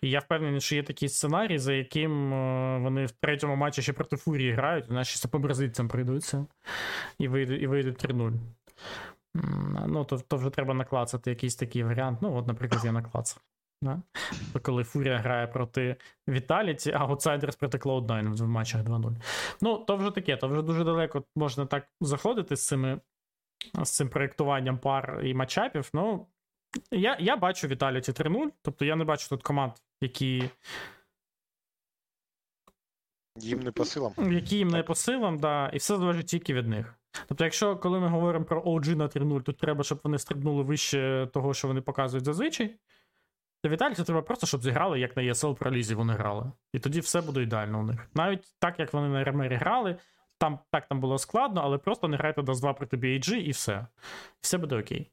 І 0.00 0.10
я 0.10 0.18
впевнений, 0.18 0.60
що 0.60 0.74
є 0.74 0.82
такий 0.82 1.08
сценарій, 1.08 1.58
за 1.58 1.72
яким 1.72 2.34
е, 2.34 2.78
вони 2.78 3.06
в 3.06 3.10
третьому 3.10 3.56
матчі 3.56 3.82
ще 3.82 3.92
проти 3.92 4.16
Фурії 4.16 4.52
грають, 4.52 4.90
наші 4.90 5.28
по 5.28 5.38
бразильцям 5.38 5.88
прийдуться 5.88 6.46
і 7.18 7.28
вийдуть 7.28 7.62
і 7.62 7.66
вийдуть 7.66 8.04
3-0. 8.04 8.32
Ну, 9.86 10.04
то 10.04 10.18
то 10.18 10.36
вже 10.36 10.50
треба 10.50 10.74
наклацати 10.74 11.30
якийсь 11.30 11.56
такий 11.56 11.82
варіант. 11.82 12.18
Ну, 12.22 12.36
от, 12.36 12.46
наприклад, 12.46 12.84
я 12.84 12.92
наклацав. 12.92 13.42
Да? 13.82 14.02
То 14.52 14.60
коли 14.60 14.84
Фурія 14.84 15.18
грає 15.18 15.46
проти 15.46 15.96
Віталіті, 16.28 16.92
а 16.92 17.06
Outsiders 17.06 17.58
проти 17.58 17.78
Cloud9 17.78 18.44
в 18.44 18.48
матчах 18.48 18.82
2-0. 18.82 19.16
Ну, 19.60 19.78
то 19.78 19.96
вже 19.96 20.10
таке, 20.10 20.36
то 20.36 20.48
вже 20.48 20.62
дуже 20.62 20.84
далеко 20.84 21.24
можна 21.36 21.66
так 21.66 21.88
заходити 22.00 22.56
з 22.56 22.66
цими 22.66 23.00
з 23.82 23.90
цим 23.90 24.08
проєктуванням 24.08 24.78
пар 24.78 25.20
і 25.24 25.34
матчапів. 25.34 25.90
Ну, 25.94 26.26
я 26.90 27.16
я 27.20 27.36
бачу 27.36 27.68
Віталіті 27.68 28.12
3-0, 28.12 28.48
тобто 28.62 28.84
я 28.84 28.96
не 28.96 29.04
бачу 29.04 29.28
тут 29.28 29.42
команд, 29.42 29.72
які. 30.00 30.50
Їм 33.38 33.60
не 33.60 33.72
по 33.72 33.84
силам. 33.84 34.32
Які 34.32 34.56
їм 34.56 34.68
не 34.68 34.82
по 34.82 34.94
силам, 34.94 35.38
да, 35.38 35.68
і 35.68 35.76
все 35.76 35.96
залежить 35.96 36.26
тільки 36.26 36.54
від 36.54 36.68
них. 36.68 36.94
Тобто, 37.28 37.44
якщо 37.44 37.76
коли 37.76 38.00
ми 38.00 38.08
говоримо 38.08 38.44
про 38.44 38.62
OG 38.62 38.94
на 38.94 39.08
3-0, 39.08 39.42
тут 39.42 39.58
треба, 39.58 39.84
щоб 39.84 40.00
вони 40.04 40.18
стрибнули 40.18 40.62
вище 40.62 41.28
того, 41.32 41.54
що 41.54 41.68
вони 41.68 41.80
показують 41.80 42.24
зазвичай. 42.24 42.76
То 43.62 43.68
Віталіті 43.68 44.04
треба 44.04 44.22
просто, 44.22 44.46
щоб 44.46 44.62
зіграли, 44.62 45.00
як 45.00 45.16
на 45.16 45.22
ESL 45.22 45.54
про 45.54 45.70
Лізі 45.70 45.94
вони 45.94 46.12
грали. 46.12 46.52
І 46.72 46.78
тоді 46.78 47.00
все 47.00 47.20
буде 47.20 47.42
ідеально 47.42 47.80
у 47.80 47.82
них. 47.82 48.08
Навіть 48.14 48.54
так, 48.58 48.78
як 48.78 48.92
вони 48.92 49.08
на 49.08 49.24
РМРі 49.24 49.54
грали, 49.54 49.96
там 50.38 50.58
так 50.70 50.88
там 50.88 51.00
було 51.00 51.18
складно, 51.18 51.60
але 51.64 51.78
просто 51.78 52.08
не 52.08 52.16
грайте 52.16 52.42
до 52.42 52.52
2 52.52 52.72
проти 52.72 52.96
BAG 52.96 53.34
і 53.34 53.50
все. 53.50 53.86
Все 54.40 54.58
буде 54.58 54.78
окей. 54.78 55.10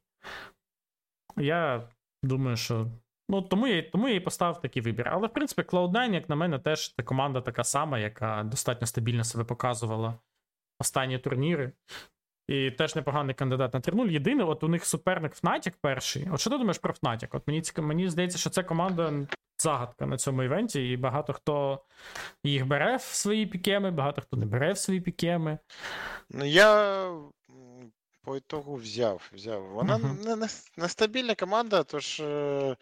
Я 1.40 1.88
думаю, 2.22 2.56
що. 2.56 2.86
Ну, 3.28 3.42
тому 3.42 3.66
я 3.66 3.82
тому 3.82 4.08
я 4.08 4.14
і 4.14 4.20
поставив 4.20 4.60
такий 4.60 4.82
вибір. 4.82 5.08
Але, 5.08 5.26
в 5.26 5.32
принципі, 5.32 5.62
Cloud9, 5.62 6.14
як 6.14 6.28
на 6.28 6.36
мене, 6.36 6.58
теж 6.58 6.94
це 6.94 7.02
команда 7.02 7.40
така 7.40 7.64
сама, 7.64 7.98
яка 7.98 8.42
достатньо 8.42 8.86
стабільно 8.86 9.24
себе 9.24 9.44
показувала 9.44 10.14
останні 10.80 11.18
турніри. 11.18 11.72
І 12.48 12.70
теж 12.70 12.96
непоганий 12.96 13.34
кандидат 13.34 13.74
на 13.74 13.80
3-0. 13.80 14.10
Єдине, 14.10 14.44
от 14.44 14.64
у 14.64 14.68
них 14.68 14.84
суперник 14.84 15.34
Fnatic 15.34 15.74
перший. 15.80 16.28
От 16.32 16.40
що 16.40 16.50
ти 16.50 16.58
думаєш 16.58 16.78
про 16.78 16.92
Fnatic? 16.92 17.28
От 17.32 17.46
мені 17.46 17.62
мені 17.78 18.08
здається, 18.08 18.38
що 18.38 18.50
це 18.50 18.62
команда 18.62 19.12
загадка 19.58 20.06
на 20.06 20.16
цьому 20.16 20.42
івенті, 20.42 20.90
і 20.90 20.96
багато 20.96 21.32
хто 21.32 21.84
їх 22.44 22.66
бере 22.66 22.96
в 22.96 23.02
свої 23.02 23.46
пікеми, 23.46 23.90
багато 23.90 24.22
хто 24.22 24.36
не 24.36 24.46
бере 24.46 24.72
в 24.72 24.78
свої 24.78 25.00
пікеми. 25.00 25.58
Ну, 26.30 26.44
я 26.44 27.04
по 28.22 28.36
ітогу 28.36 28.74
взяв. 28.74 29.30
взяв. 29.32 29.68
Вона 29.68 29.98
не, 29.98 30.48
нестабільна 30.76 31.34
команда, 31.34 31.82
тож. 31.82 32.20
Е... 32.20 32.76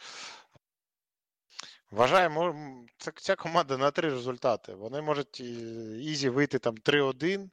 Вважаю, 1.90 2.54
це 2.98 3.12
ця 3.16 3.36
команда 3.36 3.76
на 3.76 3.90
три 3.90 4.10
результати. 4.10 4.74
Вони 4.74 5.02
можуть 5.02 5.40
easy 6.00 6.28
вийти 6.28 6.58
там 6.58 6.74
3-1. 6.74 7.50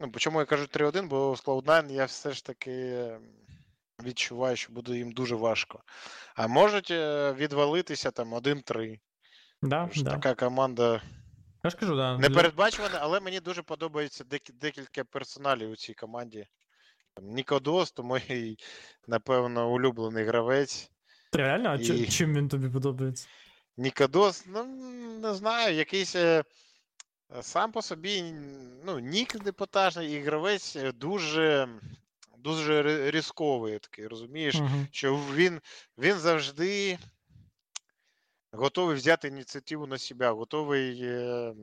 Ну, 0.00 0.10
Чому 0.16 0.40
я 0.40 0.46
кажу 0.46 0.64
3-1, 0.64 1.08
бо 1.08 1.36
з 1.36 1.44
Cloud9 1.44 1.92
я 1.92 2.04
все 2.04 2.32
ж 2.32 2.44
таки 2.44 3.06
відчуваю, 4.02 4.56
що 4.56 4.72
буде 4.72 4.96
їм 4.96 5.12
дуже 5.12 5.34
важко. 5.34 5.82
А 6.34 6.46
можуть 6.46 6.90
е, 6.90 7.32
відвалитися 7.32 8.10
там 8.10 8.34
1-3. 8.34 8.98
Да, 9.62 9.90
да. 9.96 10.10
Така 10.10 10.34
команда 10.34 11.02
я 11.64 11.70
ж 11.70 11.76
кажу, 11.76 11.96
да. 11.96 12.18
непередбачувана, 12.18 12.98
але 13.00 13.20
мені 13.20 13.40
дуже 13.40 13.62
подобається 13.62 14.24
декілька 14.54 15.04
персоналів 15.04 15.70
у 15.70 15.76
цій 15.76 15.94
команді. 15.94 16.46
Нікодос, 17.22 17.92
то 17.92 18.02
мій, 18.02 18.56
напевно, 19.06 19.72
улюблений 19.72 20.24
гравець. 20.24 20.90
Реально? 21.32 21.68
А 21.68 21.74
І... 21.74 22.06
чим 22.06 22.34
він 22.34 22.48
тобі 22.48 22.68
подобається? 22.68 23.28
Нікодос, 23.76 24.44
ну 24.46 24.64
не 25.22 25.34
знаю, 25.34 25.74
якийсь. 25.74 26.16
Е, 26.16 26.44
сам 27.40 27.72
по 27.72 27.82
собі 27.82 28.34
ну, 28.84 28.98
нік 28.98 29.42
депотажний 29.44 30.12
і 30.12 30.20
гравець 30.20 30.76
е, 30.76 30.92
дуже 30.92 31.68
дуже 32.38 33.10
різковий 33.10 33.78
такий, 33.78 34.06
розумієш, 34.06 34.54
uh-huh. 34.54 34.86
що 34.90 35.20
він 35.34 35.60
він 35.98 36.14
завжди 36.14 36.98
готовий 38.52 38.96
взяти 38.96 39.28
ініціативу 39.28 39.86
на 39.86 39.98
себе, 39.98 40.30
готовий 40.30 41.00
е, 41.02 41.54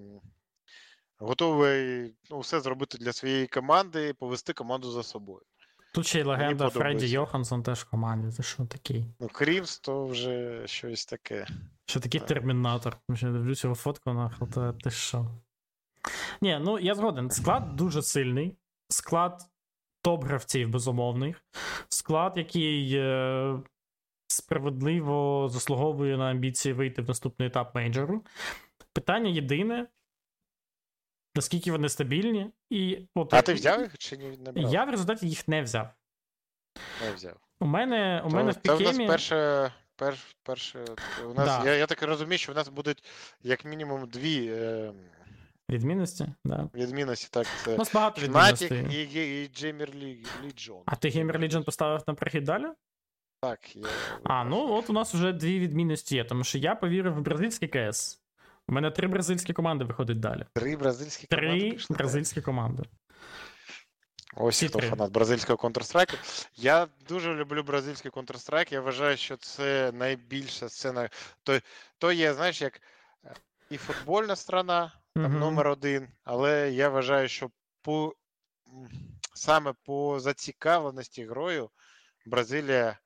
готовий 1.17 2.13
ну, 2.29 2.39
все 2.39 2.59
зробити 2.59 2.97
для 2.97 3.13
своєї 3.13 3.47
команди 3.47 4.07
і 4.07 4.13
повести 4.13 4.53
команду 4.53 4.91
за 4.91 5.03
собою. 5.03 5.41
Тут 5.93 6.07
ще 6.07 6.19
й 6.19 6.23
легенда 6.23 6.69
Фредді 6.69 7.07
Йоханссон 7.07 7.63
теж 7.63 7.79
в 7.79 7.89
команді. 7.89 8.31
Це 8.31 8.43
що 8.43 8.65
такий? 8.65 9.05
Ну, 9.19 9.27
Крівс 9.27 9.79
то 9.79 10.05
вже 10.05 10.63
щось 10.67 11.05
таке. 11.05 11.47
Що 11.85 11.99
такий 11.99 12.21
термінатор. 12.21 12.97
Я 13.09 13.29
його 13.45 13.75
фотку 13.75 14.13
нахил, 14.13 14.49
то 14.49 14.73
ти 14.73 14.91
що? 14.91 15.27
Ні, 16.41 16.59
ну 16.61 16.79
я 16.79 16.95
згоден. 16.95 17.31
Склад 17.31 17.75
дуже 17.75 18.01
сильний. 18.01 18.57
Склад 18.89 19.41
топ-гравців, 20.03 20.69
безумовних. 20.69 21.43
Склад, 21.89 22.33
який 22.35 22.95
е, 22.95 23.59
справедливо 24.35 25.47
заслуговує 25.49 26.17
на 26.17 26.31
амбіції 26.31 26.73
вийти 26.73 27.01
в 27.01 27.07
наступний 27.07 27.47
етап 27.47 27.75
мейджору. 27.75 28.25
Питання 28.93 29.29
єдине. 29.29 29.87
Наскільки 31.35 31.71
вони 31.71 31.89
стабільні, 31.89 32.51
і 32.69 32.99
от 33.15 33.33
а 33.33 33.41
ти 33.41 33.53
взяв 33.53 33.81
їх 33.81 33.97
чи 33.97 34.17
не 34.17 34.51
брав? 34.51 34.73
Я 34.73 34.83
в 34.83 34.89
результаті 34.89 35.29
їх 35.29 35.47
не 35.47 35.61
взяв. 35.61 35.89
Не 37.01 37.13
взяв. 37.13 37.37
У 37.59 37.65
мене 37.65 38.23
у 38.25 38.29
то, 38.29 38.35
мене 38.35 38.51
в 38.51 38.55
пікемі... 38.55 38.83
Це 38.85 38.91
в 38.91 38.97
нас 38.97 39.07
перше, 39.07 39.71
перш, 39.95 40.35
перше, 40.43 40.85
у 41.25 41.33
нас, 41.33 41.47
да. 41.47 41.63
я 41.65 41.75
я 41.75 41.85
так 41.85 42.03
розумію, 42.03 42.37
що 42.37 42.51
в 42.51 42.55
нас 42.55 42.69
будуть 42.69 43.03
як 43.43 43.65
мінімум 43.65 44.07
дві 44.07 44.47
е, 44.51 44.93
Відмінності? 45.69 46.27
Да. 46.45 46.69
Відмінності, 46.75 47.27
так. 47.31 47.47
Це 47.63 47.75
У 47.75 47.77
нас 47.77 47.93
багато 47.93 48.21
відмінностей. 48.21 48.85
і, 48.91 48.95
і, 48.95 49.43
і 49.43 49.47
Джеймер 49.47 49.89
Ліджон. 50.43 50.81
А 50.85 50.95
ти 50.95 51.09
Геймер 51.09 51.39
Ліджон 51.39 51.63
поставив 51.63 52.03
на 52.07 52.13
прохід 52.13 52.43
далі? 52.43 52.65
Так, 53.45 53.75
я. 53.75 53.87
А, 54.23 54.43
ну 54.43 54.73
от 54.73 54.89
у 54.89 54.93
нас 54.93 55.13
вже 55.13 55.33
дві 55.33 55.59
відмінності 55.59 56.15
є, 56.15 56.23
тому 56.23 56.43
що 56.43 56.57
я 56.57 56.75
повірив 56.75 57.13
в 57.13 57.21
бразильський 57.21 57.67
КС. 57.67 58.21
У 58.67 58.73
мене 58.73 58.91
три 58.91 59.07
бразильські 59.07 59.53
команди 59.53 59.85
виходять 59.85 60.19
далі. 60.19 60.45
Три 60.53 60.75
бразильські 60.75 61.27
три 61.27 61.41
команди? 61.41 61.77
Три 61.77 61.95
бразильські 61.95 62.41
команди. 62.41 62.83
Ось 64.35 64.63
хто 64.63 64.81
фанат 64.81 65.11
бразильського 65.11 65.69
Counter-Strike. 65.69 66.47
Я 66.55 66.87
дуже 67.09 67.33
люблю 67.33 67.63
бразильський 67.63 68.11
Counter-Strike. 68.11 68.73
Я 68.73 68.81
вважаю, 68.81 69.17
що 69.17 69.37
це 69.37 69.91
найбільша 69.91 70.69
сцена. 70.69 71.09
То, 71.43 71.59
то 71.97 72.11
є, 72.11 72.33
знаєш, 72.33 72.61
як 72.61 72.81
е, 73.25 73.33
і 73.69 73.77
футбольна 73.77 74.35
страна 74.35 74.91
там, 75.15 75.25
угу. 75.25 75.39
номер 75.39 75.67
один. 75.67 76.07
Але 76.23 76.71
я 76.71 76.89
вважаю, 76.89 77.27
що 77.27 77.49
по 77.81 78.13
саме 79.33 79.73
по 79.83 80.19
зацікавленості 80.19 81.25
грою 81.25 81.69
Бразилія 82.25 82.97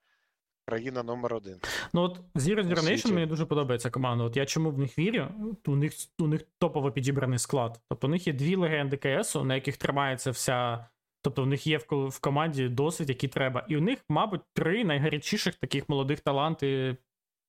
країна 0.70 1.04
номер 1.04 1.34
один. 1.34 1.56
Ну 1.94 2.02
от 2.02 2.20
Zero 2.36 2.64
Zero 2.64 2.80
Nation 2.80 3.14
мені 3.14 3.26
дуже 3.26 3.46
подобається 3.46 3.90
команда. 3.90 4.24
От 4.24 4.38
я 4.38 4.46
чому 4.46 4.72
в 4.72 4.80
них 4.80 5.00
вірю? 5.00 5.28
У 5.68 5.76
них 5.76 5.94
у 6.20 6.28
них 6.28 6.42
топово 6.60 6.92
підібраний 6.92 7.40
склад. 7.40 7.80
Тобто 7.90 8.08
у 8.08 8.10
них 8.10 8.28
є 8.28 8.34
дві 8.34 8.56
легенди 8.56 8.98
КСу, 8.98 9.44
на 9.44 9.56
яких 9.56 9.78
тримається 9.78 10.32
вся. 10.32 10.86
Тобто, 11.22 11.44
у 11.44 11.46
них 11.46 11.68
є 11.68 11.78
в, 11.78 12.08
в 12.08 12.20
команді 12.20 12.70
досвід, 12.70 13.10
який 13.10 13.30
треба. 13.30 13.66
І 13.68 13.78
у 13.78 13.82
них, 13.82 14.00
мабуть, 14.10 14.42
три 14.54 14.84
найгарячіших 14.84 15.56
таких 15.56 15.90
молодих 15.90 16.20
таланти 16.20 16.98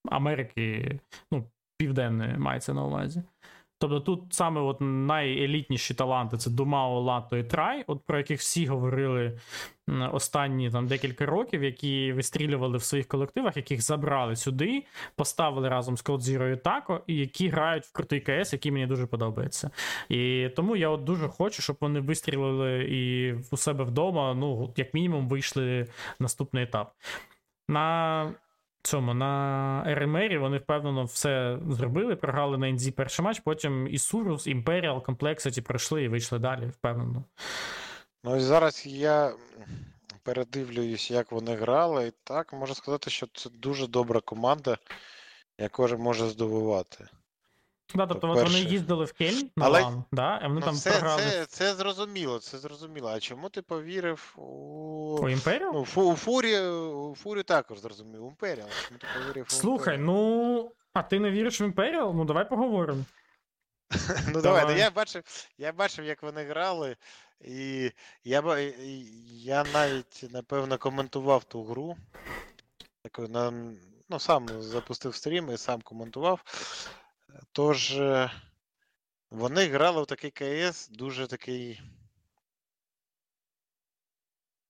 Америки, 0.09 0.99
ну, 1.33 1.45
Південної 1.79 2.39
мається 2.39 2.75
на 2.75 2.85
увазі. 2.85 3.23
Тобто 3.81 4.01
тут 4.01 4.35
саме 4.35 4.61
от 4.61 4.77
найелітніші 4.81 5.95
таланти 5.95 6.37
це 6.37 6.51
Думао, 6.51 7.01
Лато 7.01 7.37
і 7.37 7.45
Трай, 7.45 7.85
от 7.87 8.07
про 8.07 8.19
яких 8.19 8.41
всі 8.41 8.67
говорили 8.67 9.39
останні 10.13 10.71
там 10.71 10.87
декілька 10.87 11.27
років, 11.27 11.65
які 11.65 12.13
вистрілювали 12.13 12.79
в 12.79 12.83
своїх 12.83 13.09
колективах, 13.09 13.57
яких 13.57 13.83
забрали 13.83 14.37
сюди, 14.37 14.85
поставили 15.17 15.69
разом 15.69 15.97
з 15.97 16.05
Code 16.05 16.21
Zero 16.21 16.53
і 16.53 16.57
Тако, 16.57 17.01
і 17.07 17.17
які 17.17 17.49
грають 17.49 17.85
в 17.85 17.93
крутий 17.93 18.21
КС, 18.21 18.53
який 18.53 18.73
мені 18.73 18.87
дуже 18.87 19.07
подобається. 19.07 19.71
І 20.09 20.49
тому 20.57 20.77
я 20.77 20.89
от 20.89 21.05
дуже 21.05 21.29
хочу, 21.29 21.63
щоб 21.63 21.77
вони 21.81 22.01
вистрілили 22.01 22.85
і 22.91 23.33
у 23.51 23.57
себе 23.57 23.85
вдома, 23.85 24.35
ну, 24.35 24.73
як 24.77 24.95
мінімум, 24.95 25.29
вийшли 25.29 25.87
наступний 26.19 26.65
етап. 26.65 26.93
На 27.69 28.35
цьому 28.83 29.15
на 29.15 29.85
РМРі 29.87 30.39
вони 30.39 30.59
впевнено 30.59 31.05
все 31.05 31.59
зробили, 31.69 32.17
програли 32.17 32.59
на 32.59 32.69
НЗ 32.69 32.91
перший 32.91 33.25
матч, 33.25 33.41
потім 33.41 33.89
і 33.89 33.99
Сурус, 33.99 34.47
Імперіал, 34.47 34.99
Complexity 34.99 35.61
пройшли 35.61 36.03
і 36.03 36.09
вийшли 36.09 36.39
далі, 36.39 36.67
впевнено. 36.67 37.25
Ну 38.25 38.37
і 38.37 38.41
зараз 38.41 38.87
я 38.87 39.35
передивлююсь, 40.23 41.11
як 41.11 41.33
вони 41.33 41.55
грали, 41.55 42.07
і 42.07 42.13
так 42.25 42.53
можу 42.53 42.75
сказати, 42.75 43.11
що 43.11 43.27
це 43.35 43.51
дуже 43.51 43.87
добра 43.87 44.21
команда, 44.21 44.79
яка 45.59 45.97
може 45.97 46.29
здивувати. 46.29 47.09
Да, 47.95 48.07
тобто 48.07 48.31
от 48.31 48.43
вони 48.43 48.61
їздили 48.61 49.05
в 49.05 49.13
Кельн 49.13 49.51
на 49.57 49.67
Але... 49.67 49.81
лан, 49.83 50.05
да, 50.13 50.37
і 50.37 50.49
вони 50.49 50.61
ну, 50.61 50.67
там 50.67 50.75
це, 50.75 50.91
програли. 50.91 51.23
Це 51.23 51.47
це 51.47 51.75
зрозуміло, 51.75 52.39
це 52.39 52.59
зрозуміло. 52.59 53.09
А 53.09 53.21
чому 53.21 53.49
ти 53.49 53.63
повірив 53.63 54.35
у 54.37 54.43
У 55.23 55.29
Імперіал? 55.29 55.71
Ну, 55.75 55.85
фу, 55.85 56.03
у 56.03 56.17
Фурі 56.17 56.59
у 56.61 57.15
Фурі 57.15 57.43
також 57.43 57.79
зрозуміло. 57.79 58.25
У 58.25 58.29
Імперіал. 58.29 58.69
Чому 58.89 58.99
ти 58.99 59.07
повірив 59.19 59.47
у 59.49 59.53
Слухай, 59.53 59.99
ну. 59.99 60.73
А 60.93 61.03
ти 61.03 61.21
не 61.21 61.31
віриш 61.31 61.61
в 61.61 61.63
Імперіал? 61.63 62.15
Ну 62.15 62.25
давай 62.25 62.49
поговоримо. 62.49 63.05
Ну 64.35 64.41
давай, 64.41 64.65
ну 64.67 64.73
я 64.73 64.91
бачив, 64.91 65.23
я 65.59 65.73
бачив, 65.73 66.05
як 66.05 66.23
вони 66.23 66.45
грали, 66.45 66.97
і 67.41 67.91
я 68.25 68.59
я 69.27 69.65
навіть 69.75 70.25
напевно 70.31 70.79
коментував 70.79 71.45
ту 71.45 71.65
гру. 71.65 71.97
Такою, 73.03 73.29
на, 73.29 73.53
ну, 74.09 74.19
сам 74.19 74.63
запустив 74.63 75.15
стрім 75.15 75.51
і 75.53 75.57
сам 75.57 75.81
коментував. 75.81 76.41
Тож 77.53 77.91
е, 77.93 78.31
вони 79.31 79.67
грали 79.67 80.03
в 80.03 80.07
такий 80.07 80.31
КС 80.31 80.89
дуже 80.89 81.27
такий 81.27 81.81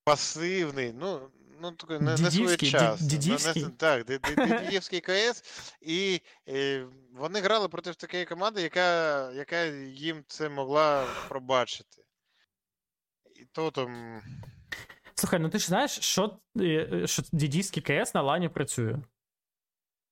пасивний, 0.05 0.93
ну, 0.93 1.31
ну 1.61 1.77
не, 1.89 1.99
не 1.99 2.31
своєчасний. 2.31 3.11
Дідівський. 3.11 3.63
Не, 3.63 3.71
так, 3.71 4.05
Дідівський 4.65 5.01
КС. 5.01 5.43
І, 5.81 6.15
і 6.15 6.23
е, 6.49 6.87
вони 7.13 7.41
грали 7.41 7.69
проти 7.69 7.95
такої 7.95 8.25
команди, 8.25 8.63
яка 8.63 9.33
яка 9.33 9.65
їм 9.65 10.25
це 10.27 10.49
могла 10.49 11.07
пробачити. 11.29 12.03
І 13.37 13.45
то 13.45 13.71
там. 13.71 14.21
Слухай, 15.15 15.41
ну 15.41 15.49
ти 15.49 15.59
ж 15.59 15.67
знаєш, 15.67 15.91
що 16.01 16.39
е, 16.61 17.07
що 17.07 17.23
дідівський 17.33 17.83
КС 17.83 18.15
на 18.15 18.23
лані 18.23 18.49
працює? 18.49 18.97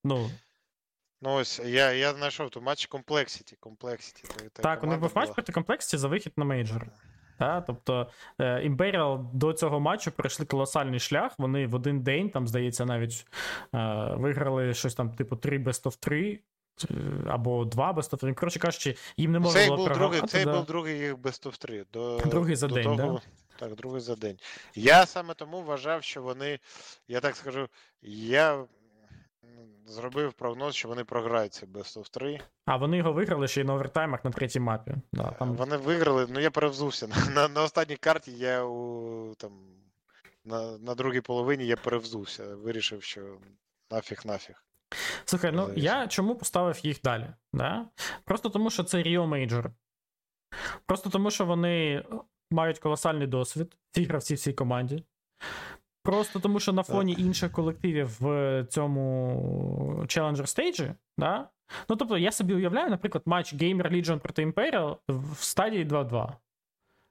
Ну. 0.05 0.31
Ну, 1.21 1.35
ось 1.35 1.61
я 1.65 1.93
я 1.93 2.15
знайшов 2.15 2.51
ту 2.51 2.61
матч 2.61 2.89
Complexity. 2.89 3.57
Complexity 3.61 4.49
так, 4.53 4.83
у 4.83 4.87
них 4.87 5.01
був 5.01 5.13
матч 5.15 5.31
проти 5.31 5.53
Complexity 5.53 5.97
за 5.97 6.09
вихід 6.09 6.33
на 6.37 6.45
мейджор. 6.45 6.87
Так, 7.39 7.65
тобто 7.67 8.11
е, 8.39 8.69
Imperial 8.69 9.25
до 9.33 9.53
цього 9.53 9.81
матчу 9.81 10.11
пройшли 10.11 10.47
колосальний 10.47 11.01
шлях. 11.01 11.33
Вони 11.39 11.67
в 11.67 11.75
один 11.75 12.03
день, 12.03 12.31
там, 12.31 12.49
здається, 12.49 12.85
навіть 12.85 13.27
е, 13.75 14.15
виграли 14.17 14.75
щось 14.75 14.95
там, 14.95 15.15
типу, 15.15 15.37
3 15.37 15.59
best 15.59 15.83
of 15.83 15.97
3 16.01 16.41
е, 16.91 16.95
або 17.29 17.65
2 17.65 17.93
best 17.93 18.11
of 18.11 18.17
3. 18.17 18.35
Коротше 18.35 18.59
кажучи, 18.59 18.97
їм 19.17 19.33
не 19.33 19.39
можна 19.39 19.67
було 19.67 19.85
програвати. 19.85 20.17
Другий, 20.17 20.29
цей 20.29 20.45
да. 20.45 20.57
був 20.57 20.67
другий 20.67 20.99
їх 20.99 21.17
best 21.17 21.47
of 21.47 21.59
3. 21.59 21.85
До, 21.93 22.19
другий 22.19 22.57
за 22.57 22.67
до 22.67 22.75
день, 22.75 22.85
того, 22.85 22.97
да? 22.97 23.21
Так, 23.59 23.75
другий 23.75 24.01
за 24.01 24.17
день. 24.17 24.39
Я 24.75 25.07
саме 25.07 25.35
тому 25.35 25.63
вважав, 25.63 26.03
що 26.03 26.23
вони, 26.23 26.59
я 27.09 27.21
так 27.21 27.37
скажу, 27.37 27.69
я 28.03 28.65
зробив 29.87 30.33
прогноз, 30.33 30.75
що 30.75 30.89
вони 30.89 31.05
програють 31.05 31.53
цей 31.53 31.69
Best 31.69 31.99
of 31.99 32.11
3. 32.11 32.41
А 32.65 32.77
вони 32.77 32.97
його 32.97 33.13
виграли 33.13 33.49
ще 33.49 33.61
й 33.61 33.65
на 33.65 33.75
овертаймах 33.75 34.25
на 34.25 34.31
третій 34.31 34.61
мапі. 34.61 34.95
Да, 35.13 35.31
там... 35.31 35.55
Вони 35.55 35.77
виграли, 35.77 36.27
ну 36.31 36.41
я 36.41 36.51
перевзувся. 36.51 37.07
На 37.27 37.31
на, 37.31 37.49
на 37.49 37.63
останній 37.63 37.97
карті 37.97 38.33
я 38.33 38.65
у 38.65 39.35
там 39.35 39.53
на 40.45 40.79
на 40.79 40.95
другій 40.95 41.21
половині 41.21 41.67
я 41.67 41.77
перевзувся. 41.77 42.55
Вирішив, 42.55 43.03
що 43.03 43.39
нафіг 43.91 44.21
нафіг. 44.25 44.65
Слухай, 45.25 45.53
ну 45.53 45.71
я 45.77 46.07
чому 46.07 46.35
поставив 46.35 46.87
їх 46.87 47.01
далі? 47.03 47.27
Да? 47.53 47.87
Просто 48.25 48.49
тому, 48.49 48.71
що 48.71 48.85
це 48.85 48.99
Rio 48.99 49.29
Major. 49.29 49.71
Просто 50.87 51.11
тому, 51.11 51.31
що 51.31 51.45
вони 51.45 52.05
мають 52.51 52.79
колосальний 52.79 53.27
досвід, 53.27 53.77
ці 53.91 54.05
гравці 54.05 54.35
в 54.35 54.39
цій 54.39 54.53
команді. 54.53 55.05
Просто 56.09 56.41
тому, 56.41 56.61
що 56.61 56.73
на 56.73 56.83
фоні 56.83 57.17
інших 57.19 57.53
колективів 57.53 58.17
в 58.21 58.65
цьому 58.71 60.03
Challenger 60.03 60.47
стейджі, 60.47 60.93
да? 61.19 61.49
ну 61.89 61.97
тобто 61.97 62.19
я 62.19 62.33
собі 62.33 62.55
уявляю, 62.55 62.91
наприклад, 62.91 63.23
матч 63.27 63.55
Gamer 63.55 63.93
Legion 63.93 64.19
проти 64.19 64.47
Imperial 64.47 64.97
в 65.09 65.43
стадії 65.43 65.85
2-2, 65.85 66.33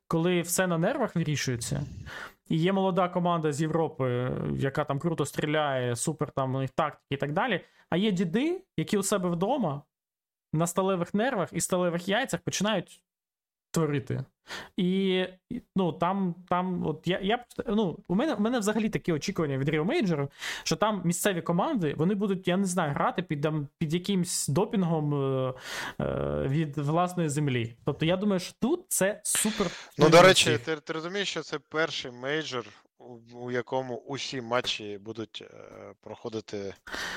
коли 0.08 0.42
все 0.42 0.68
на 0.68 0.78
нервах 0.78 1.16
вирішується. 1.16 1.82
І 2.50 2.58
є 2.58 2.74
молода 2.74 3.10
команда 3.10 3.52
з 3.52 3.62
Європи, 3.62 4.32
яка 4.56 4.84
там 4.84 5.00
круто 5.00 5.26
стріляє, 5.26 5.96
супер 5.96 6.32
там 6.32 6.56
у 6.56 6.60
них 6.60 6.70
тактики 6.70 7.16
і 7.16 7.18
так 7.18 7.34
далі. 7.34 7.62
А 7.90 7.98
є 7.98 8.12
діди, 8.12 8.62
які 8.78 8.98
у 8.98 9.04
себе 9.04 9.30
вдома 9.30 9.82
на 10.54 10.68
сталевих 10.68 11.14
нервах 11.14 11.50
і 11.52 11.62
сталевих 11.62 12.08
яйцях 12.08 12.42
починають 12.42 13.04
творити. 13.78 14.24
І 14.78 15.24
ну, 15.76 15.94
там, 15.94 16.36
там, 16.50 16.88
от 16.88 17.08
я, 17.08 17.20
я 17.24 17.46
ну, 17.68 18.00
у 18.08 18.16
мене 18.16 18.34
у 18.34 18.40
мене 18.40 18.60
взагалі 18.60 18.90
такі 18.90 19.12
очікування 19.12 19.58
від 19.58 19.70
Rio 19.70 19.86
Major, 19.86 20.28
що 20.64 20.76
там 20.76 21.02
місцеві 21.06 21.42
команди 21.42 21.94
вони 21.98 22.16
будуть, 22.16 22.48
я 22.48 22.58
не 22.58 22.66
знаю, 22.66 22.94
грати 22.94 23.22
під 23.22 23.42
там, 23.42 23.68
під 23.78 23.94
якимсь 23.94 24.48
допінгом 24.48 25.14
е, 25.14 25.54
е, 26.02 26.48
від 26.48 26.78
власної 26.78 27.30
землі. 27.30 27.76
Тобто 27.86 28.06
я 28.06 28.18
думаю, 28.18 28.40
що 28.40 28.54
тут 28.62 28.86
це 28.88 29.22
супер. 29.24 29.68
Ну, 29.98 30.10
до 30.10 30.22
речі, 30.22 30.58
ти, 30.66 30.76
ти 30.76 30.94
розумієш, 30.94 31.30
що 31.30 31.42
це 31.42 31.60
перший 31.70 32.12
мейджор, 32.12 32.66
у, 33.00 33.18
у 33.34 33.52
якому 33.52 33.96
усі 33.96 34.42
матчі 34.42 34.98
будуть 34.98 35.44
е, 35.52 35.58
проходити 36.02 36.74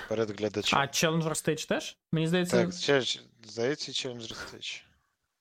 перед 0.09 0.41
глядачем. 0.41 0.79
А 0.79 0.83
Challenger 0.83 1.31
Stage 1.31 1.69
теж? 1.69 1.97
Мені 2.13 2.27
здається. 2.27 2.57
Так, 2.57 2.73
здається, 2.73 3.93
Challenger 3.93 4.33
Stage. 4.33 4.83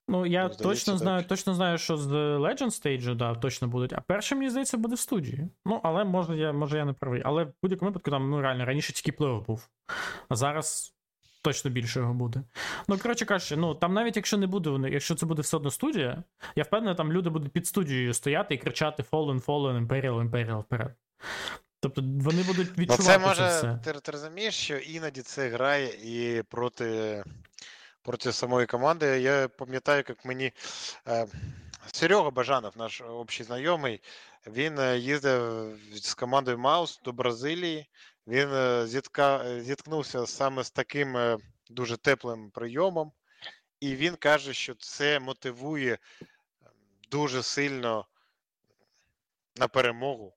Ну, 0.10 0.26
я 0.26 0.42
Здається, 0.42 0.64
точно 0.64 0.94
так. 0.94 1.00
знаю, 1.00 1.24
точно 1.24 1.54
знаю, 1.54 1.78
що 1.78 1.98
з 1.98 2.08
Legend 2.38 2.70
Stage, 2.70 3.16
да, 3.16 3.36
точно 3.36 3.68
будуть. 3.68 3.94
А 3.94 4.02
перше, 4.02 4.36
мені 4.36 4.50
здається, 4.50 4.78
буде 4.78 4.96
в 4.96 5.00
студії. 5.00 5.50
Ну, 5.66 5.80
але 5.84 6.04
може 6.04 6.38
я 6.38 6.54
може 6.54 6.78
я 6.78 6.86
не 6.86 6.94
правий. 6.94 7.22
Але 7.26 7.44
в 7.44 7.54
будь-якому 7.64 7.92
випадку 7.92 8.12
там 8.12 8.30
ну 8.30 8.42
реально 8.42 8.66
раніше 8.66 8.94
тільки 8.94 9.12
плей 9.12 9.42
був. 9.48 9.70
А 10.30 10.36
зараз 10.36 10.96
точно 11.42 11.72
більше 11.72 12.00
його 12.00 12.14
буде. 12.14 12.44
Ну, 12.88 12.98
коротше 12.98 13.26
кажучи, 13.26 13.56
ну 13.56 13.76
там 13.76 13.94
навіть 13.94 14.16
якщо 14.16 14.38
не 14.38 14.48
буде, 14.48 14.90
якщо 14.90 15.16
це 15.16 15.26
буде 15.26 15.42
все 15.42 15.58
одно 15.58 15.72
студія, 15.72 16.24
я 16.56 16.64
впевнений, 16.64 16.96
там 16.96 17.14
люди 17.14 17.30
будуть 17.30 17.52
під 17.52 17.68
студією 17.68 18.14
стояти 18.14 18.56
і 18.56 18.58
кричати 18.58 19.04
Fallen, 19.12 19.46
Fallen, 19.46 19.88
Imperial, 19.88 20.30
Imperial 20.30 20.60
вперед. 20.60 20.96
Тобто 21.82 22.02
вони 22.06 22.44
будуть 22.44 22.78
відчувати 22.78 23.04
ну, 23.04 23.08
це 23.08 23.20
може, 23.20 23.36
це 23.36 23.58
все. 23.58 23.80
Ти, 23.84 24.00
ти 24.00 24.12
розумієш, 24.12 24.56
що 24.56 24.78
іноді 24.78 25.22
це 25.22 25.50
грає 25.50 25.88
і 25.88 26.44
проти 26.44 27.24
проти 28.02 28.32
самої 28.32 28.68
команди. 28.68 29.22
Я 29.22 29.48
пам'ятаю, 29.48 30.04
як 30.08 30.26
мені 30.26 30.52
е, 31.08 31.28
Серега 31.92 32.32
Бажанов, 32.32 32.74
наш 32.78 33.02
общий 33.02 33.46
знайомий, 33.46 34.02
він 34.48 34.80
е, 34.80 34.98
їздив 34.98 35.74
з 35.94 36.14
командою 36.14 36.58
Маус 36.58 37.00
до 37.06 37.12
Бразилії. 37.12 37.90
Він 38.28 38.50
е, 38.54 38.88
зітка, 38.88 39.62
зіткнувся 39.62 40.28
саме 40.28 40.64
з 40.64 40.72
таким 40.72 41.38
дуже 41.70 41.98
теплим 41.98 42.52
прийомом, 42.52 43.12
і 43.80 43.96
він 43.96 44.16
каже, 44.16 44.54
що 44.54 44.76
це 44.76 45.20
мотивує 45.20 45.98
дуже 47.12 47.44
сильно 47.44 48.06
на 49.56 49.68
перемогу. 49.68 50.34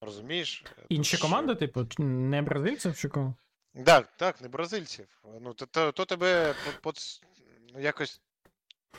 Розумієш? 0.00 0.64
Інші 0.88 1.18
команди, 1.18 1.54
типу, 1.54 1.86
не 1.98 2.42
бразильців 2.42 2.96
чи 2.96 3.08
кого? 3.08 3.34
Так, 3.84 4.08
так, 4.16 4.42
не 4.42 4.48
бразильців. 4.48 5.06
Ну, 5.40 5.54
То 5.54 5.66
то, 5.66 5.92
то 5.92 6.04
тебе 6.04 6.54
по, 6.64 6.92
по, 6.92 6.98
ну, 7.74 7.80
якось 7.80 8.20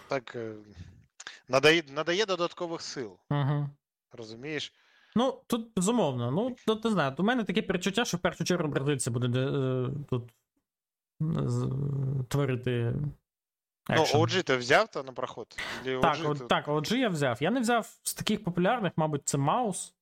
так 0.08 0.36
е, 0.36 0.56
надає 1.48 1.84
надає 1.90 2.26
додаткових 2.26 2.82
сил. 2.82 3.18
Угу. 3.30 3.70
Розумієш? 4.12 4.74
Ну, 5.16 5.42
тут 5.48 5.74
безумовно. 5.76 6.32
Ну, 6.32 6.56
то, 6.66 6.76
ти 6.76 6.90
знаєш, 6.90 7.14
у 7.18 7.24
мене 7.24 7.44
таке 7.44 7.62
перечуття, 7.62 8.06
що 8.06 8.18
в 8.18 8.20
першу 8.20 8.44
чергу 8.44 8.68
бразильці 8.68 9.10
буде 9.10 9.40
е, 9.40 9.88
тут 10.10 10.24
з, 11.20 11.70
творити. 12.30 12.94
Action. 13.90 14.12
Ну, 14.14 14.20
OG 14.20 14.44
ти 14.44 14.58
взяв 14.58 14.88
то 14.88 15.04
на 15.04 15.12
проход? 15.12 15.48
Так, 15.84 16.18
OG, 16.18 16.38
то... 16.38 16.46
так, 16.46 16.68
OG 16.68 16.96
я 16.96 17.10
взяв. 17.10 17.38
Я 17.44 17.52
не 17.52 17.60
взяв 17.60 18.00
з 18.04 18.14
таких 18.14 18.44
популярних, 18.44 18.94
мабуть, 18.96 19.22
це 19.26 19.38
Маус. 19.38 19.94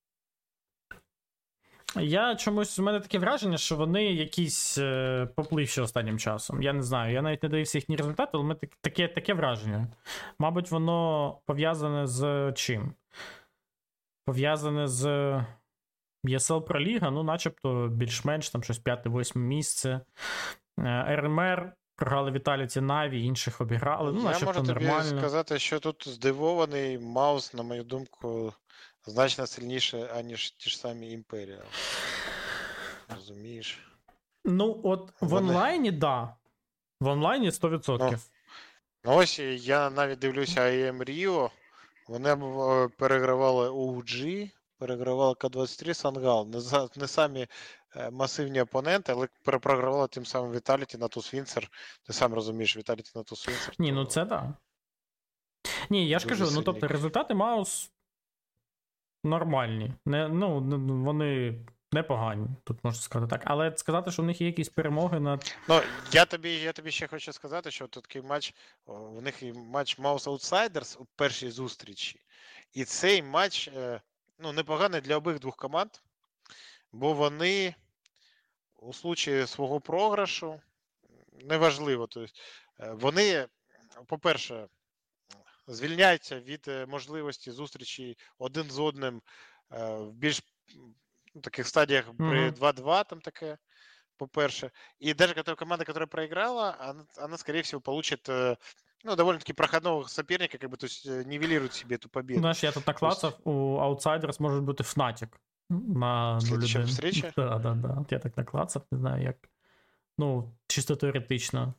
Я 1.96 2.36
чомусь 2.36 2.80
у 2.80 2.84
мене 2.84 3.00
таке 3.00 3.20
враження, 3.20 3.58
що 3.58 3.76
вони 3.76 4.04
якісь 4.06 4.78
е, 4.78 5.28
попливші 5.36 5.82
останнім 5.82 6.20
часом. 6.20 6.62
Я 6.62 6.74
не 6.74 6.84
знаю. 6.84 7.14
Я 7.14 7.22
навіть 7.22 7.44
не 7.44 7.50
дивився 7.50 7.78
їхні 7.78 7.96
результати, 7.96 8.32
але 8.34 8.44
мене 8.44 8.60
таке 8.82 9.08
таке 9.08 9.34
враження. 9.34 9.88
Мабуть, 10.40 10.72
воно 10.72 11.40
пов'язане 11.46 12.08
з 12.08 12.52
чим? 12.56 12.94
Пов'язане 14.26 14.88
з 14.88 15.06
ESL 16.26 16.68
Pro 16.68 16.80
Ліга, 16.80 17.12
ну, 17.12 17.24
начебто, 17.24 17.88
більш-менш 17.88 18.50
там 18.50 18.64
щось 18.64 18.82
5-8 18.82 19.38
місце. 19.38 20.02
Е, 20.80 21.16
РМР. 21.16 21.74
Програли 21.98 22.32
Віталіці 22.32 22.82
Наві, 22.82 23.24
інших 23.24 23.62
обіграли. 23.62 24.12
Ну, 24.14 24.20
Я 24.20 24.46
можу 24.46 24.62
тобі 24.62 24.86
нормально. 24.86 25.20
сказати, 25.20 25.60
що 25.60 25.80
тут 25.80 26.08
здивований 26.08 27.00
Маус, 27.00 27.54
на 27.54 27.64
мою 27.64 27.84
думку, 27.84 28.54
значно 29.08 29.48
сильніше, 29.48 30.10
аніж 30.16 30.52
ті 30.52 30.70
ж 30.70 30.78
самі 30.78 31.12
Імперіал. 31.12 31.66
розумієш? 33.10 33.80
Ну, 34.46 34.82
от 34.84 35.14
в 35.22 35.28
вони... 35.28 35.50
онлайні, 35.50 35.92
так. 35.92 36.00
Да. 36.00 36.36
В 37.00 37.08
онлайні 37.08 37.50
100%. 37.50 37.98
Ну, 38.00 38.20
ну 39.04 39.16
ось 39.16 39.40
я 39.40 39.90
навіть 39.90 40.20
дивлюся 40.20 40.62
IM 40.62 40.98
Rio. 40.98 41.50
Вони 42.08 42.30
е, 42.30 42.88
перегравали 42.98 43.70
OG, 43.70 44.50
перегравали 44.78 45.36
К-23 45.36 45.94
Сангал. 45.94 46.48
Не, 46.48 46.88
не 46.96 47.08
самі 47.08 47.48
е, 47.96 48.10
масивні 48.12 48.62
опоненти, 48.62 49.12
але 49.12 49.28
перепрогравали 49.44 50.08
тим 50.08 50.26
самим 50.26 50.52
Віталіті 50.52 50.98
на 50.98 51.08
Тусвінцер. 51.08 51.70
Ти 52.04 52.14
сам 52.14 52.34
розумієш, 52.34 52.78
Віталіті 52.78 53.12
на 53.16 53.24
Тусвінцер. 53.24 53.74
Ні, 53.80 53.92
ну 53.92 54.06
це 54.06 54.20
так. 54.20 54.28
Да. 54.30 54.54
Ні, 55.90 56.08
я 56.08 56.20
ж 56.20 56.28
кажу, 56.28 56.48
ну 56.54 56.62
тобто 56.62 56.88
результати 56.88 57.34
Маус 57.34 57.92
нормальні. 59.26 59.94
Не, 60.06 60.28
Ну, 60.28 60.60
Вони 61.04 61.60
непогані, 61.92 62.48
тут 62.64 62.84
можна 62.84 63.02
сказати 63.02 63.30
так. 63.30 63.42
Але 63.46 63.78
сказати, 63.78 64.12
що 64.12 64.22
в 64.22 64.26
них 64.26 64.42
є 64.42 64.48
якісь 64.48 64.70
перемоги 64.70 65.20
над. 65.20 65.56
Ну, 65.70 65.82
я 66.12 66.26
тобі 66.26 66.54
я 66.54 66.72
тобі 66.72 66.92
ще 66.92 67.08
хочу 67.08 67.34
сказати, 67.34 67.72
що 67.72 67.88
тут 67.88 68.04
такий 68.04 68.22
матч, 68.22 68.54
у 68.86 69.22
них 69.22 69.44
і 69.44 69.54
матч 69.54 70.00
Маус 70.00 70.28
Outsiders 70.28 70.98
у 70.98 71.06
першій 71.16 71.50
зустрічі. 71.50 72.20
І 72.74 72.84
цей 72.84 73.24
матч 73.24 73.68
е, 73.68 74.02
ну, 74.40 74.52
непоганий 74.52 75.02
для 75.02 75.18
обох 75.18 75.40
двох 75.40 75.56
команд, 75.56 75.90
бо 76.92 77.14
вони 77.14 77.76
у 78.80 78.94
случаї 78.94 79.48
свого 79.48 79.80
програшу 79.82 80.62
неважливо. 81.44 82.08
Тобто, 82.08 82.34
вони, 82.80 83.48
по-перше, 84.08 84.68
звільняються 85.67 86.41
від 86.41 86.65
е, 86.69 86.87
можливості 86.87 87.51
зустрічі 87.51 88.17
один 88.39 88.71
з 88.71 88.79
одним 88.79 89.23
е, 89.73 89.95
в 89.97 90.13
більш 90.13 90.43
ну, 91.35 91.41
таких 91.41 91.67
стадіях 91.67 92.05
при 92.19 92.51
2-2, 92.51 93.09
там 93.09 93.21
таке, 93.21 93.59
по-перше. 94.17 94.71
И 94.99 95.15
даже 95.15 95.35
которая 95.35 95.57
команда, 95.57 95.85
которая 95.85 96.07
проиграла, 96.07 96.77
она, 96.81 97.05
она 97.17 97.39
скорее 97.39 97.63
всего, 97.63 97.81
получит 97.81 98.29
э, 98.29 98.57
ну, 99.05 99.17
довольно-таки 99.17 99.53
проходного 99.53 100.05
соперника, 100.05 100.59
как 100.59 100.71
бы, 100.71 100.77
то 100.77 100.87
есть 100.87 101.07
э, 101.07 101.25
нивелирует 101.25 101.75
себе 101.75 101.97
эту 101.97 102.09
победу. 102.09 102.41
Знаешь, 102.41 102.63
я 102.63 102.73
тут 102.73 102.87
наклацав, 102.87 103.33
есть... 103.33 103.47
у 103.47 103.79
Outsiders 103.79 104.37
може 104.43 104.61
бути 104.61 104.83
Fnatic 104.83 105.29
на 105.69 106.41
Следующая 106.41 106.85
встреча? 106.85 107.33
Да, 107.37 107.59
да, 107.59 107.75
да. 107.75 108.01
От 108.01 108.13
я 108.13 108.19
так 108.19 108.37
наклацав, 108.37 108.83
не 108.91 108.99
знаю, 108.99 109.23
як. 109.23 109.37
Ну, 110.19 110.55
чисто 110.67 110.97
теоретично. 110.97 111.75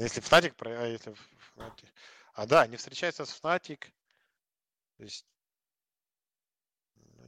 Если 0.00 0.22
Fnatic, 0.22 0.54
а 0.66 0.86
если 0.86 1.12
Fnatic... 1.56 1.88
А, 2.34 2.46
да, 2.46 2.62
они 2.62 2.76
встречаются 2.76 3.24
с 3.24 3.40
Fnatic. 3.40 3.92
То 4.96 5.04
есть 5.04 5.26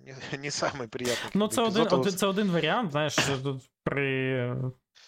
не, 0.04 0.14
не 0.38 0.50
самий 0.50 0.88
приємний. 0.88 1.30
Ну, 1.34 1.48
це 1.48 1.62
один, 1.62 1.86
один, 1.90 2.12
це 2.12 2.26
один 2.26 2.50
варіант, 2.50 2.90
знаєш, 2.90 3.16
тут 3.42 3.62
при 3.84 4.56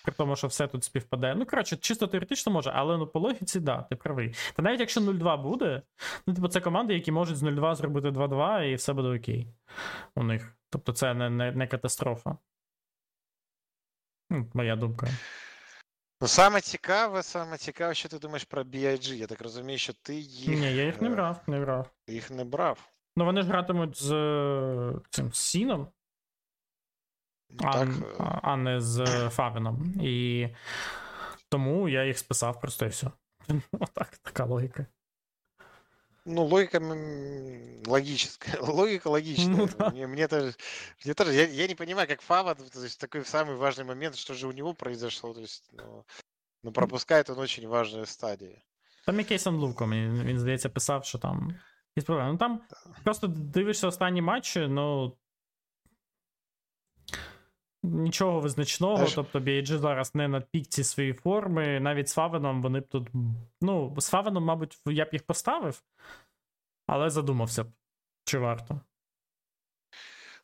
при 0.04 0.12
тому, 0.12 0.36
що 0.36 0.46
все 0.46 0.66
тут 0.66 0.84
співпадає. 0.84 1.34
Ну, 1.34 1.46
коротше, 1.46 1.76
чисто 1.76 2.06
теоретично 2.06 2.52
може, 2.52 2.72
але 2.74 2.98
ну, 2.98 3.06
по 3.06 3.20
логіці, 3.20 3.60
да, 3.60 3.82
ти 3.82 3.96
правий. 3.96 4.34
Та 4.54 4.62
навіть 4.62 4.80
якщо 4.80 5.00
0-2 5.00 5.42
буде, 5.42 5.82
ну, 6.26 6.34
типу, 6.34 6.48
це 6.48 6.60
команди, 6.60 6.94
які 6.94 7.12
можуть 7.12 7.36
з 7.36 7.42
0-2 7.42 7.74
зробити 7.74 8.08
2-2, 8.08 8.62
і 8.62 8.74
все 8.74 8.92
буде 8.92 9.08
окей. 9.08 9.48
У 10.14 10.22
них. 10.22 10.56
Тобто 10.70 10.92
це 10.92 11.14
не, 11.14 11.30
не, 11.30 11.52
не 11.52 11.66
катастрофа. 11.66 12.36
Ну, 14.30 14.50
Моя 14.54 14.76
думка. 14.76 15.08
Ну, 16.24 16.28
саме 16.28 16.60
цікаве, 16.60 17.22
саме 17.22 17.56
цікаве, 17.56 17.94
що 17.94 18.08
ти 18.08 18.18
думаєш 18.18 18.44
про 18.44 18.62
BIG. 18.62 19.14
Я 19.14 19.26
так 19.26 19.40
розумію, 19.40 19.78
що 19.78 19.92
ти 19.92 20.14
їх. 20.14 20.48
Ні, 20.60 20.76
я 20.76 20.84
їх 20.84 21.00
не 21.00 21.08
е, 21.08 21.10
брав, 21.10 21.40
не 21.46 21.60
брав. 21.60 21.90
Ти 22.04 22.12
їх 22.12 22.30
не 22.30 22.44
брав. 22.44 22.88
Ну, 23.16 23.24
вони 23.24 23.42
ж 23.42 23.48
гратимуть 23.48 24.02
з 24.02 24.10
цим 25.10 25.32
Сіном, 25.32 25.88
ну, 27.50 27.68
а, 27.68 27.86
а 28.42 28.56
не 28.56 28.80
з 28.80 29.04
Фавеном. 29.30 29.94
І 30.00 30.48
тому 31.48 31.88
я 31.88 32.04
їх 32.04 32.18
списав 32.18 32.60
просто 32.60 32.84
і 32.84 32.88
все. 32.88 33.10
Отак, 33.72 34.18
така 34.22 34.44
логіка. 34.44 34.86
Ну, 36.25 36.43
логика 36.45 36.79
логическая. 37.87 38.61
Логика 38.61 39.07
логичная. 39.07 39.55
Ну, 39.55 39.69
да. 39.77 39.89
мне, 39.89 40.07
мне 40.07 40.27
тоже, 40.27 40.53
мне 41.05 41.13
тоже 41.13 41.33
я, 41.33 41.47
я 41.47 41.67
не 41.67 41.75
понимаю, 41.75 42.07
как 42.07 42.21
Фава, 42.21 42.55
то 42.55 42.83
есть 42.83 42.99
такой 42.99 43.21
самый 43.21 43.55
важный 43.55 43.83
момент, 43.83 44.15
что 44.15 44.33
же 44.33 44.47
у 44.47 44.51
него 44.51 44.73
произошло. 44.73 45.33
То 45.33 45.41
есть, 45.41 45.63
ну, 45.71 46.05
ну 46.63 46.71
пропускает 46.71 47.29
он 47.29 47.39
очень 47.39 47.67
важные 47.67 48.05
стадии. 48.05 48.61
Там 49.05 49.19
і 49.19 49.23
Кейсон 49.23 49.55
Луко, 49.55 49.85
він, 49.85 50.23
він, 50.23 50.39
здається, 50.39 50.69
писав, 50.69 51.05
що 51.05 51.17
там 51.17 51.55
якісь 51.95 52.05
проблеми. 52.05 52.31
Ну 52.31 52.37
там 52.37 52.61
просто 53.03 53.27
дивишся 53.27 53.87
останні 53.87 54.21
матчі, 54.21 54.59
ну. 54.59 55.17
Нічого 57.83 58.39
визначного, 58.39 59.03
Аж... 59.03 59.13
тобто 59.13 59.39
BIG 59.39 59.77
зараз 59.77 60.15
не 60.15 60.27
на 60.27 60.41
пікці 60.41 60.83
своєї 60.83 61.13
форми. 61.13 61.79
Навіть 61.79 62.09
з 62.09 62.13
Фавеном 62.13 62.61
вони 62.61 62.79
б 62.79 62.87
тут. 62.87 63.07
Ну, 63.61 63.95
з 63.97 64.09
Фавеном, 64.09 64.43
мабуть, 64.43 64.79
я 64.85 65.05
б 65.05 65.09
їх 65.11 65.23
поставив, 65.23 65.83
але 66.87 67.09
задумався 67.09 67.63
б, 67.63 67.67
чи 68.25 68.37
варто. 68.37 68.81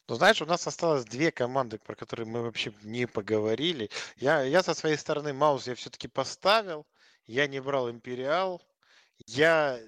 Ну, 0.07 0.15
знаешь, 0.15 0.41
у 0.41 0.45
нас 0.45 0.67
осталось 0.67 1.05
две 1.05 1.31
команды, 1.31 1.79
про 1.79 1.95
которые 1.95 2.27
мы 2.27 2.41
вообще 2.41 2.71
не 2.83 3.07
поговорили. 3.07 3.89
Я, 4.17 4.43
я 4.43 4.61
со 4.61 4.73
своей 4.73 4.97
стороны 4.97 5.33
Маус 5.33 5.67
я 5.67 5.73
все-таки 5.73 6.07
поставил. 6.07 6.85
Я 7.25 7.47
не 7.47 7.59
брал 7.59 7.89
Империал. 7.89 8.61
Я 9.25 9.79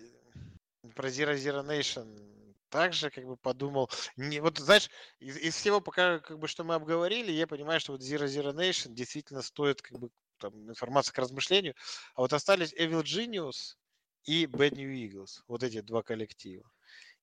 про 0.95 1.09
Zero 1.09 1.35
Zero 1.35 1.63
Nation 1.63 2.07
также 2.71 3.09
как 3.09 3.25
бы 3.25 3.37
подумал. 3.37 3.89
Не, 4.15 4.39
вот 4.39 4.57
знаешь, 4.57 4.89
из, 5.19 5.37
из 5.37 5.55
всего 5.55 5.81
пока 5.81 6.19
как 6.19 6.39
бы 6.39 6.47
что 6.47 6.63
мы 6.63 6.75
обговорили, 6.75 7.31
я 7.31 7.47
понимаю, 7.47 7.79
что 7.79 7.93
вот 7.93 8.01
Zero 8.01 8.25
Zero 8.25 8.53
Nation 8.53 8.93
действительно 8.93 9.41
стоит 9.41 9.81
как 9.81 9.99
бы 9.99 10.09
там 10.37 10.69
информация 10.69 11.13
к 11.13 11.17
размышлению. 11.17 11.75
А 12.15 12.21
вот 12.21 12.33
остались 12.33 12.73
Evil 12.73 13.03
Genius 13.03 13.75
и 14.23 14.45
Bad 14.45 14.75
New 14.75 14.91
Eagles. 14.91 15.41
Вот 15.47 15.63
эти 15.63 15.81
два 15.81 16.03
коллектива. 16.03 16.69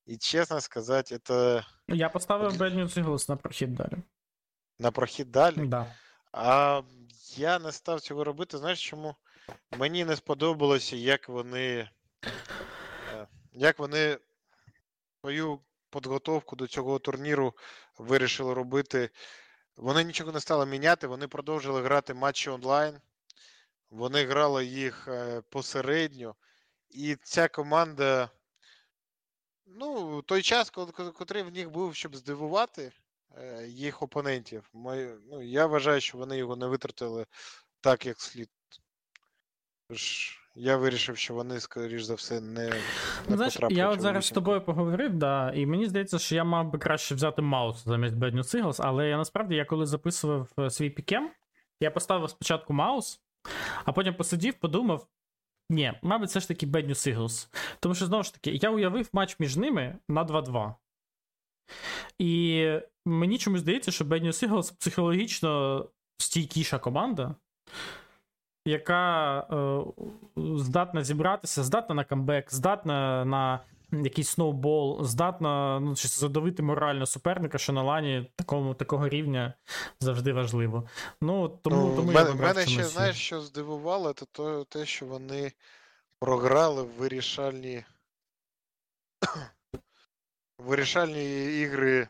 И 0.07 0.19
честно 0.19 0.61
сказать, 0.61 1.13
это... 1.13 1.65
Я 1.89 2.09
поставив 2.09 2.61
Bad 2.61 2.75
News 2.75 2.97
Eagles 2.99 3.29
на 3.29 3.37
прохід 3.37 3.75
далі. 3.75 3.97
На 4.79 4.91
прохід 4.91 5.31
далі? 5.31 5.67
Да. 5.67 5.95
А 6.33 6.83
я 7.37 7.59
не 7.59 7.73
став 7.73 8.01
цього 8.01 8.25
робити. 8.25 8.59
Знаєш 8.59 8.89
чому? 8.91 9.17
Мені 9.79 10.05
не 10.05 10.17
сподобалося, 10.17 10.97
як 10.97 11.29
вони 11.29 11.89
як 13.53 13.79
вони 13.79 14.19
свою 15.22 15.60
підготовку 15.90 16.56
до 16.56 16.68
цього 16.68 17.00
турніру 17.00 17.54
вирішили 17.98 18.54
робити. 18.54 19.10
Вони 19.78 20.04
нічого 20.04 20.32
не 20.32 20.40
стали 20.40 20.66
міняти, 20.66 21.08
вони 21.08 21.28
продовжили 21.28 21.82
грати 21.82 22.14
матчі 22.14 22.50
онлайн. 22.50 23.02
Вони 23.90 24.26
грали 24.26 24.66
їх 24.66 25.08
е, 25.08 25.42
посередньо. 25.50 26.36
І 26.90 27.16
ця 27.16 27.48
команда, 27.48 28.30
ну, 29.66 30.22
той 30.22 30.42
час, 30.42 30.70
котрий 30.70 31.44
в 31.44 31.52
них 31.52 31.70
був, 31.70 31.96
щоб 31.96 32.16
здивувати 32.16 32.92
е, 33.38 33.68
їх 33.68 34.02
опонентів, 34.02 34.70
ну, 34.74 35.42
я 35.44 35.66
вважаю, 35.66 36.02
що 36.02 36.18
вони 36.18 36.38
його 36.38 36.56
не 36.56 36.68
витратили 36.68 37.26
так, 37.82 38.06
як 38.06 38.22
слід. 38.22 38.50
Тож, 39.90 40.39
я 40.56 40.78
вирішив, 40.78 41.18
що 41.18 41.34
вони, 41.34 41.60
скоріш 41.60 42.04
за 42.04 42.14
все, 42.14 42.42
не. 42.42 42.70
не 43.30 43.38
Знаєш, 43.38 43.58
Я 43.70 43.90
от 43.90 44.02
зараз 44.02 44.26
з 44.26 44.32
тобою 44.32 44.62
поговорив, 44.62 45.14
да, 45.14 45.52
і 45.56 45.66
мені 45.66 45.86
здається, 45.86 46.20
що 46.20 46.36
я 46.36 46.44
мав 46.44 46.72
би 46.72 46.80
краще 46.80 47.16
взяти 47.16 47.42
маус 47.42 47.84
замість 47.86 48.16
Bad 48.16 48.36
News 48.36 48.62
Eagles, 48.62 48.82
але 48.84 49.10
я 49.10 49.18
насправді, 49.18 49.56
я 49.56 49.66
коли 49.66 49.86
записував 49.86 50.50
е, 50.60 50.70
свій 50.70 50.90
пікем, 50.90 51.32
я 51.80 51.92
поставив 51.92 52.30
спочатку 52.30 52.74
маус, 52.74 53.22
а 53.86 53.92
потім 53.92 54.16
посидів, 54.16 54.54
подумав. 54.54 55.08
Ні, 55.70 55.94
мабуть, 56.02 56.32
це 56.32 56.40
ж 56.40 56.48
таки 56.48 56.66
Bad 56.66 56.90
News 56.90 57.16
Eagles. 57.16 57.48
Тому 57.80 57.96
що, 57.96 58.06
знову 58.06 58.24
ж 58.24 58.34
таки, 58.34 58.52
я 58.52 58.70
уявив 58.70 59.10
матч 59.14 59.40
між 59.40 59.58
ними 59.58 59.98
на 60.10 60.26
2-2. 60.26 60.74
І 62.20 62.66
мені 63.06 63.38
чомусь 63.38 63.62
здається, 63.62 63.92
що 63.92 64.06
Bad 64.06 64.24
News 64.24 64.50
Eagles 64.50 64.78
психологічно 64.78 65.86
стійкіша 66.18 66.80
команда 66.80 67.36
яка 68.66 69.40
е, 69.40 69.84
здатна 70.38 71.04
зібратися, 71.04 71.64
здатна 71.64 71.96
на 71.96 72.04
камбек, 72.04 72.54
здатна 72.54 73.26
на 73.26 73.60
якийсь 73.92 74.30
сноубол, 74.30 75.04
здатна 75.04 75.80
ну, 75.80 75.96
задавити 75.96 76.64
морально 76.64 77.06
суперника, 77.06 77.58
що 77.58 77.74
на 77.74 77.84
лані 77.84 78.32
такому, 78.36 78.74
такого 78.74 79.10
рівня 79.10 79.54
завжди 80.00 80.34
важливо. 80.34 80.90
Ну, 81.22 81.50
тому, 81.50 81.88
ну, 81.88 81.96
тому 81.96 82.12
мене, 82.12 82.30
я 82.30 82.36
мене 82.36 82.68
ще, 82.68 82.84
знаєш, 82.84 83.18
що 83.18 83.42
здивувало, 83.42 84.14
це 84.14 84.26
то, 84.32 84.64
те, 84.64 84.86
що 84.86 85.06
вони 85.06 85.52
програли 86.20 86.84
в 86.84 86.90
вирішальні. 86.90 87.86
Вирішальні 90.60 91.46
ігри 91.60 92.08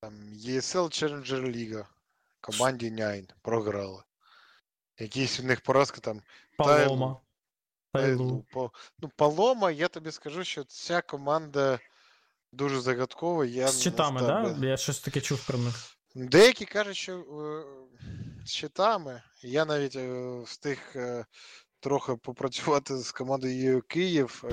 там, 0.00 0.12
ESL 0.46 0.84
Challenger 0.84 1.40
League 1.40 1.86
команді 2.40 2.90
Найн 2.90 3.28
програли. 3.42 4.02
Якісь 5.02 5.40
у 5.40 5.42
них 5.42 5.60
поразки 5.60 6.00
там. 6.00 6.20
Палома. 6.56 7.16
Тайлу. 7.92 8.44
По... 8.52 8.70
Ну, 8.98 9.10
Палома, 9.16 9.70
я 9.70 9.88
тобі 9.88 10.10
скажу, 10.10 10.44
що 10.44 10.64
ця 10.64 11.00
команда 11.00 11.78
дуже 12.52 12.80
загадкова. 12.80 13.44
Я 13.44 13.68
З 13.68 13.82
читами, 13.82 14.20
так? 14.20 14.58
Да? 14.58 14.66
Я 14.66 14.76
щось 14.76 15.00
таке 15.00 15.20
чув 15.20 15.46
про 15.46 15.58
них. 15.58 15.96
Деякі 16.14 16.64
кажуть, 16.64 16.96
що 16.96 17.18
е, 17.18 17.64
з 18.46 18.50
щитами. 18.50 19.22
Я 19.42 19.64
навіть 19.64 19.96
е, 19.96 20.40
встиг 20.40 20.78
е, 20.96 21.24
трохи 21.80 22.16
попрацювати 22.16 22.96
з 22.96 23.12
командою 23.12 23.82
Київ. 23.88 24.44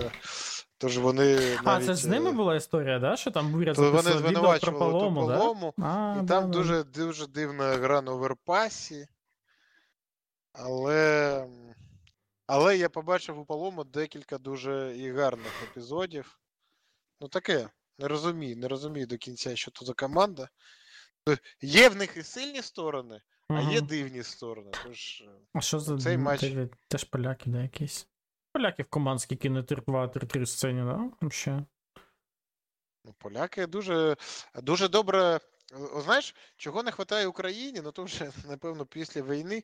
Тож 0.77 0.97
вони 0.97 1.35
навіть, 1.35 1.59
А, 1.63 1.81
це 1.81 1.95
з 1.95 2.05
ними 2.05 2.31
була 2.31 2.55
історія, 2.55 2.99
да? 2.99 3.17
що 3.17 3.31
там 3.31 3.51
вони 3.51 3.73
записував 3.73 4.29
відео 4.29 4.57
про 4.59 4.79
полому, 4.79 5.27
да? 5.27 5.85
А, 5.85 6.15
і 6.19 6.21
да, 6.21 6.33
там 6.33 6.51
да. 6.51 6.57
дуже 6.57 6.83
дуже 6.83 7.27
дивна 7.27 7.63
гра 7.63 8.01
на 8.01 8.11
оверпасі. 8.11 9.07
Але. 10.60 11.47
Але 12.47 12.78
я 12.78 12.89
побачив 12.89 13.39
у 13.39 13.45
полому 13.45 13.84
декілька 13.84 14.38
дуже 14.38 14.97
і 14.97 15.12
гарних 15.12 15.64
епізодів. 15.64 16.39
Ну 17.22 17.28
таке, 17.28 17.70
не 17.99 18.07
розумію, 18.07 18.57
не 18.57 18.68
розумію 18.68 19.07
до 19.07 19.18
кінця, 19.18 19.55
що 19.55 19.72
то 19.72 19.86
за 19.86 19.93
команда. 19.93 20.49
Е, 21.30 21.38
Є 21.62 21.89
в 21.89 21.95
них 21.95 22.18
і 22.18 22.24
сильні 22.24 22.62
сторони, 22.62 23.22
а 23.49 23.62
є 23.62 23.82
дивні 23.82 24.24
сторони. 24.24 24.72
Тож, 24.84 25.22
е, 25.22 25.30
А 25.53 25.62
що 25.62 25.80
за 25.80 25.97
цей 25.97 26.18
матч-? 26.18 26.70
Теж 26.88 27.03
поляки, 27.03 27.49
да, 27.49 27.62
якісь. 27.62 28.07
Поляки 28.51 28.84
в 28.84 28.89
команд, 28.89 29.22
скільки 29.22 29.49
на 29.49 29.64
тир 29.64 29.84
2 29.88 30.07
тир 30.07 30.28
3 30.28 30.45
сцені, 30.45 30.82
да? 30.82 31.10
Вообще. 31.22 31.66
ну, 33.05 33.16
поляки 33.18 33.68
дуже, 33.68 34.16
дуже 34.64 34.88
добре. 34.88 35.39
Знаєш, 36.03 36.36
чого 36.57 36.84
не 36.84 36.91
вистачає 36.91 37.28
Україні, 37.28 37.82
ну 37.84 37.91
то 37.91 38.03
вже, 38.03 38.32
напевно, 38.47 38.86
після 38.86 39.22
війни 39.22 39.63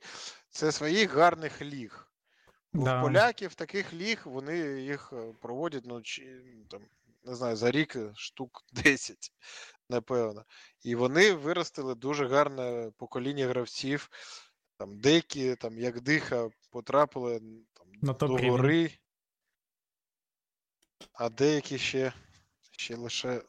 це 0.49 0.71
своїх 0.71 1.13
гарних 1.13 1.61
ліг. 1.61 2.11
Бо 2.73 2.83
Да. 2.85 2.99
в 2.99 3.03
поляків 3.03 3.55
таких 3.55 3.93
ліг 3.93 4.21
вони 4.25 4.57
їх 4.81 5.13
е, 5.13 5.33
проводять, 5.41 5.83
ну, 5.85 6.01
чи, 6.01 6.41
там, 6.69 6.81
не 7.23 7.35
знаю, 7.35 7.55
за 7.55 7.71
рік 7.71 7.95
е, 7.95 8.11
штук 8.15 8.63
10, 8.71 9.31
напевно. 9.89 10.45
І 10.81 10.95
вони 10.95 11.33
виростили 11.33 11.95
дуже 11.95 12.27
гарне 12.27 12.91
покоління 12.97 13.47
гравців. 13.47 14.09
Там 14.77 14.99
деякі, 14.99 15.55
там, 15.55 15.79
як 15.79 16.01
диха, 16.01 16.49
потрапили 16.71 17.39
там, 17.73 17.87
На 18.01 18.13
до 18.13 18.27
топ-рівень. 18.27 18.51
гори, 18.51 18.91
а 21.13 21.29
деякі 21.29 21.77
ще, 21.77 22.13
ще 22.71 22.95
лише 22.95 23.41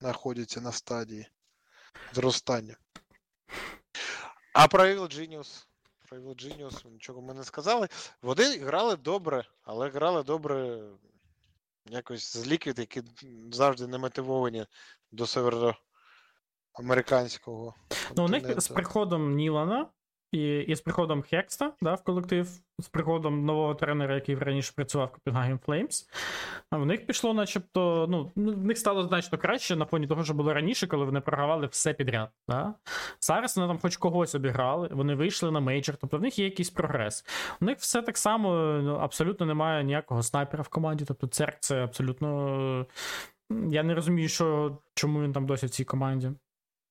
знаходяться 0.00 0.60
на 0.60 0.72
стадії 0.72 1.28
зростання. 2.12 2.76
А 4.52 4.68
про 4.68 4.84
Evil 4.84 5.18
Genius. 5.18 5.66
Про 6.08 6.18
Evil 6.18 6.44
Genius 6.44 6.90
нічого 6.90 7.22
ми 7.22 7.34
не 7.34 7.44
сказали. 7.44 7.88
Вони 8.22 8.58
грали 8.58 8.96
добре, 8.96 9.44
але 9.62 9.88
грали 9.88 10.22
добре 10.22 10.82
якось 11.90 12.36
з 12.36 12.46
Liquid, 12.46 12.80
які 12.80 13.02
завжди 13.52 13.86
не 13.86 13.98
мотивовані 13.98 14.66
до 15.12 15.26
североамериканського. 15.26 17.74
Ну, 18.16 18.24
у 18.24 18.28
них 18.28 18.60
з 18.60 18.68
приходом 18.68 19.34
Нілана 19.34 19.86
і, 20.32 20.58
і 20.58 20.76
з 20.76 20.80
приходом 20.80 21.22
Хекста 21.22 21.72
да, 21.80 21.94
в 21.94 22.04
колектив, 22.04 22.48
з 22.78 22.88
приходом 22.88 23.44
нового 23.44 23.74
тренера, 23.74 24.14
який 24.14 24.34
раніше 24.34 24.72
працював 24.76 25.16
в 25.24 25.30
Copenhagen 25.30 25.58
Flames, 25.66 26.08
а 26.70 26.76
в 26.76 26.86
них 26.86 27.06
пішло, 27.06 27.34
начебто, 27.34 28.06
ну, 28.10 28.32
ну, 28.36 28.52
в 28.52 28.64
них 28.64 28.78
стало 28.78 29.02
значно 29.02 29.38
краще 29.38 29.76
на 29.76 29.84
фоні 29.84 30.06
того, 30.06 30.24
що 30.24 30.34
було 30.34 30.54
раніше, 30.54 30.86
коли 30.86 31.04
вони 31.04 31.20
програвали 31.20 31.66
все 31.66 31.92
підряд. 31.92 32.30
Да? 32.48 32.74
Зараз 33.20 33.56
вони 33.56 33.68
там 33.68 33.78
хоч 33.78 33.96
когось 33.96 34.34
обіграли, 34.34 34.88
вони 34.92 35.14
вийшли 35.14 35.50
на 35.50 35.60
мейджор, 35.60 35.96
тобто 35.96 36.18
в 36.18 36.20
них 36.20 36.38
є 36.38 36.44
якийсь 36.44 36.70
прогрес. 36.70 37.24
У 37.60 37.64
них 37.64 37.78
все 37.78 38.02
так 38.02 38.18
само, 38.18 38.54
ну, 38.82 38.94
абсолютно 38.94 39.46
немає 39.46 39.84
ніякого 39.84 40.22
снайпера 40.22 40.62
в 40.62 40.68
команді, 40.68 41.04
тобто 41.08 41.26
Церк 41.26 41.56
це 41.60 41.84
абсолютно. 41.84 42.86
Я 43.50 43.82
не 43.82 43.94
розумію, 43.94 44.28
що, 44.28 44.78
чому 44.94 45.22
він 45.22 45.32
там 45.32 45.46
досі 45.46 45.66
в 45.66 45.70
цій 45.70 45.84
команді. 45.84 46.30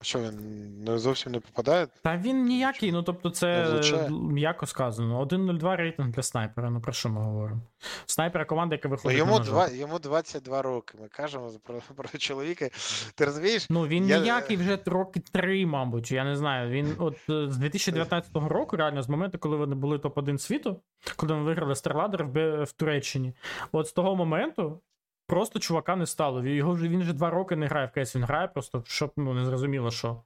Що 0.06 0.20
він 0.20 0.84
не 0.84 0.98
зовсім 1.00 1.32
не 1.32 1.40
попадає? 1.40 1.88
Та 2.04 2.18
він 2.18 2.44
ніякий, 2.46 2.92
ну 2.92 3.04
тобто, 3.04 3.30
це 3.30 3.68
м'яко 4.12 4.66
сказано. 4.66 5.22
1.02 5.26 5.76
рейтинг 5.76 6.10
для 6.10 6.24
снайпера. 6.24 6.70
Ну 6.70 6.82
про 6.82 6.94
що 6.94 7.10
ми 7.10 7.22
говоримо? 7.22 7.62
Снайпера 8.06 8.46
команда, 8.46 8.76
яка 8.76 8.88
Ну, 8.88 8.96
виходить. 8.96 9.18
йому, 9.18 9.40
на 9.40 9.46
два, 9.46 9.68
йому 9.68 10.00
22 10.00 10.62
роки. 10.62 10.98
Ми 11.02 11.08
кажемо 11.08 11.52
про, 11.64 11.76
про 11.96 12.20
чоловіка. 12.20 12.70
Ти 13.16 13.26
розумієш? 13.26 13.68
Ну 13.70 13.88
він 13.88 14.08
Я- 14.08 14.20
ніякий 14.20 14.58
вже 14.58 14.80
роки 14.86 15.20
три, 15.32 15.66
мабуть. 15.66 16.12
Я 16.12 16.24
не 16.24 16.36
знаю. 16.36 16.70
Він 16.72 16.96
от 16.98 17.18
е, 17.30 17.50
з 17.52 17.58
2019 17.58 18.32
року, 18.36 18.76
реально, 18.78 19.02
з 19.02 19.10
моменту, 19.10 19.38
коли 19.40 19.58
вони 19.58 19.76
були 19.76 19.98
топ-1 19.98 20.38
світу, 20.38 20.82
коли 21.16 21.34
вони 21.34 21.46
виграли 21.46 21.74
StarLadder 21.74 22.32
в, 22.32 22.64
в 22.64 22.72
Туреччині. 22.72 23.34
От 23.72 23.88
з 23.88 23.92
того 23.92 24.16
моменту. 24.16 24.82
Просто 25.28 25.60
чувака 25.60 25.96
не 25.96 26.06
стало. 26.06 26.46
Його 26.46 26.74
вже 26.74 26.88
він 26.88 27.02
вже 27.02 27.14
два 27.14 27.30
роки 27.30 27.56
не 27.56 27.68
грає 27.68 27.88
в 27.88 27.92
кейс, 27.92 28.16
він 28.16 28.24
грає, 28.24 28.48
просто 28.48 28.84
щоб 28.88 29.14
ну 29.18 29.34
не 29.34 29.46
зрозуміло 29.46 29.92
що. 29.92 30.24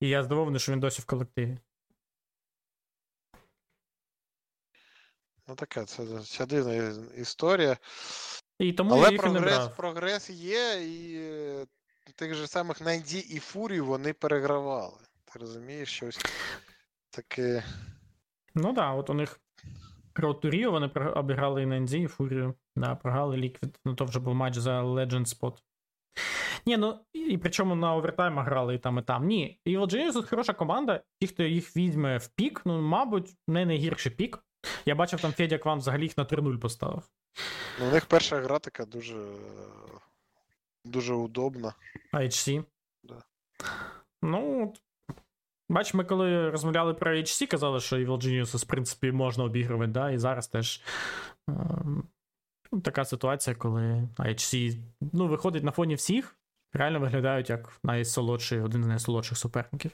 І 0.00 0.08
я 0.08 0.22
здивований, 0.22 0.60
що 0.60 0.72
він 0.72 0.80
досі 0.80 1.02
в 1.02 1.04
колективі. 1.04 1.58
Ну 5.48 5.54
така, 5.54 5.84
це, 5.84 6.22
це 6.24 6.46
дивна 6.46 6.94
історія. 7.16 7.76
І 8.58 8.72
тому 8.72 8.96
я 8.96 9.02
Але 9.02 9.12
їх 9.12 9.22
і 9.22 9.26
не 9.26 9.32
прогрес, 9.32 9.56
брав. 9.56 9.76
прогрес 9.76 10.30
є, 10.30 10.74
і 10.74 11.16
е, 11.16 11.66
тих 12.14 12.34
же 12.34 12.46
самих 12.46 12.80
Найді 12.80 13.18
і 13.18 13.38
Фурію 13.38 13.86
вони 13.86 14.12
перегравали. 14.12 14.98
Ти 15.24 15.38
розумієш, 15.38 15.88
щось 15.88 16.18
таке. 17.10 17.64
Ну 18.54 18.64
так, 18.64 18.74
да, 18.74 18.92
от 18.92 19.10
у 19.10 19.14
них 19.14 19.40
To 20.14 20.44
Rio, 20.44 20.70
вони 20.70 20.86
обіграли 21.10 21.62
і 21.62 21.66
NND, 21.66 21.96
і 21.96 22.06
Фурію, 22.06 22.54
да, 22.76 22.94
програли 22.94 23.36
Liquid. 23.36 23.74
Ну 23.84 23.94
то 23.94 24.04
вже 24.04 24.20
був 24.20 24.34
матч 24.34 24.56
за 24.56 24.82
Legend 24.82 25.38
Spot. 25.38 25.58
Ні, 26.66 26.76
ну 26.76 27.00
і 27.12 27.38
причому 27.38 27.74
на 27.74 27.94
овертаймах 27.94 28.46
грали 28.46 28.74
і 28.74 28.78
там, 28.78 28.98
і 28.98 29.02
там. 29.02 29.26
Ні, 29.26 29.60
Evil 29.66 29.86
Genius 29.86 30.12
тут 30.12 30.28
хороша 30.28 30.52
команда. 30.52 31.02
Ті, 31.20 31.26
хто 31.26 31.42
їх 31.42 31.76
візьме 31.76 32.18
в 32.18 32.28
пік, 32.28 32.62
ну, 32.64 32.80
мабуть, 32.80 33.36
не 33.48 33.66
найгірший 33.66 34.12
пік. 34.12 34.44
Я 34.86 34.94
бачив, 34.94 35.20
там 35.20 35.32
Федя 35.32 35.58
Кван 35.58 35.78
взагалі 35.78 36.02
їх 36.02 36.18
на 36.18 36.24
3-0 36.24 36.58
поставив. 36.58 37.02
Ну, 37.80 37.88
у 37.88 37.90
них 37.92 38.06
перша 38.06 38.40
гра 38.40 38.58
така 38.58 38.84
дуже, 38.84 39.16
дуже 40.84 41.14
удобна. 41.14 41.74
HC. 42.12 42.64
Да. 43.02 43.22
Ну, 44.22 44.68
от. 44.68 44.80
Бач, 45.70 45.94
ми 45.94 46.04
коли 46.04 46.50
розмовляли 46.50 46.94
про 46.94 47.16
HC, 47.16 47.46
казали, 47.46 47.80
що 47.80 47.96
Evil 47.96 48.18
Genius, 48.18 48.56
в 48.56 48.64
принципі, 48.64 49.12
можна 49.12 49.44
обігрувати, 49.44 49.92
да, 49.92 50.10
і 50.10 50.18
зараз 50.18 50.48
теж 50.48 50.82
ем, 51.48 52.04
ну, 52.72 52.80
така 52.80 53.04
ситуація, 53.04 53.56
коли 53.56 54.08
HC 54.18 54.78
ну, 55.12 55.28
виходить 55.28 55.64
на 55.64 55.70
фоні 55.70 55.94
всіх, 55.94 56.36
реально 56.72 57.00
виглядають 57.00 57.50
як 57.50 57.78
найсолодший, 57.82 58.60
один 58.60 58.84
з 58.84 58.86
найсолодших 58.86 59.38
суперників. 59.38 59.90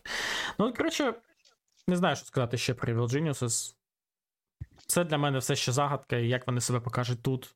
Ну, 0.58 0.66
от, 0.66 0.76
коротше, 0.76 1.14
не 1.88 1.96
знаю, 1.96 2.16
що 2.16 2.26
сказати 2.26 2.56
ще 2.56 2.74
про 2.74 2.94
Evil 2.94 3.08
Geniuses. 3.08 3.74
Це 4.86 5.04
для 5.04 5.18
мене 5.18 5.38
все 5.38 5.56
ще 5.56 5.72
загадка, 5.72 6.16
і 6.16 6.28
як 6.28 6.46
вони 6.46 6.60
себе 6.60 6.80
покажуть 6.80 7.22
тут. 7.22 7.54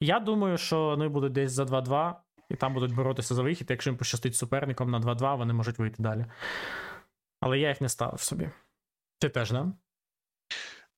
Я 0.00 0.20
думаю, 0.20 0.58
що 0.58 0.84
вони 0.84 1.08
будуть 1.08 1.32
десь 1.32 1.52
за 1.52 1.64
2-2, 1.64 2.14
і 2.48 2.54
там 2.54 2.74
будуть 2.74 2.94
боротися 2.94 3.34
за 3.34 3.42
вихід. 3.42 3.66
Якщо 3.70 3.90
їм 3.90 3.96
пощастить 3.96 4.36
суперником 4.36 4.90
на 4.90 5.00
2-2, 5.00 5.36
вони 5.36 5.52
можуть 5.52 5.78
вийти 5.78 6.02
далі. 6.02 6.26
Але 7.42 7.58
я 7.58 7.68
їх 7.68 7.80
не 7.80 7.88
ставив 7.88 8.20
собі. 8.20 8.50
Ти 9.18 9.28
теж, 9.28 9.50
да? 9.50 9.72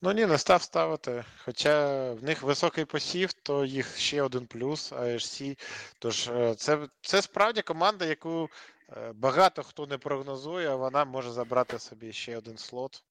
Ну 0.02 0.12
ні, 0.12 0.26
не 0.26 0.38
став 0.38 0.62
ставити. 0.62 1.24
Хоча 1.44 2.12
в 2.12 2.24
них 2.24 2.42
високий 2.42 2.84
посів, 2.84 3.32
то 3.32 3.64
їх 3.64 3.96
ще 3.96 4.22
один 4.22 4.46
плюс 4.46 4.92
AHC. 4.92 5.58
Тож 5.98 6.28
е, 6.28 6.54
це, 6.54 6.88
це 7.00 7.22
справді 7.22 7.62
команда, 7.62 8.04
яку 8.04 8.48
е, 8.88 9.12
багато 9.12 9.62
хто 9.62 9.86
не 9.86 9.98
прогнозує, 9.98 10.68
а 10.70 10.76
вона 10.76 11.04
може 11.04 11.30
забрати 11.30 11.78
собі 11.78 12.12
ще 12.12 12.38
один 12.38 12.56
слот. 12.56 13.04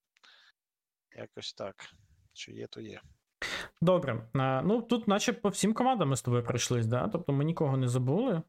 Якось 1.15 1.53
так. 1.53 1.75
Що 2.33 2.51
є, 2.51 2.67
то 2.67 2.81
є. 2.81 3.01
Добре. 3.81 4.29
Ну 4.63 4.81
тут, 4.81 5.07
наче 5.07 5.33
по 5.33 5.49
всім 5.49 5.73
командам 5.73 6.09
ми 6.09 6.15
з 6.17 6.21
тобою 6.21 6.43
пройшлись, 6.43 6.85
да? 6.85 7.07
Тобто 7.07 7.33
ми 7.33 7.43
нікого 7.43 7.77
не 7.77 7.87
забули. 7.87 8.41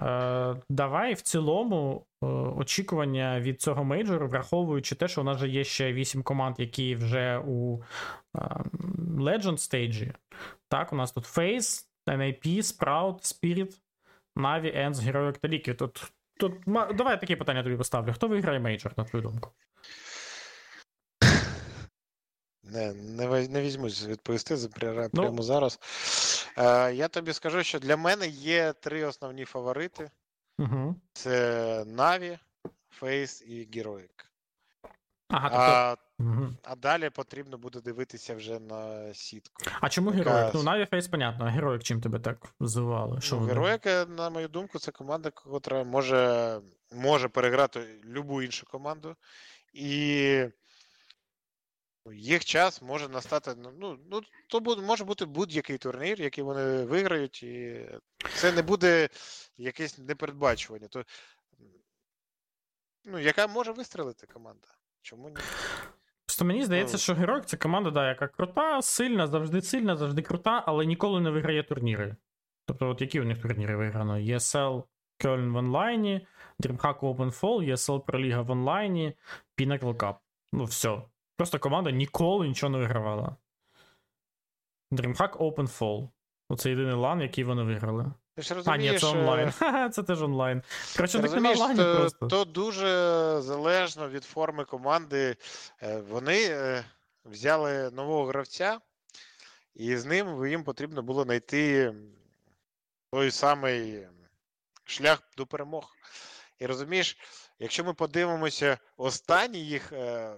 Е, 0.00 0.56
давай 0.68 1.14
в 1.14 1.20
цілому 1.20 2.06
е, 2.22 2.26
очікування 2.26 3.40
від 3.40 3.60
цього 3.60 3.84
мейджору, 3.84 4.28
враховуючи 4.28 4.94
те, 4.94 5.08
що 5.08 5.20
у 5.20 5.24
нас 5.24 5.38
же 5.38 5.48
є 5.48 5.64
ще 5.64 5.92
8 5.92 6.22
команд, 6.22 6.54
які 6.58 6.96
вже 6.96 7.38
у 7.46 7.82
е, 8.36 8.40
Legend 9.18 9.58
stage 9.58 9.97
і. 9.97 10.12
Так, 10.68 10.92
у 10.92 10.96
нас 10.96 11.12
тут 11.12 11.24
FaZe, 11.24 11.86
NIP, 12.06 12.58
Sprout, 12.58 13.14
Spirit, 13.14 13.78
Na'Vi, 14.36 14.86
ENCE, 14.86 14.94
Heroic 14.94 15.38
та 15.38 15.48
Liquid. 15.48 15.74
Тут, 15.74 16.12
тут, 16.38 16.52
давай 16.96 17.20
такі 17.20 17.36
питання 17.36 17.62
тобі 17.62 17.76
поставлю. 17.76 18.12
Хто 18.12 18.28
виграє 18.28 18.60
мейджор, 18.60 18.92
на 18.96 19.04
твою 19.04 19.22
думку? 19.22 19.50
Не, 22.72 22.92
не, 22.94 23.48
не 23.48 23.60
візьмусь 23.62 24.06
відповісти 24.06 24.56
за- 24.56 24.68
Ну. 24.82 25.08
прямо 25.22 25.42
зараз. 25.42 25.78
Е, 26.58 26.94
я 26.94 27.08
тобі 27.08 27.32
скажу, 27.32 27.62
що 27.62 27.78
для 27.78 27.96
мене 27.96 28.26
є 28.28 28.72
три 28.72 29.04
основні 29.04 29.44
фаворити: 29.44 30.10
Угу. 30.58 30.96
це 31.12 31.82
Na'Vi, 31.82 32.38
Face 33.00 33.42
і 33.42 33.68
Heroic. 33.80 34.08
Ага, 35.28 35.48
тобто. 35.48 35.62
А, 35.64 35.96
Угу. 36.18 36.48
а 36.62 36.76
далі 36.76 37.10
потрібно 37.10 37.58
буде 37.58 37.80
дивитися 37.80 38.34
вже 38.34 38.58
на 38.60 39.14
сітку. 39.14 39.64
А 39.80 39.88
чому 39.88 40.14
Яка 40.14 40.30
героїк? 40.30 40.54
Ну, 40.54 40.60
Na'Vi 40.62 40.90
Face, 40.90 41.10
понятно, 41.10 41.44
а 41.44 41.48
героїк 41.48 41.82
чим 41.82 42.00
тебе 42.00 42.18
так 42.18 42.36
звивали? 42.60 43.20
Що 43.20 43.34
Ну, 43.34 43.40
вони? 43.40 43.52
Героїка, 43.52 44.04
на 44.04 44.30
мою 44.30 44.48
думку, 44.48 44.78
це 44.78 44.90
команда, 44.92 45.30
котра 45.30 45.84
може 45.84 46.60
може 46.92 47.28
переграти 47.28 47.80
любу 48.04 48.42
іншу 48.42 48.66
команду. 48.66 49.16
І 49.72 50.44
їх 52.12 52.44
час 52.44 52.82
може 52.82 53.08
настати. 53.08 53.54
Ну, 53.56 53.72
ну, 53.80 53.98
ну 54.10 54.20
то 54.48 54.60
буде, 54.60 54.82
може 54.82 55.04
бути 55.04 55.24
будь-який 55.24 55.78
турнір, 55.78 56.20
який 56.20 56.44
вони 56.44 56.84
виграють, 56.84 57.42
і 57.42 57.86
це 58.34 58.52
не 58.52 58.62
буде 58.62 59.08
якесь 59.56 59.98
непередбачування. 59.98 60.88
То, 60.88 61.04
ну, 63.04 63.18
Яка 63.18 63.46
може 63.46 63.72
вистрелити 63.72 64.26
команда? 64.26 64.68
Чому 65.02 65.28
ні? 65.28 65.36
Просто 66.26 66.44
мені 66.44 66.64
здається, 66.64 66.94
ну. 66.94 66.98
що 66.98 67.14
Герок 67.14 67.46
це 67.46 67.56
команда, 67.56 67.90
да, 67.90 68.08
яка 68.08 68.28
крута, 68.28 68.82
сильна, 68.82 69.26
завжди 69.26 69.62
сильна, 69.62 69.96
завжди 69.96 70.22
крута, 70.22 70.64
але 70.66 70.86
ніколи 70.86 71.20
не 71.20 71.30
виграє 71.30 71.62
турніри. 71.62 72.16
Тобто, 72.66 72.88
от 72.88 73.00
які 73.00 73.20
у 73.20 73.24
них 73.24 73.42
турніри 73.42 73.76
виграно? 73.76 74.16
ESL 74.16 74.82
Кельн 75.18 75.52
в 75.52 75.56
онлайні, 75.56 76.26
DreamHack 76.60 76.98
Open 76.98 77.40
Fall, 77.40 77.70
ESL 77.70 78.04
Pro 78.04 78.16
League 78.16 78.42
в 78.42 78.50
онлайні, 78.50 79.16
Pinnacle 79.58 79.94
Cup. 79.94 80.14
Ну, 80.52 80.64
все. 80.64 81.02
Просто 81.36 81.58
команда 81.58 81.90
ніколи 81.90 82.48
нічого 82.48 82.70
не 82.70 82.78
вигравала. 82.78 83.36
DreamHack 84.92 85.36
Open 85.36 85.78
Fall. 85.78 86.08
Оце 86.48 86.70
єдиний 86.70 86.94
лан, 86.94 87.20
який 87.20 87.44
вони 87.44 87.62
виграли. 87.62 88.12
Ти 88.36 88.42
ж 88.42 88.54
розумієш, 88.54 88.90
а, 88.90 88.92
ні, 88.92 88.98
це 88.98 89.06
онлайн. 89.06 89.52
Це 89.92 90.02
теж 90.02 90.22
онлайн. 90.22 90.62
Коротше, 90.96 91.20
так 91.20 91.32
нема 91.32 91.50
онлайні 91.50 91.76
то, 91.76 91.96
просто. 91.96 92.26
То 92.26 92.44
дуже 92.44 92.86
залежно 93.40 94.08
від 94.08 94.24
форми 94.24 94.64
команди. 94.64 95.36
Е, 95.82 95.96
вони 96.00 96.44
е, 96.44 96.84
взяли 97.24 97.90
нового 97.90 98.24
гравця, 98.24 98.78
і 99.74 99.96
з 99.96 100.04
ним 100.04 100.46
їм 100.46 100.64
потрібно 100.64 101.02
було 101.02 101.22
знайти 101.22 101.94
той 103.12 103.30
самий 103.30 104.06
шлях 104.84 105.22
до 105.36 105.46
перемог. 105.46 105.96
І 106.58 106.66
розумієш, 106.66 107.18
якщо 107.58 107.84
ми 107.84 107.94
подивимося 107.94 108.78
останні 108.96 109.58
їх 109.58 109.92
е, 109.92 110.34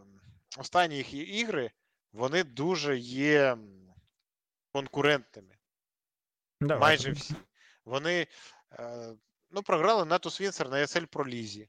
останні 0.59 0.97
їх 0.97 1.15
ігри, 1.15 1.71
вони 2.13 2.45
дуже 2.45 2.99
є 2.99 3.59
конкурентними. 4.73 5.55
Давай. 6.61 6.81
Майже 6.81 7.11
всі. 7.11 7.35
Вони 7.85 8.27
е, 8.73 9.13
ну, 9.51 9.63
програли 9.63 10.05
на 10.05 10.19
Тусвінсер 10.19 10.71
на 10.71 10.77
ESL 10.77 11.07
Пролізі. 11.07 11.69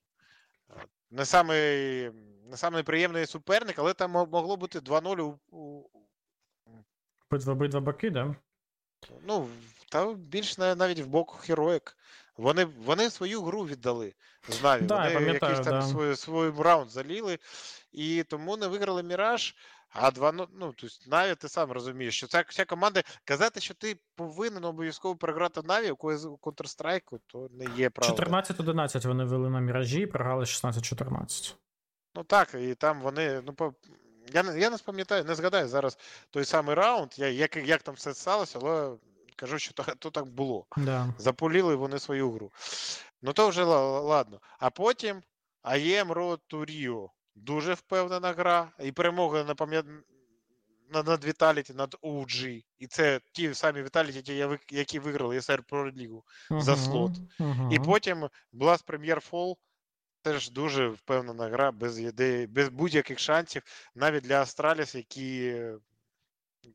Не 1.11 1.25
самий, 1.25 2.11
не 2.43 2.57
самий 2.57 2.83
приємний 2.83 3.25
суперник, 3.25 3.79
але 3.79 3.93
там 3.93 4.11
могло 4.11 4.57
бути 4.57 4.79
2-0 4.79 5.37
у. 5.51 5.89
В 7.31 7.49
обидва 7.49 7.79
боки, 7.79 8.09
да? 8.09 8.35
Ну, 9.27 9.49
та 9.91 10.13
більш 10.13 10.57
навіть 10.57 10.99
в 10.99 11.07
бок 11.07 11.31
Хероїк. 11.39 11.97
Вони 12.37 12.65
вони 12.65 13.09
свою 13.09 13.41
гру 13.41 13.65
віддали 13.65 14.13
з 14.49 14.63
Наві. 14.63 14.81
Да, 14.81 15.13
вони 15.13 15.27
якийсь 15.27 15.59
там 15.59 15.63
да. 15.63 15.81
свій, 15.81 16.15
свій 16.15 16.63
раунд 16.63 16.89
заліли, 16.89 17.39
і 17.91 18.23
тому 18.23 18.57
не 18.57 18.67
виграли 18.67 19.03
Міраж. 19.03 19.55
А 19.89 20.11
два 20.11 20.31
ну, 20.31 20.47
ну 20.59 20.73
тобто 20.77 20.95
Наві, 21.07 21.35
ти 21.35 21.49
сам 21.49 21.71
розумієш, 21.71 22.17
що 22.17 22.27
ця 22.27 22.43
вся 22.47 22.65
команда 22.65 23.03
казати, 23.25 23.59
що 23.59 23.73
ти 23.73 23.97
повинен 24.15 24.65
обов'язково 24.65 25.15
програти 25.15 25.61
Наві 25.63 25.91
у 25.91 25.95
Counter-Strike, 25.95 27.19
то 27.27 27.47
не 27.51 27.65
є 27.77 27.89
правда. 27.89 28.23
14-11 28.23 29.07
вони 29.07 29.23
вели 29.23 29.49
на 29.49 29.59
міражі 29.59 30.01
і 30.01 30.05
програли 30.05 30.43
16-14. 30.43 31.55
Ну 32.15 32.23
так, 32.23 32.53
і 32.53 32.75
там 32.75 33.01
вони. 33.01 33.41
ну 33.45 33.53
по... 33.53 33.73
Я 34.33 34.41
я 34.41 34.69
не 34.69 34.77
пам'ятаю, 34.77 35.23
не 35.23 35.35
згадаю 35.35 35.67
зараз 35.67 35.97
той 36.29 36.45
самий 36.45 36.75
раунд, 36.75 37.09
я, 37.15 37.27
як 37.27 37.55
як 37.55 37.81
там 37.81 37.95
все 37.95 38.13
сталося, 38.13 38.59
але 38.61 38.97
кажу, 39.35 39.59
що 39.59 39.73
то, 39.73 39.83
то 39.83 40.09
так 40.09 40.25
було. 40.25 40.65
Да. 40.77 41.13
Заполіли 41.17 41.75
вони 41.75 41.99
свою 41.99 42.31
гру. 42.31 42.51
Ну 43.21 43.33
то 43.33 43.49
вже 43.49 43.63
ладно. 43.63 44.39
А 44.59 44.69
потім 44.69 45.21
АЄМ 45.61 46.11
Road 46.11 46.39
to 46.49 46.65
Rio. 46.65 47.09
Дуже 47.39 47.73
впевнена 47.73 48.33
гра. 48.33 48.71
І 48.79 48.91
перемога 48.91 49.43
на 49.43 49.55
пам'ят... 49.55 49.85
над 50.89 51.25
Віталіті, 51.25 51.73
над 51.73 51.95
OG. 52.03 52.63
І 52.77 52.87
це 52.87 53.19
ті 53.31 53.53
самі 53.53 53.83
Віталіті, 53.83 54.47
які 54.71 54.99
виграли 54.99 55.41
СР 55.41 55.63
Pro 55.69 55.97
Лігу 55.97 56.23
uh-huh, 56.51 56.61
за 56.61 56.75
слот. 56.75 57.11
Uh-huh. 57.39 57.73
І 57.73 57.79
потім 57.79 58.29
Blast 58.53 58.85
Premier 58.85 59.29
Fall. 59.29 59.55
Теж 60.21 60.49
дуже 60.49 60.87
впевнена 60.87 61.47
гра, 61.49 61.71
без 61.71 61.99
ідеї, 61.99 62.47
без 62.47 62.69
будь-яких 62.69 63.19
шансів, 63.19 63.61
навіть 63.95 64.23
для 64.23 64.41
Астраліс, 64.41 64.95
які 64.95 65.63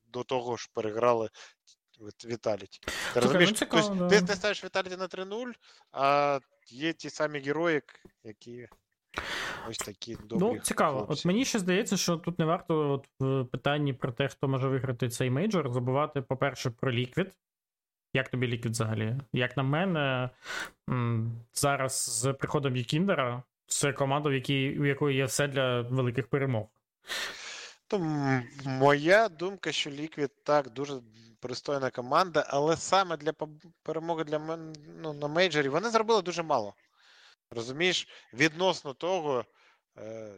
до 0.07 0.25
того 0.25 0.57
ж 0.57 0.71
переграли 0.75 1.29
Віталіті. 2.25 2.81
Ти 2.85 2.93
Слухай, 2.93 3.23
розумієш, 3.23 3.51
ну, 3.51 3.57
цікаво, 3.57 3.89
тобто, 3.89 4.05
да. 4.05 4.21
ти, 4.21 4.27
ти 4.27 4.35
ставиш 4.35 4.65
Віталіті 4.65 4.97
на 4.97 5.07
3-0, 5.07 5.53
а 5.93 6.41
є 6.67 6.93
ті 6.93 7.11
самі 7.11 7.39
герої, 7.39 7.83
які. 8.25 8.69
Ось 9.69 9.79
такі 9.79 10.17
добрі. 10.25 10.47
Ну, 10.47 10.59
цікаво. 10.59 10.97
Хлопці. 10.97 11.21
От 11.21 11.25
мені 11.25 11.45
ще 11.45 11.59
здається, 11.59 11.97
що 11.97 12.17
тут 12.17 12.39
не 12.39 12.45
варто 12.45 12.91
от 12.91 13.09
в 13.21 13.45
питанні 13.45 13.93
про 13.93 14.13
те, 14.13 14.29
хто 14.29 14.49
може 14.49 14.69
виграти 14.69 15.09
цей 15.09 15.31
мейджор, 15.31 15.73
забувати, 15.73 16.23
по-перше, 16.23 16.71
про 16.71 16.93
ліквід. 16.93 17.33
Як 18.15 18.29
тобі 18.29 18.47
ліквід 18.47 18.73
взагалі? 18.73 19.17
Як 19.33 19.57
на 19.57 19.63
мене, 19.63 20.31
зараз 21.55 22.21
з 22.21 22.33
приходом 22.33 22.77
Єкіндера 22.77 23.43
це 23.67 23.93
команда, 23.93 24.29
в 24.29 24.33
якій, 24.33 24.79
у 24.79 24.85
якої 24.85 25.17
є 25.17 25.25
все 25.25 25.49
для 25.49 25.81
великих 25.81 26.27
перемог. 26.27 26.67
То 27.87 27.99
моя 28.65 29.29
думка, 29.29 29.73
що 29.73 29.91
Ліквід 29.91 30.31
так 30.43 30.71
дуже 30.71 30.95
пристойна 31.41 31.91
команда, 31.91 32.47
але 32.49 32.77
саме 32.77 33.17
для 33.17 33.33
перемоги 33.83 34.25
для 34.25 34.59
ну, 35.03 35.13
на 35.13 35.29
мейджорі 35.29 35.69
вони 35.69 35.91
зробили 35.91 36.23
дуже 36.23 36.43
мало. 36.43 36.75
Розумієш, 37.51 38.09
відносно 38.35 38.95
того, 38.95 39.45
е, 39.99 40.29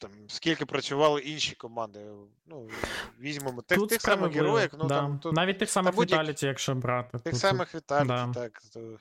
там, 0.00 0.10
скільки 0.28 0.66
працювали 0.66 1.20
інші 1.20 1.54
команди. 1.54 2.00
Ну, 2.46 2.70
Візьмемо 3.20 3.62
тих 3.62 3.86
тих 3.86 4.00
самих 4.00 4.32
героїв. 4.32 4.70
Ну, 4.78 4.84
да. 4.84 5.00
там, 5.00 5.18
тут, 5.18 5.32
Навіть 5.32 5.58
тих 5.58 5.70
самих 5.70 5.98
Віталіті, 5.98 6.46
якщо 6.46 6.74
брати. 6.74 7.18
Тих 7.18 7.32
тут, 7.32 7.40
самих 7.40 7.74
Віталіті, 7.74 8.08
да. 8.08 8.32
так. 8.34 8.62
То... 8.74 8.98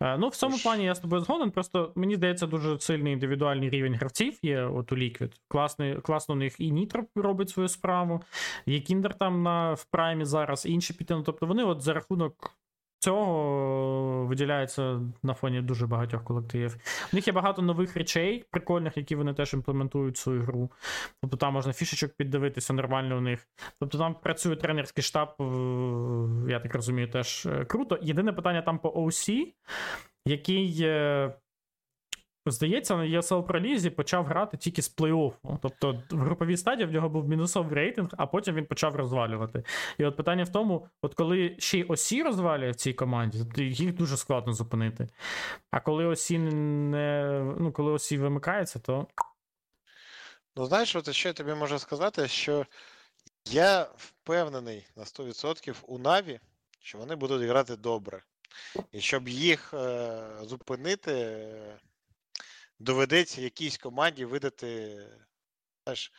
Е, 0.00 0.16
ну, 0.18 0.28
в 0.28 0.36
цьому 0.36 0.58
плані 0.58 0.84
я 0.84 0.94
з 0.94 1.00
тобою 1.00 1.22
згоден. 1.22 1.50
Просто 1.50 1.92
мені 1.94 2.16
здається, 2.16 2.46
дуже 2.46 2.80
сильний 2.80 3.12
індивідуальний 3.12 3.70
рівень 3.70 3.94
гравців 3.94 4.38
є 4.42 4.62
от 4.62 4.92
у 4.92 4.96
Liquid. 4.96 5.32
Класний, 5.48 6.00
класно 6.00 6.34
у 6.34 6.38
них 6.38 6.60
і 6.60 6.70
Нітро 6.70 7.04
робить 7.14 7.50
свою 7.50 7.68
справу, 7.68 8.22
є 8.66 8.80
Кіндер 8.80 9.14
там 9.14 9.42
на 9.42 9.72
в 9.72 9.84
праймі 9.84 10.24
зараз, 10.24 10.66
інші 10.66 10.92
піти. 10.92 11.16
Тобто 11.26 11.46
вони 11.46 11.64
от 11.64 11.82
за 11.82 11.92
рахунок 11.92 12.50
цього 13.04 14.26
виділяється 14.26 15.00
на 15.22 15.34
фоні 15.34 15.60
дуже 15.60 15.86
багатьох 15.86 16.24
колективів. 16.24 16.76
У 17.12 17.16
них 17.16 17.26
є 17.26 17.32
багато 17.32 17.62
нових 17.62 17.96
речей, 17.96 18.44
прикольних, 18.50 18.96
які 18.96 19.16
вони 19.16 19.34
теж 19.34 19.54
імплементують 19.54 20.16
в 20.16 20.18
свою 20.18 20.42
гру. 20.42 20.70
Тобто 21.20 21.36
там 21.36 21.52
можна 21.52 21.72
фішечок 21.72 22.12
піддивитися 22.12 22.72
нормально 22.72 23.16
у 23.16 23.20
них. 23.20 23.48
Тобто 23.80 23.98
там 23.98 24.14
працює 24.14 24.56
тренерський 24.56 25.04
штаб, 25.04 25.28
я 26.48 26.60
так 26.60 26.74
розумію, 26.74 27.10
теж 27.10 27.46
е, 27.46 27.64
круто. 27.64 27.98
Єдине 28.02 28.32
питання 28.32 28.62
там 28.62 28.78
по 28.78 28.88
OC, 28.88 29.52
який 30.26 30.84
Здається, 32.46 32.96
на 32.96 33.02
ESL 33.02 33.46
Pro 33.46 33.90
почав 33.90 34.26
грати 34.26 34.56
тільки 34.56 34.82
з 34.82 34.96
плей-оффу. 34.96 35.58
Тобто 35.62 36.02
в 36.10 36.18
груповій 36.18 36.56
стадії 36.56 36.86
в 36.86 36.92
нього 36.92 37.08
був 37.08 37.28
мінусовий 37.28 37.74
рейтинг, 37.74 38.08
а 38.16 38.26
потім 38.26 38.54
він 38.54 38.66
почав 38.66 38.96
розвалювати. 38.96 39.64
І 39.98 40.04
от 40.04 40.16
питання 40.16 40.44
в 40.44 40.48
тому: 40.48 40.88
от 41.02 41.14
коли 41.14 41.56
ще 41.58 41.78
й 41.78 41.84
осі 41.88 42.22
розвалює 42.22 42.70
в 42.70 42.74
цій 42.74 42.92
команді, 42.92 43.44
то 43.54 43.62
їх 43.62 43.94
дуже 43.94 44.16
складно 44.16 44.52
зупинити. 44.52 45.08
А 45.70 45.80
коли 45.80 46.04
осі 46.04 46.38
не 46.38 47.40
ну, 47.58 47.72
коли 47.72 47.92
осі 47.92 48.18
вимикається, 48.18 48.78
то. 48.78 49.06
Ну, 50.56 50.66
знаєш, 50.66 50.96
от 50.96 51.12
що 51.12 51.28
я 51.28 51.32
тобі 51.32 51.54
можу 51.54 51.78
сказати, 51.78 52.28
що 52.28 52.66
я 53.50 53.86
впевнений 53.96 54.86
на 54.96 55.02
100% 55.04 55.74
у 55.86 55.98
Наві, 55.98 56.40
що 56.80 56.98
вони 56.98 57.14
будуть 57.16 57.42
грати 57.42 57.76
добре. 57.76 58.22
І 58.92 59.00
щоб 59.00 59.28
їх 59.28 59.74
е, 59.74 60.22
зупинити 60.42 61.46
доведеться 62.78 63.40
якійсь 63.40 63.78
команді 63.78 64.24
видати 64.24 64.96
знаєш, 65.84 66.12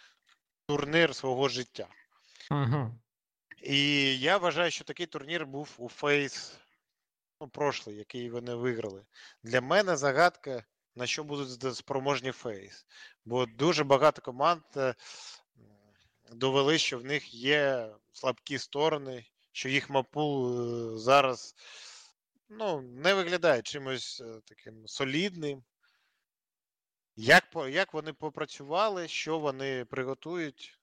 турнір 0.67 1.15
свого 1.15 1.49
життя. 1.49 1.87
Ага. 2.51 2.91
І 3.63 4.19
я 4.19 4.37
вважаю, 4.37 4.71
що 4.71 4.83
такий 4.83 5.05
турнір 5.05 5.45
був 5.45 5.75
у 5.77 5.89
Фейс 5.89 6.57
ну, 7.41 7.47
прошлий, 7.47 7.95
який 7.95 8.29
вони 8.29 8.55
виграли. 8.55 9.05
Для 9.43 9.61
мене 9.61 9.97
загадка, 9.97 10.63
на 10.95 11.07
що 11.07 11.23
будуть 11.23 11.75
спроможні 11.75 12.31
Фейс. 12.31 12.85
Бо 13.25 13.45
дуже 13.45 13.83
багато 13.83 14.21
команд 14.21 14.63
е, 14.77 14.95
довели, 16.31 16.77
що 16.77 16.99
в 16.99 17.05
них 17.05 17.33
є 17.33 17.89
слабкі 18.13 18.57
сторони, 18.57 19.25
що 19.51 19.69
їх 19.69 19.89
мапул 19.89 20.59
е, 20.59 20.97
зараз 20.97 21.55
ну, 22.49 22.81
не 22.81 23.13
виглядає 23.13 23.61
чимось 23.61 24.21
е, 24.21 24.41
таким 24.45 24.87
солідним. 24.87 25.63
Як 27.15 27.43
як 27.69 27.93
вони 27.93 28.13
попрацювали, 28.13 29.07
що 29.07 29.39
вони 29.39 29.85
приготують? 29.85 30.79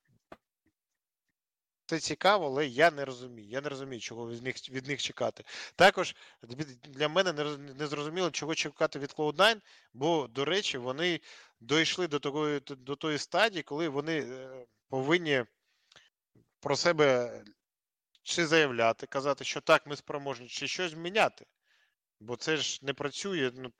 це 1.92 2.00
цікаво, 2.00 2.46
але 2.46 2.66
я 2.66 2.90
не 2.90 3.04
розумію. 3.04 3.48
Я 3.48 3.60
не 3.60 3.68
розумію, 3.68 4.00
чого 4.00 4.30
від 4.30 4.42
них 4.42 4.70
від 4.70 4.86
них 4.86 5.02
чекати. 5.02 5.44
Також 5.76 6.16
для 6.82 7.08
мене 7.08 7.32
не 7.78 7.86
зрозуміло, 7.86 8.30
чого 8.30 8.54
чекати 8.54 8.98
від 8.98 9.10
Cloud9, 9.10 9.60
бо, 9.92 10.28
до 10.28 10.44
речі, 10.44 10.78
вони 10.78 11.20
дійшли 11.60 12.08
до 12.08 12.18
такої 12.18 12.60
до 12.60 12.96
тої 12.96 13.18
стадії, 13.18 13.62
коли 13.62 13.88
вони 13.88 14.20
е, 14.20 14.66
повинні 14.88 15.44
про 16.60 16.76
себе 16.76 17.42
чи 18.22 18.46
заявляти, 18.46 19.06
казати, 19.06 19.44
що 19.44 19.60
так, 19.60 19.86
ми 19.86 19.96
спроможні, 19.96 20.48
чи 20.48 20.68
щось 20.68 20.94
міняти. 20.94 21.46
Бо 22.22 22.36
це 22.36 22.56
ж 22.56 22.78
не 22.82 22.94
працює. 22.94 23.52
Ну 23.54 23.72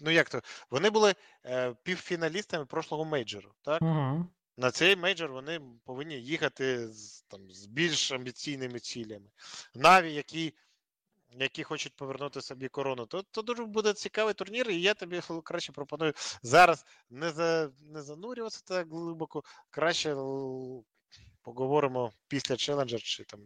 ну 0.00 0.10
як 0.10 0.28
то? 0.28 0.42
Вони 0.70 0.90
були 0.90 1.14
е, 1.44 1.74
півфіналістами 1.82 2.66
прошлого 2.66 3.04
мейджору, 3.04 3.52
так? 3.62 3.82
Угу. 3.82 4.26
На 4.56 4.70
цей 4.70 4.96
мейджор 4.96 5.32
вони 5.32 5.60
повинні 5.84 6.14
їхати 6.14 6.88
з 6.88 7.22
там, 7.22 7.50
з 7.50 7.66
більш 7.66 8.12
амбіційними 8.12 8.80
цілями. 8.80 9.30
Наві, 9.74 10.14
які 10.14 10.54
які 11.38 11.62
хочуть 11.62 11.96
повернути 11.96 12.40
собі 12.40 12.68
корону, 12.68 13.06
то 13.06 13.22
то 13.22 13.42
дуже 13.42 13.64
буде 13.64 13.92
цікавий 13.92 14.34
турнір, 14.34 14.70
і 14.70 14.80
я 14.80 14.94
тобі 14.94 15.20
краще 15.44 15.72
пропоную 15.72 16.12
зараз 16.42 16.86
не 17.10 17.30
за, 17.30 17.70
не 17.80 18.02
занурюватися 18.02 18.62
так 18.66 18.90
глибоко, 18.90 19.42
краще 19.70 20.14
поговоримо 21.42 22.12
після 22.28 22.56
челенджер 22.56 23.02
чи 23.02 23.24
там 23.24 23.40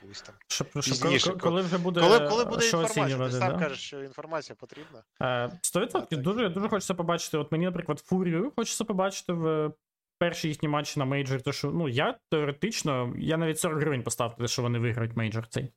колись 0.00 0.22
там. 0.22 0.34
Щоб, 0.48 0.66
щоб 0.82 0.98
коли, 0.98 1.18
коли 1.40 1.62
вже 1.62 1.78
буде 1.78 2.00
коли, 2.00 2.28
коли 2.28 2.44
буде 2.44 2.60
що 2.60 2.82
інформація, 2.82 3.26
ти 3.26 3.32
сам 3.32 3.52
да? 3.52 3.58
кажеш, 3.58 3.80
що 3.80 4.02
інформація 4.02 4.56
потрібна. 4.56 5.02
100% 5.20 6.06
е, 6.12 6.16
дуже 6.16 6.48
дуже 6.48 6.68
хочеться 6.68 6.94
побачити. 6.94 7.38
От 7.38 7.52
мені, 7.52 7.64
наприклад, 7.64 7.98
фурію 7.98 8.52
хочеться 8.56 8.84
побачити 8.84 9.32
в 9.32 9.72
перші 10.18 10.48
їхні 10.48 10.68
матчі 10.68 10.98
на 10.98 11.04
мейджор. 11.04 11.42
То 11.42 11.52
що 11.52 11.70
ну 11.70 11.88
я 11.88 12.18
теоретично, 12.30 13.14
я 13.18 13.36
навіть 13.36 13.60
40 13.60 13.80
гривень 13.80 14.02
поставив, 14.02 14.50
що 14.50 14.62
вони 14.62 14.78
виграють 14.78 15.16
мейджор 15.16 15.46
цей. 15.48 15.72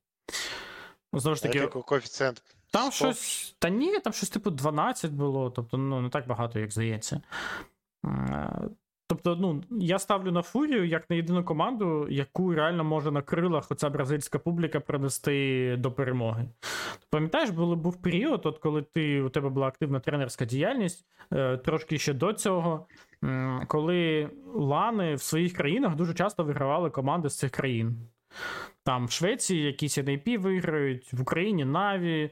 Знову 1.13 1.36
ж 1.36 1.43
таки, 1.43 1.67
коефіцієнт. 1.67 2.43
Там 2.71 2.91
Стоп. 2.91 2.93
щось. 2.93 3.55
Та 3.59 3.69
ні, 3.69 3.99
там 3.99 4.13
щось 4.13 4.30
типу 4.30 4.49
12 4.49 5.11
було, 5.11 5.49
тобто 5.49 5.78
ну 5.78 6.01
не 6.01 6.09
так 6.09 6.28
багато, 6.28 6.59
як 6.59 6.71
здається. 6.71 7.21
Тобто, 9.08 9.36
ну, 9.36 9.64
я 9.70 9.99
ставлю 9.99 10.32
на 10.32 10.41
Фурію 10.41 10.86
як 10.86 11.10
на 11.10 11.16
єдину 11.16 11.43
команду, 11.43 12.08
яку 12.10 12.54
реально 12.54 12.84
може 12.84 13.12
на 13.12 13.22
крилах 13.22 13.72
оця 13.72 13.89
бразильська 13.89 14.39
публіка 14.39 14.80
принести 14.80 15.76
до 15.80 15.91
перемоги. 15.91 16.45
Пам'ятаєш, 17.10 17.49
був, 17.49 17.76
був 17.76 18.01
період, 18.01 18.45
от 18.45 18.58
коли 18.58 18.82
ти, 18.82 19.22
у 19.22 19.30
тебе 19.30 19.49
була 19.49 19.68
активна 19.68 19.99
тренерська 19.99 20.45
діяльність, 20.45 21.06
е, 21.34 21.58
трошки 21.58 21.97
ще 21.97 22.14
до 22.14 22.34
цього, 22.34 22.88
коли 23.68 24.30
лани 24.56 25.16
в 25.16 25.22
своїх 25.22 25.54
країнах 25.54 25.95
дуже 25.95 26.14
часто 26.14 26.43
вигравали 26.43 26.89
команди 26.89 27.30
з 27.30 27.38
цих 27.38 27.51
країн. 27.51 27.97
Там 28.86 29.07
в 29.07 29.11
Швеції 29.11 29.63
якісь 29.63 29.97
NAP 29.97 30.38
виграють, 30.38 31.13
в 31.13 31.21
Україні 31.21 31.65
Наві, 31.65 32.23
е, 32.23 32.29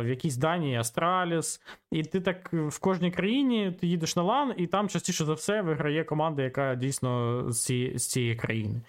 в 0.00 0.08
якійсь 0.08 0.36
Данії 0.36 0.76
Астраліс. 0.76 1.60
І 1.92 2.02
ти 2.02 2.20
так 2.20 2.52
в 2.52 2.78
кожній 2.78 3.10
країні 3.10 3.76
ти 3.80 3.86
їдеш 3.86 4.16
на 4.16 4.22
лан, 4.22 4.54
і 4.56 4.66
там 4.66 4.88
частіше 4.88 5.24
за 5.24 5.32
все 5.32 5.62
виграє 5.62 6.04
команда, 6.04 6.42
яка 6.42 6.74
дійсно 6.74 7.44
з 7.52 7.64
цієї, 7.64 7.98
з 7.98 8.06
цієї 8.08 8.36
країни. 8.36 8.80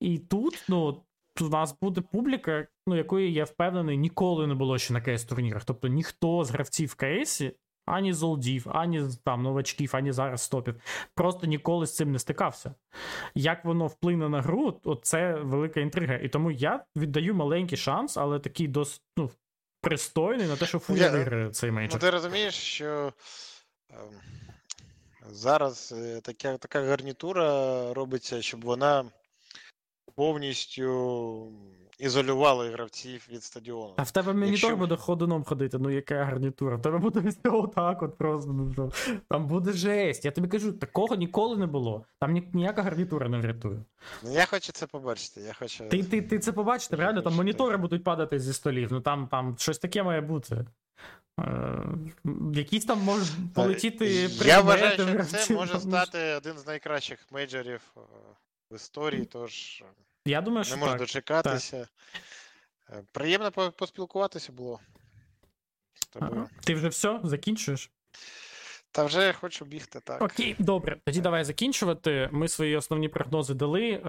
І 0.00 0.18
тут, 0.18 0.64
ну. 0.68 1.02
У 1.40 1.48
нас 1.48 1.76
буде 1.82 2.00
публіка, 2.00 2.66
ну 2.86 2.96
якої 2.96 3.32
я 3.32 3.44
впевнений, 3.44 3.96
ніколи 3.96 4.46
не 4.46 4.54
було 4.54 4.78
ще 4.78 4.92
на 4.92 5.00
кейс 5.00 5.24
турнірах. 5.24 5.64
Тобто 5.64 5.88
ніхто 5.88 6.44
з 6.44 6.50
гравців 6.50 6.88
в 6.88 6.94
кейсі 6.94 7.52
ані 7.90 8.12
з 8.12 8.22
олдів, 8.22 8.66
ані 8.72 9.02
там 9.24 9.42
новачків, 9.42 9.90
ані 9.96 10.12
зараз 10.12 10.42
стопів. 10.42 10.74
Просто 11.14 11.46
ніколи 11.46 11.86
з 11.86 11.96
цим 11.96 12.12
не 12.12 12.18
стикався. 12.18 12.74
Як 13.34 13.64
воно 13.64 13.86
вплине 13.86 14.28
на 14.28 14.42
гру, 14.42 14.80
от 14.84 15.00
це 15.02 15.34
велика 15.34 15.80
інтрига. 15.80 16.14
І 16.14 16.28
тому 16.28 16.50
я 16.50 16.84
віддаю 16.96 17.34
маленький 17.34 17.78
шанс, 17.78 18.16
але 18.16 18.38
такий 18.38 18.68
досить 18.68 19.02
ну, 19.16 19.30
пристойний 19.80 20.46
на 20.46 20.56
те, 20.56 20.66
що 20.66 20.78
Фурія 20.78 21.10
виграє 21.10 21.50
цей 21.50 21.70
мейджор. 21.70 21.94
Ну, 21.94 22.00
Ти 22.00 22.10
розумієш, 22.10 22.54
що. 22.54 23.12
Ем, 23.90 23.96
зараз 25.30 25.94
е, 25.96 26.20
така 26.20 26.58
така 26.58 26.82
гарнітура 26.82 27.94
робиться, 27.94 28.42
щоб 28.42 28.64
вона 28.64 29.04
повністю 30.14 31.52
ізолювали 32.00 32.70
гравців 32.70 33.28
від 33.32 33.44
стадіону. 33.44 33.94
А 33.96 34.02
в 34.02 34.10
тебе 34.10 34.32
монітор 34.32 34.50
Якщо... 34.50 34.76
буде 34.76 34.96
ходуном 34.96 35.44
ходити, 35.44 35.78
ну 35.78 35.90
яка 35.90 36.24
гарнітура. 36.24 36.76
В 36.76 36.82
тебе 36.82 36.98
буде 36.98 37.20
все 37.20 37.50
отак, 37.50 38.02
от 38.02 38.18
просто. 38.18 38.52
Ну, 38.52 38.92
Там 39.28 39.46
буде 39.46 39.72
жесть. 39.72 40.24
Я 40.24 40.30
тобі 40.30 40.48
кажу, 40.48 40.72
такого 40.72 41.14
ніколи 41.14 41.56
не 41.56 41.66
було. 41.66 42.04
Там 42.20 42.32
ні, 42.32 42.48
ніяка 42.52 42.82
гарнітура 42.82 43.28
не 43.28 43.38
врятує. 43.38 43.84
Ну 44.22 44.32
я 44.32 44.46
хочу 44.46 44.72
це 44.72 44.86
побачити. 44.86 45.40
Я 45.40 45.52
хочу... 45.52 45.88
Ти 45.88 46.02
ти, 46.02 46.22
ти 46.22 46.38
це 46.38 46.52
побачите, 46.52 46.96
реально 46.96 47.22
там 47.22 47.34
монітори 47.34 47.76
будуть 47.76 48.04
падати 48.04 48.38
зі 48.38 48.52
столів. 48.52 48.88
Ну 48.92 49.00
там 49.00 49.28
там 49.28 49.56
щось 49.58 49.78
таке 49.78 50.02
має 50.02 50.20
бути. 50.20 50.64
Е, 51.40 51.84
якісь 52.54 52.84
там 52.84 52.98
можуть 52.98 53.54
полетіти. 53.54 54.28
Я 54.44 54.60
вважаю, 54.60 54.92
що 54.92 55.24
це 55.24 55.54
може 55.54 55.80
стати 55.80 56.18
один 56.18 56.58
з 56.58 56.66
найкращих 56.66 57.18
мейджорів 57.30 57.80
е, 57.96 58.00
в 58.70 58.74
історії, 58.74 59.24
тож. 59.24 59.82
Я 60.24 60.40
думаю, 60.40 60.64
що 60.64 60.74
Не 60.74 60.80
можу 60.80 60.92
так. 60.92 61.00
дочекатися. 61.00 61.88
Так. 62.88 62.98
Е, 62.98 63.02
приємно 63.12 63.50
поспілкуватися 63.50 64.52
було. 64.52 64.80
Ага. 66.20 66.48
Ти 66.64 66.74
вже 66.74 66.88
все 66.88 67.20
закінчуєш? 67.24 67.90
Та 68.92 69.04
вже 69.04 69.32
хочу 69.32 69.64
бігти, 69.64 70.00
так. 70.00 70.22
Окей, 70.22 70.56
добре. 70.58 71.00
Тоді 71.04 71.20
давай 71.20 71.44
закінчувати. 71.44 72.28
Ми 72.32 72.48
свої 72.48 72.76
основні 72.76 73.08
прогнози 73.08 73.54
дали. 73.54 73.90
Е- 73.90 74.00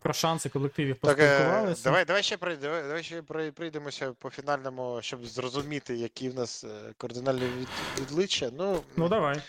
Про 0.00 0.12
шанси 0.12 0.48
колективів 0.48 0.96
е, 0.96 0.98
поспілкувалися. 0.98 1.74
Так, 1.74 1.92
давай 1.92 2.04
давай 2.04 2.22
ще 2.22 2.36
давай, 2.36 2.82
давай 2.82 3.02
ще 3.02 3.22
прийдемося 3.52 4.12
по 4.12 4.30
фінальному, 4.30 4.98
щоб 5.02 5.26
зрозуміти, 5.26 5.96
які 5.96 6.28
в 6.28 6.34
нас 6.34 6.64
е, 6.64 6.92
кардинальні 6.96 7.48
відличчя. 8.00 8.50
Ну, 8.58 8.80
ну 8.96 9.08
давай. 9.08 9.42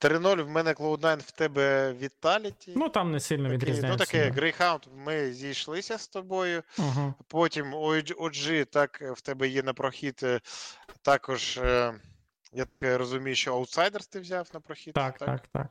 3-0 0.00 0.42
в 0.42 0.48
мене 0.48 0.72
Cloud9, 0.72 1.18
в 1.18 1.30
тебе 1.30 1.92
Vitality. 1.92 2.72
Ну 2.76 2.88
там 2.88 3.12
не 3.12 3.20
сильно 3.20 3.48
відрізняється. 3.48 3.88
Ну 3.88 3.96
таке 3.96 4.30
Greyhound, 4.30 4.82
ми 4.96 5.32
зійшлися 5.32 5.98
з 5.98 6.08
тобою. 6.08 6.62
Uh-huh. 6.78 7.14
Потім 7.28 7.74
OG, 7.74 8.64
так 8.64 9.02
в 9.16 9.20
тебе 9.20 9.48
є 9.48 9.62
на 9.62 9.72
прохід. 9.72 10.20
Е, 10.22 10.40
також 11.02 11.56
е, 11.58 11.94
я 12.52 12.98
розумію, 12.98 13.36
що 13.36 13.60
Outsiders 13.60 14.12
ти 14.12 14.20
взяв 14.20 14.50
на 14.54 14.60
прохід. 14.60 14.94
Так, 14.94 15.18
так, 15.18 15.28
так. 15.28 15.48
так. 15.52 15.66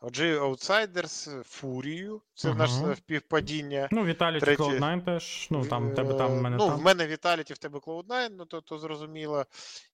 OG 0.00 0.40
Outsiders, 0.40 1.42
Фурію, 1.42 2.22
це 2.34 2.48
uh-huh. 2.48 2.56
наше 2.56 2.96
співпадіння. 2.96 3.88
Ну, 3.90 4.04
Vitality 4.04 4.40
Третє... 4.40 4.62
Cloud9 4.62 5.04
теж. 5.04 5.48
Ну, 5.50 5.66
там, 5.66 5.94
тебе 5.94 6.14
там, 6.14 6.38
в 6.38 6.42
мене 6.42 6.56
Ну, 6.56 6.66
там. 6.66 6.78
в 6.78 6.82
мене 6.82 7.06
Vitality, 7.06 7.54
в 7.54 7.58
тебе 7.58 7.78
Cloud9, 7.78 8.28
ну 8.38 8.44
то, 8.44 8.60
то 8.60 8.78
зрозуміло. 8.78 9.46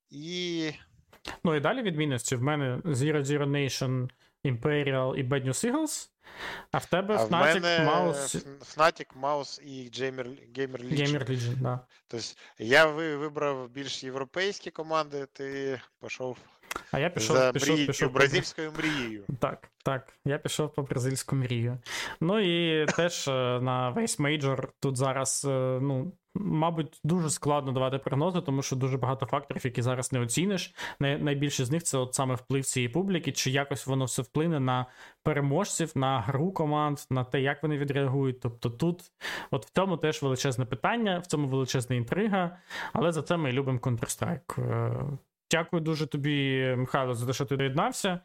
І. 0.09 0.71
Ну 1.43 1.55
і 1.55 1.59
далі 1.59 1.81
відмінності. 1.81 2.35
В 2.35 2.41
мене 2.41 2.77
Zero 2.77 3.23
Zero 3.23 3.49
Nation, 3.49 4.09
Imperial 4.45 5.15
і 5.15 5.23
Bad 5.23 5.47
News 5.47 5.71
Eagles. 5.71 6.09
А 6.71 6.77
в 6.77 6.85
тебе 6.85 7.15
а 7.15 7.25
Fnatic, 7.25 7.59
в 7.59 7.61
мене 7.61 7.91
Mouse... 7.91 8.45
Fnatic, 8.75 9.07
Mouse 9.21 9.61
і 9.61 9.89
Gamer, 9.89 10.27
Gamer 10.57 10.83
Legion. 10.83 11.07
Gamer 11.07 11.29
Legion, 11.29 11.55
да. 11.55 11.79
Тобто 12.07 12.25
я 12.59 12.85
вибрав 12.85 13.69
більш 13.69 14.03
європейські 14.03 14.71
команди, 14.71 15.27
ти 15.33 15.81
пішов 16.01 16.37
а 16.91 16.99
я 16.99 17.09
пішов, 17.09 17.37
за 17.37 17.51
пішов, 17.51 17.75
мрій... 17.75 17.85
пішов 17.85 18.11
бразильською 18.11 18.71
мрією. 18.77 19.23
Так, 19.39 19.69
так. 19.83 20.13
Я 20.25 20.37
пішов 20.37 20.73
по 20.73 20.81
бразильську 20.81 21.35
мрію. 21.35 21.77
Ну 22.21 22.39
і 22.39 22.85
теж 22.85 23.27
е, 23.27 23.31
на 23.61 23.89
весь 23.89 24.19
мейджор 24.19 24.69
тут 24.79 24.97
зараз, 24.97 25.45
е, 25.49 25.79
ну, 25.81 26.11
Мабуть, 26.37 26.99
дуже 27.03 27.29
складно 27.29 27.71
давати 27.71 27.97
прогнози, 27.97 28.41
тому 28.41 28.61
що 28.61 28.75
дуже 28.75 28.97
багато 28.97 29.25
факторів, 29.25 29.65
які 29.65 29.81
зараз 29.81 30.13
не 30.13 30.19
оціниш. 30.19 30.73
Найбільше 30.99 31.65
з 31.65 31.71
них 31.71 31.83
це 31.83 31.97
от 31.97 32.13
саме 32.13 32.35
вплив 32.35 32.65
цієї 32.65 32.89
публіки, 32.89 33.31
чи 33.31 33.51
якось 33.51 33.87
воно 33.87 34.05
все 34.05 34.21
вплине 34.21 34.59
на 34.59 34.85
переможців, 35.23 35.91
на 35.95 36.19
гру 36.19 36.51
команд, 36.51 36.99
на 37.09 37.23
те, 37.23 37.41
як 37.41 37.63
вони 37.63 37.77
відреагують. 37.77 38.39
Тобто 38.39 38.69
тут, 38.69 39.11
от 39.51 39.65
в 39.65 39.69
цьому 39.69 39.97
теж 39.97 40.21
величезне 40.21 40.65
питання, 40.65 41.19
в 41.19 41.25
цьому 41.25 41.47
величезна 41.47 41.95
інтрига, 41.95 42.57
але 42.93 43.11
за 43.11 43.21
це 43.21 43.37
ми 43.37 43.51
любимо 43.51 43.79
Counter-Strike. 43.79 45.17
Дякую 45.51 45.81
дуже 45.81 46.07
тобі, 46.07 46.65
Михайло, 46.77 47.13
за 47.13 47.25
те, 47.25 47.33
що 47.33 47.45
ти 47.45 47.57
доєднався. 47.57 48.19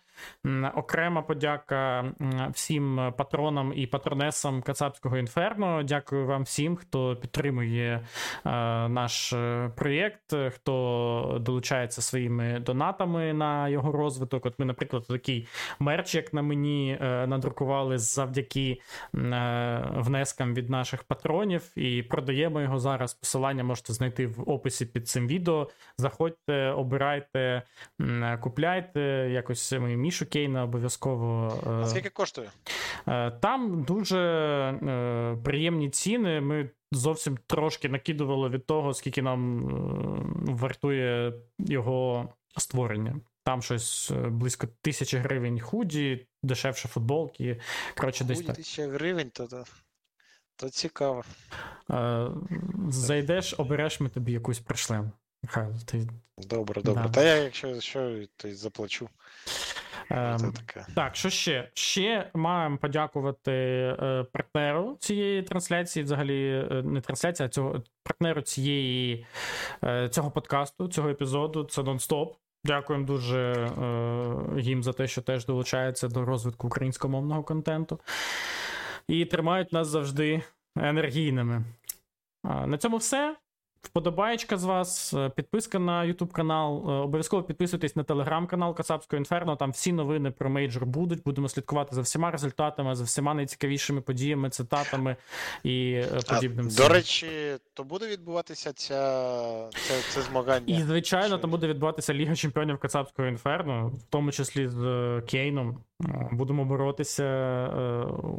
Окрема 0.75 1.23
подяка 1.23 2.13
всім 2.53 3.13
патронам 3.19 3.73
і 3.77 3.87
патронесам 3.87 4.63
Кацапського 4.63 5.19
інферно. 5.19 5.83
Дякую 5.83 6.27
вам 6.27 6.43
всім, 6.43 6.77
хто 6.77 7.17
підтримує 7.17 7.93
е, 7.95 8.51
наш 8.89 9.33
е, 9.33 9.71
проєкт, 9.77 10.35
хто 10.55 11.39
долучається 11.41 12.03
своїми 12.03 12.61
донатами 12.61 13.33
на 13.33 13.69
його 13.69 13.93
розвиток. 13.93 14.47
От 14.47 14.59
ми, 14.59 14.65
наприклад, 14.65 15.07
такий 15.09 15.49
мерч, 15.79 16.15
як 16.15 16.35
на 16.35 16.43
мені, 16.43 16.99
е, 17.01 17.27
надрукували 17.27 17.99
завдяки 17.99 18.81
внескам 19.93 20.55
від 20.55 20.71
наших 20.71 21.05
патронів, 21.05 21.79
і 21.79 22.03
продаємо 22.03 22.61
його 22.61 22.79
зараз. 22.79 23.15
Посилання 23.15 23.65
можете 23.65 23.93
знайти 23.93 24.27
в 24.27 24.51
описі 24.51 24.87
під 24.87 25.09
цим 25.09 25.27
відео. 25.27 25.69
Заходьте, 25.99 26.71
обирайте 26.71 27.10
збирайте, 27.11 27.63
купляйте 28.41 29.01
якось 29.33 29.73
Мішу 29.73 30.27
Кейна 30.27 30.65
обов'язково. 30.65 31.59
А 31.67 31.87
скільки 31.87 32.11
коштує? 32.11 32.51
Там 33.41 33.83
дуже 33.83 35.39
приємні 35.45 35.91
ціни. 35.91 36.41
Ми 36.41 36.71
зовсім 36.93 37.39
трошки 37.47 37.89
накидували 37.89 38.49
від 38.49 38.67
того, 38.67 38.95
скільки 38.95 39.23
нам 39.23 39.65
вартує 40.47 41.33
його 41.59 42.29
створення. 42.57 43.17
Там 43.45 43.63
щось 43.63 44.13
близько 44.27 44.67
тисячі 44.83 45.19
гривень 45.19 45.61
худі, 45.61 46.27
дешевше 46.43 46.89
футболки. 46.89 47.61
Коротше, 47.97 48.25
десь 48.25 48.41
так. 48.41 48.57
Тисяча 48.57 48.89
гривень, 48.89 49.31
то 49.31 49.65
то 50.57 50.69
цікаво. 50.69 51.25
Зайдеш, 52.89 53.55
обереш, 53.59 54.01
ми 54.01 54.09
тобі 54.09 54.33
якусь 54.33 54.59
пришлем. 54.59 55.13
Михайло, 55.43 55.75
ти... 55.85 56.09
Добре, 56.39 56.83
добре. 56.83 57.03
Да. 57.03 57.09
Та 57.09 57.23
я, 57.23 57.37
якщо 57.37 57.81
що, 57.81 58.19
то 58.37 58.49
й 58.49 58.55
заплачу. 58.55 59.09
Ем, 60.11 60.55
так, 60.95 61.17
що 61.17 61.31
ще? 61.31 61.71
Ще 61.75 62.31
маємо 62.35 62.79
подякувати 62.79 63.53
е, 63.53 64.25
партнеру 64.33 64.97
цієї 65.01 65.43
трансляції, 65.43 66.05
взагалі, 66.05 66.67
е, 66.71 66.83
не 66.83 67.01
трансляції, 67.01 67.47
а 67.47 67.49
цього 67.49 67.83
партнеру 68.03 68.43
цієї, 68.43 69.27
е, 69.85 70.09
цього 70.09 70.31
подкасту, 70.31 70.89
цього 70.89 71.09
епізоду. 71.09 71.65
Це 71.65 71.83
нонстоп. 71.83 72.37
Дякуємо 72.65 73.07
дуже 73.07 73.39
е, 73.51 74.61
їм 74.61 74.83
за 74.83 74.93
те, 74.93 75.07
що 75.07 75.23
теж 75.23 75.47
долучаються 75.47 76.09
до 76.09 76.25
розвитку 76.25 76.67
українськомовного 76.67 77.43
контенту. 77.43 78.01
І 79.09 79.25
тримають 79.25 79.73
нас 79.73 79.89
завжди 79.89 80.43
енергійними. 80.77 81.65
На 82.45 82.79
цьому 82.79 82.97
все. 82.97 83.37
Вподобаєчка 83.83 84.57
з 84.57 84.65
вас, 84.65 85.15
е, 85.15 85.31
підписка 85.37 85.79
на 85.79 86.07
YouTube 86.07 86.33
канал. 86.33 86.91
Е, 86.91 86.93
обов'язково 86.93 87.43
підписуйтесь 87.43 87.97
на 87.97 88.03
телеграм-канал 88.03 88.75
Кацапського 88.75 89.19
інферно. 89.19 89.57
Там 89.57 89.71
всі 89.71 89.93
новини 89.93 90.31
про 90.31 90.51
мейджор 90.51 90.87
будуть. 90.87 91.23
Будемо 91.23 91.49
слідкувати 91.49 91.95
за 91.95 92.01
всіма 92.01 92.31
результатами, 92.31 92.95
за 92.95 93.05
всіма 93.05 93.35
найцікавішими 93.35 94.01
подіями, 94.01 94.51
цитатами 94.51 95.17
і 95.65 95.93
е, 95.93 96.21
подібним. 96.29 96.69
А, 96.73 96.77
До 96.77 96.89
речі, 96.89 97.27
то 97.75 97.85
буде 97.85 98.09
відбуватися 98.09 98.73
ця, 98.73 99.69
це, 99.71 99.95
це 100.11 100.23
змагання. 100.23 100.79
І, 100.79 100.83
звичайно, 100.83 101.37
Чи... 101.37 101.43
то 101.43 101.49
буде 101.49 101.69
відбуватися 101.69 102.15
Ліга 102.15 102.37
Чемпіонів 102.37 102.79
Кацапського 102.79 103.29
інферно, 103.29 103.89
в 103.89 104.03
тому 104.11 104.33
числі 104.33 104.69
з 104.69 105.23
Кейном. 105.29 105.79
Будемо 106.33 106.65
боротися 106.65 107.67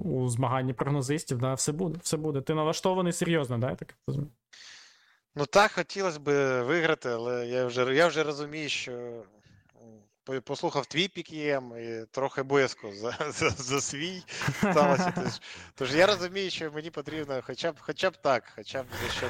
у 0.03 0.27
змаганні 0.27 0.73
прогнозистів. 0.73 1.37
Да, 1.37 1.53
Все 1.53 1.71
буде, 1.71 1.99
все 2.01 2.17
буде. 2.17 2.41
Ти 2.41 2.53
налаштований 2.53 3.13
серйозно, 3.13 3.57
да? 3.57 3.75
так 3.75 3.95
розумію? 4.07 4.31
Ну 5.36 5.45
так, 5.45 5.71
хотілося 5.71 6.19
б 6.19 6.61
виграти, 6.61 7.09
але 7.09 7.47
я 7.47 7.65
вже 7.65 7.95
я 7.95 8.07
вже 8.07 8.23
розумію, 8.23 8.69
що 8.69 9.23
послухав 10.43 10.86
твій 10.86 11.07
пік'єм 11.07 11.74
і 11.78 12.05
трохи 12.11 12.43
боязко 12.43 12.91
за 12.91 13.17
за, 13.32 13.49
за 13.49 13.82
свій 13.82 14.24
сталося. 14.57 15.13
Тож, 15.24 15.39
тож 15.76 15.95
я 15.95 16.07
розумію, 16.07 16.49
що 16.49 16.72
мені 16.72 16.89
потрібно 16.89 17.39
хоча 17.43 17.72
б 17.72 17.76
хоча 17.80 18.09
б 18.09 18.17
так, 18.17 18.43
хоча 18.55 18.84
б 18.84 18.86
за 19.03 19.11
що 19.11 19.28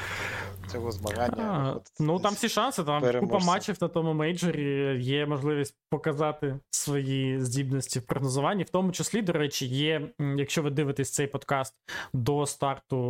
цього 0.72 0.92
змагання. 0.92 1.44
А, 1.44 2.04
ну 2.04 2.20
там 2.20 2.34
всі 2.34 2.50
шанси, 2.50 2.84
там 2.84 3.02
переможця. 3.02 3.34
купа 3.34 3.52
матчів 3.52 3.78
на 3.82 3.88
тому 3.88 4.14
мейджорі, 4.14 5.04
є 5.04 5.26
можливість 5.26 5.76
показати 5.90 6.60
свої 6.72 7.40
здібності 7.40 8.00
в 8.00 8.06
прогнозуванні. 8.06 8.64
В 8.64 8.70
тому 8.70 8.92
числі, 8.92 9.22
до 9.22 9.34
речі, 9.34 9.66
є, 9.66 10.10
якщо 10.20 10.62
ви 10.62 10.70
дивитесь 10.70 11.12
цей 11.12 11.28
подкаст 11.28 11.76
до 12.14 12.46
старту 12.46 13.02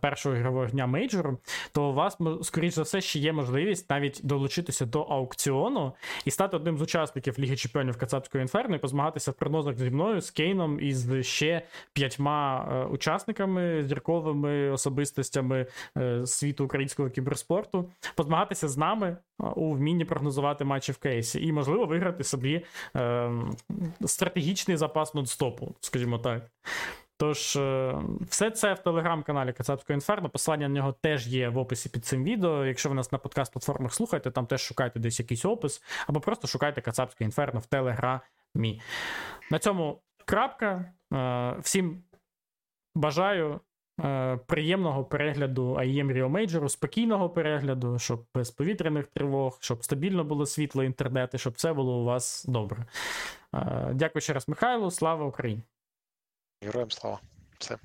першого 0.00 0.36
ігрового 0.36 0.66
дня 0.66 0.86
мейджору, 0.86 1.38
то 1.72 1.90
у 1.90 1.92
вас, 1.92 2.18
скоріш 2.42 2.74
за 2.74 2.82
все, 2.82 3.00
ще 3.00 3.18
є 3.18 3.32
можливість 3.32 3.90
навіть 3.90 4.20
долучитися 4.22 4.86
до 4.86 5.02
аукціону 5.02 5.92
і 6.24 6.30
стати 6.30 6.56
одним 6.56 6.78
з 6.78 6.82
учасників 6.88 7.38
Ліги 7.38 7.56
Чемпіонів 7.56 7.96
Кацапського 7.96 8.42
інферно 8.42 8.76
і 8.76 8.78
позмагатися 8.78 9.30
в 9.30 9.34
прогнозах 9.34 9.76
зі 9.76 9.90
мною 9.90 10.20
з 10.20 10.30
Кейном 10.30 10.80
і 10.80 10.94
з 10.94 11.22
ще 11.22 11.62
п'ятьма 11.92 12.68
е, 12.72 12.84
учасниками, 12.84 13.82
зірковими 13.82 14.70
особистостями 14.70 15.66
е, 15.96 16.26
світу 16.26 16.64
українського 16.64 17.10
кіберспорту, 17.10 17.90
позмагатися 18.14 18.68
з 18.68 18.76
нами 18.76 19.08
е, 19.08 19.44
у 19.44 19.72
вмінні 19.72 20.04
прогнозувати 20.04 20.64
матчі 20.64 20.92
в 20.92 20.98
кейсі, 20.98 21.46
і, 21.46 21.52
можливо, 21.52 21.86
виграти 21.86 22.24
собі 22.24 22.64
е, 22.96 23.30
стратегічний 24.04 24.76
запас 24.76 25.14
нонстопу, 25.14 25.74
скажімо 25.80 26.18
так. 26.18 26.50
Тож, 27.20 27.56
е, 27.56 27.94
все 28.28 28.50
це 28.50 28.74
в 28.74 28.78
телеграм-каналі 28.78 29.52
Кацапського 29.52 29.94
інферно. 29.94 30.28
Посилання 30.28 30.68
на 30.68 30.74
нього 30.74 30.92
теж 30.92 31.26
є 31.26 31.48
в 31.48 31.58
описі 31.58 31.88
під 31.88 32.04
цим 32.04 32.24
відео. 32.24 32.66
Якщо 32.66 32.88
ви 32.88 32.94
нас 32.94 33.12
на 33.12 33.18
подкаст-платформах 33.18 33.90
слухаєте, 33.90 34.30
там 34.30 34.46
теж 34.46 34.60
шукайте 34.60 34.98
десь 35.00 35.20
якийсь 35.20 35.44
опис, 35.44 35.82
або 36.06 36.20
просто 36.20 36.48
шукайте 36.48 36.80
Кацапське 36.80 37.24
інферно 37.24 37.60
в 37.60 37.66
телеграмі. 37.66 38.80
На 39.50 39.58
цьому 39.58 40.02
крапка. 40.24 40.92
Е, 41.12 41.56
всім 41.60 42.02
бажаю 42.94 43.60
е, 44.04 44.36
приємного 44.46 45.04
перегляду 45.04 45.74
IEM 45.74 46.12
Rio 46.12 46.30
Major, 46.30 46.68
спокійного 46.68 47.30
перегляду, 47.30 47.98
щоб 47.98 48.26
без 48.34 48.50
повітряних 48.50 49.06
тривог, 49.06 49.58
щоб 49.60 49.84
стабільно 49.84 50.24
було 50.24 50.46
світло, 50.46 50.84
інтернет, 50.84 51.34
і 51.34 51.38
щоб 51.38 51.52
все 51.52 51.72
було 51.72 52.00
у 52.00 52.04
вас 52.04 52.44
добре. 52.44 52.86
Дякую 53.92 54.20
ще 54.22 54.32
раз, 54.32 54.48
Михайлу. 54.48 54.90
Слава 54.90 55.24
Україні! 55.24 55.62
Героям 56.60 56.90
слава. 56.90 57.20
Все. 57.58 57.78